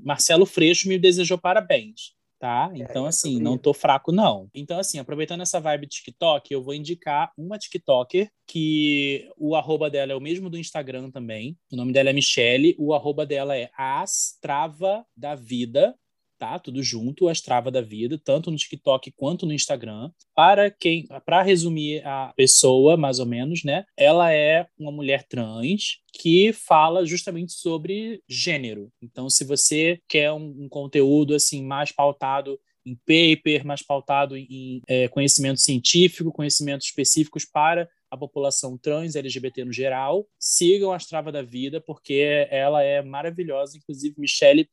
[0.02, 2.70] Marcelo Freixo me desejou parabéns, tá?
[2.74, 4.50] É, então, é, assim, não tô fraco, não.
[4.52, 10.12] Então, assim, aproveitando essa vibe TikTok, eu vou indicar uma TikToker que o arroba dela
[10.12, 11.56] é o mesmo do Instagram também.
[11.72, 15.94] O nome dela é Michelle, o arroba dela é Astrava da Vida,
[16.38, 16.58] tá?
[16.58, 20.10] Tudo junto, a Strava da vida, tanto no TikTok quanto no Instagram.
[20.34, 23.84] Para quem, para resumir a pessoa, mais ou menos, né?
[23.96, 28.90] Ela é uma mulher trans que fala justamente sobre gênero.
[29.02, 34.82] Então, se você quer um, um conteúdo assim mais pautado em paper, mais pautado em
[34.86, 41.32] é, conhecimento científico, conhecimentos específicos para a população trans LGBT no geral, sigam a Strava
[41.32, 43.76] da Vida, porque ela é maravilhosa.
[43.76, 44.68] Inclusive, Michelle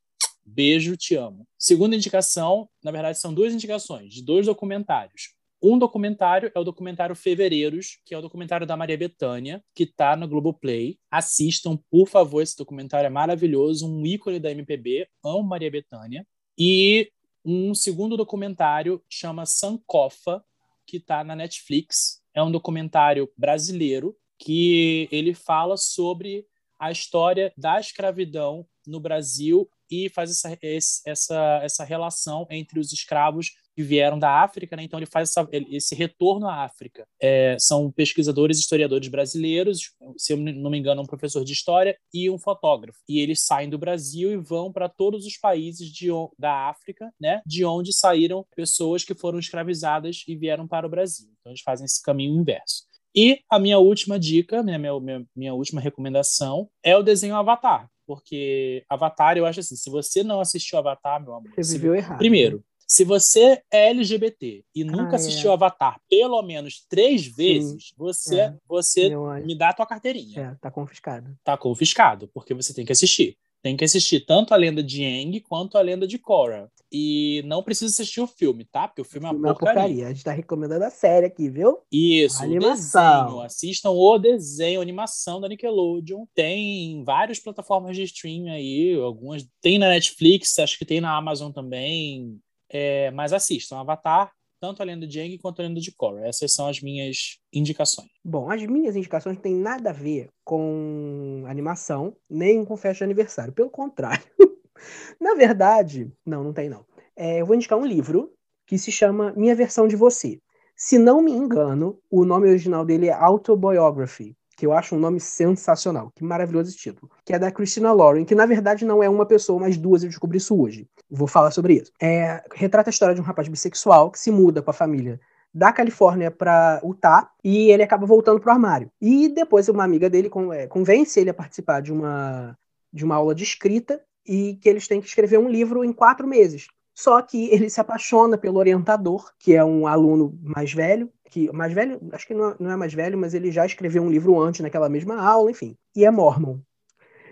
[0.45, 1.47] Beijo, te amo.
[1.57, 5.33] Segunda indicação, na verdade, são duas indicações de dois documentários.
[5.63, 10.15] Um documentário é o documentário Fevereiros, que é o documentário da Maria Bethânia, que está
[10.15, 10.97] no Globoplay.
[11.11, 16.25] Assistam, por favor, esse documentário é maravilhoso, um ícone da MPB, amo Maria Bethânia.
[16.57, 17.11] E
[17.45, 20.43] um segundo documentário chama Sankofa,
[20.87, 22.21] que está na Netflix.
[22.33, 26.47] É um documentário brasileiro que ele fala sobre
[26.79, 30.57] a história da escravidão no Brasil e faz essa,
[31.05, 34.83] essa, essa relação entre os escravos que vieram da África, né?
[34.83, 37.05] então ele faz essa, esse retorno à África.
[37.21, 42.29] É, são pesquisadores historiadores brasileiros, se eu não me engano, um professor de história e
[42.29, 42.99] um fotógrafo.
[43.07, 47.41] E eles saem do Brasil e vão para todos os países de, da África, né?
[47.45, 51.29] de onde saíram pessoas que foram escravizadas e vieram para o Brasil.
[51.39, 52.89] Então eles fazem esse caminho inverso.
[53.15, 58.83] E a minha última dica, minha, minha, minha última recomendação é o desenho Avatar porque
[58.89, 62.17] Avatar, eu acho assim, se você não assistiu Avatar, meu amor, você viveu errado.
[62.17, 65.53] Primeiro, se você é LGBT e nunca ah, assistiu é.
[65.53, 67.93] Avatar pelo menos três vezes, Sim.
[67.97, 68.57] você, é.
[68.67, 69.15] você
[69.45, 70.41] me dá a tua carteirinha.
[70.41, 71.33] É, tá confiscado.
[71.41, 73.37] Tá confiscado, porque você tem que assistir.
[73.61, 76.71] Tem que assistir tanto a lenda de Aang quanto a lenda de Korra.
[76.91, 78.87] E não precisa assistir o filme, tá?
[78.87, 79.81] Porque o filme, o filme é uma porcaria.
[79.81, 80.07] porcaria.
[80.07, 81.79] A gente tá recomendando a série aqui, viu?
[81.91, 83.25] Isso, a animação.
[83.25, 83.41] Desenho.
[83.41, 86.25] Assistam o desenho, a animação da Nickelodeon.
[86.33, 91.51] Tem várias plataformas de streaming aí, algumas tem na Netflix, acho que tem na Amazon
[91.51, 92.39] também.
[92.69, 94.31] É, mas assistam, Avatar
[94.61, 96.27] tanto a lenda de Aang quanto a lenda de Korra.
[96.27, 98.07] Essas são as minhas indicações.
[98.23, 103.05] Bom, as minhas indicações não têm nada a ver com animação, nem com festa de
[103.05, 103.51] aniversário.
[103.51, 104.23] Pelo contrário.
[105.19, 106.85] Na verdade, não, não tem não.
[107.15, 108.31] É, eu vou indicar um livro
[108.67, 110.39] que se chama Minha Versão de Você.
[110.75, 115.19] Se não me engano, o nome original dele é Autobiography, que eu acho um nome
[115.19, 116.11] sensacional.
[116.15, 117.09] Que maravilhoso esse título.
[117.25, 120.09] Que é da Christina Lauren, que na verdade não é uma pessoa, mas duas, eu
[120.09, 120.87] descobri isso hoje.
[121.09, 121.91] Vou falar sobre isso.
[121.99, 125.19] É, retrata a história de um rapaz bissexual que se muda com a família
[125.51, 128.91] da Califórnia para Utah e ele acaba voltando pro armário.
[129.01, 132.55] E depois uma amiga dele é, convence ele a participar de uma,
[132.93, 136.27] de uma aula de escrita e que eles têm que escrever um livro em quatro
[136.27, 136.67] meses.
[136.93, 141.73] Só que ele se apaixona pelo orientador, que é um aluno mais velho, que mais
[141.73, 144.89] velho, acho que não, é mais velho, mas ele já escreveu um livro antes naquela
[144.89, 145.75] mesma aula, enfim.
[145.95, 146.59] E é mormon.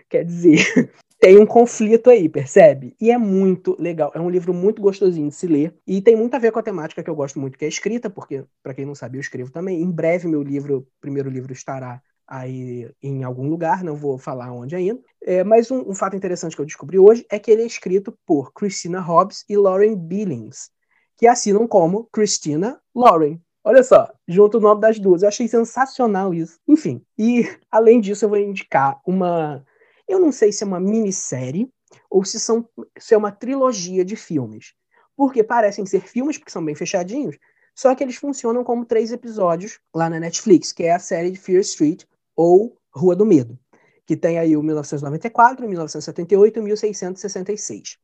[0.10, 0.58] Quer dizer,
[1.20, 2.96] tem um conflito aí, percebe?
[3.00, 4.10] E é muito legal.
[4.16, 5.76] É um livro muito gostosinho de se ler.
[5.86, 8.10] E tem muito a ver com a temática que eu gosto muito, que é escrita,
[8.10, 9.82] porque, para quem não sabe, eu escrevo também.
[9.82, 14.76] Em breve, meu livro, primeiro livro, estará aí em algum lugar, não vou falar onde
[14.76, 15.02] ainda.
[15.22, 18.18] É, mas um, um, fato interessante que eu descobri hoje é que ele é escrito
[18.26, 20.70] por Christina Hobbs e Lauren Billings,
[21.18, 23.42] que assinam como Christina Lauren.
[23.64, 25.22] Olha só, junto o nome das duas.
[25.22, 26.60] Eu achei sensacional isso.
[26.68, 29.66] Enfim, e além disso, eu vou indicar uma.
[30.08, 31.70] Eu não sei se é uma minissérie
[32.10, 32.68] ou se, são,
[32.98, 34.74] se é uma trilogia de filmes.
[35.16, 37.38] Porque parecem ser filmes, porque são bem fechadinhos,
[37.76, 41.38] só que eles funcionam como três episódios lá na Netflix, que é a série de
[41.38, 42.04] Fear Street
[42.36, 43.60] ou Rua do Medo,
[44.06, 47.98] que tem aí o 1994, 1978 e 1666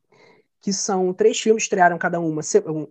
[0.66, 2.42] que são três filmes, estrearam cada uma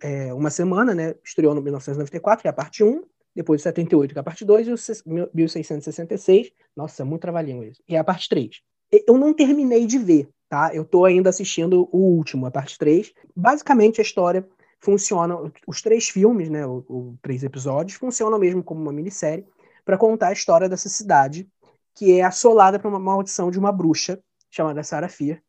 [0.02, 1.14] é, uma semana, né?
[1.22, 3.04] Estreou no 1994, que é a parte 1,
[3.36, 7.98] depois 78, que é a parte 2, e o 1666, nossa, muito trabalhinho isso, e
[7.98, 8.62] é a parte 3.
[9.06, 10.74] Eu não terminei de ver, tá?
[10.74, 13.12] Eu tô ainda assistindo o último, a parte 3.
[13.36, 14.48] Basicamente, a história
[14.80, 15.38] funciona,
[15.68, 19.46] os três filmes, né, os três episódios, funcionam mesmo como uma minissérie,
[19.84, 21.46] para contar a história dessa cidade,
[21.94, 24.18] que é assolada por uma maldição de uma bruxa,
[24.50, 25.42] chamada Sarah Fear,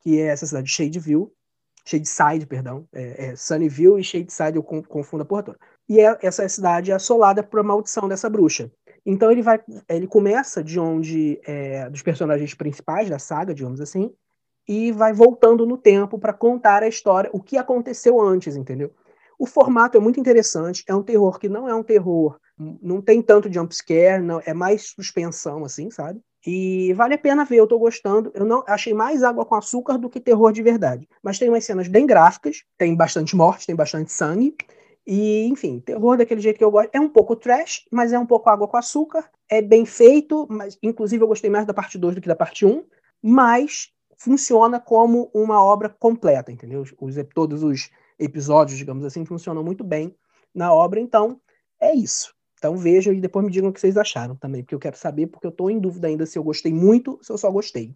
[0.00, 1.35] que é essa cidade de Shadeville,
[1.86, 5.58] Shadeside, perdão, é, é Sunnyville e Shadeside, eu confundo a porra toda.
[5.88, 8.70] E é, essa cidade é assolada por uma maldição dessa bruxa.
[9.04, 14.12] Então ele vai, ele começa de onde é, dos personagens principais da saga, digamos assim,
[14.68, 18.92] e vai voltando no tempo para contar a história, o que aconteceu antes, entendeu?
[19.38, 23.20] O formato é muito interessante, é um terror que não é um terror Não tem
[23.20, 26.20] tanto jumpscare, não, é mais suspensão, assim, sabe?
[26.46, 28.30] E vale a pena ver, eu tô gostando.
[28.32, 31.08] Eu não achei mais água com açúcar do que terror de verdade.
[31.22, 34.56] Mas tem umas cenas bem gráficas, tem bastante morte, tem bastante sangue.
[35.04, 36.90] E, enfim, terror daquele jeito que eu gosto.
[36.92, 39.28] É um pouco trash, mas é um pouco água com açúcar.
[39.48, 42.64] É bem feito, mas inclusive eu gostei mais da parte 2 do que da parte
[42.64, 42.70] 1.
[42.70, 42.84] Um,
[43.20, 46.84] mas funciona como uma obra completa, entendeu?
[47.00, 50.14] Os, todos os episódios, digamos assim, funcionam muito bem
[50.54, 51.00] na obra.
[51.00, 51.40] Então,
[51.80, 52.35] é isso.
[52.66, 55.28] Então vejam e depois me digam o que vocês acharam também, porque eu quero saber,
[55.28, 57.94] porque eu estou em dúvida ainda se eu gostei muito, se eu só gostei.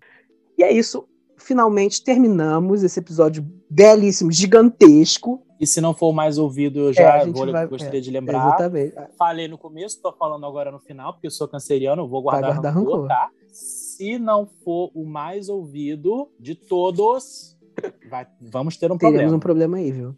[0.57, 1.09] E é isso.
[1.37, 5.43] Finalmente terminamos esse episódio belíssimo, gigantesco.
[5.59, 8.47] E se não for mais ouvido, eu já é, vou, vai, gostaria é, de lembrar.
[8.47, 8.95] Exatamente.
[9.19, 12.73] Falei no começo, estou falando agora no final, porque eu sou canceriano, vou guardar, guardar
[12.73, 13.29] rancor, rancor, tá?
[13.49, 17.59] Se não for o mais ouvido de todos,
[18.09, 19.37] vai, vamos ter um Teremos problema.
[19.37, 20.15] um problema aí, viu?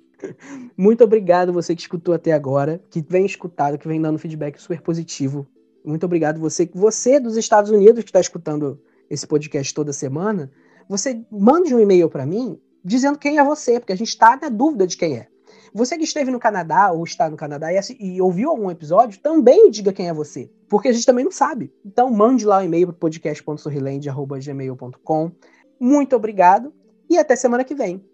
[0.77, 4.81] Muito obrigado você que escutou até agora, que vem escutado, que vem dando feedback super
[4.81, 5.47] positivo.
[5.85, 8.81] Muito obrigado você, você dos Estados Unidos que está escutando
[9.11, 10.51] esse podcast toda semana,
[10.89, 14.49] você mande um e-mail para mim dizendo quem é você, porque a gente está na
[14.49, 15.29] dúvida de quem é.
[15.75, 19.71] Você que esteve no Canadá ou está no Canadá e, e, ouviu algum episódio, também
[19.71, 21.73] diga quem é você, porque a gente também não sabe.
[21.85, 25.33] Então mande lá um e-mail para podcast.sorrilende.gmail.com.
[25.81, 26.75] Muito obrigado
[27.09, 28.05] e até semana que vem.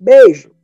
[0.00, 0.61] Beijo!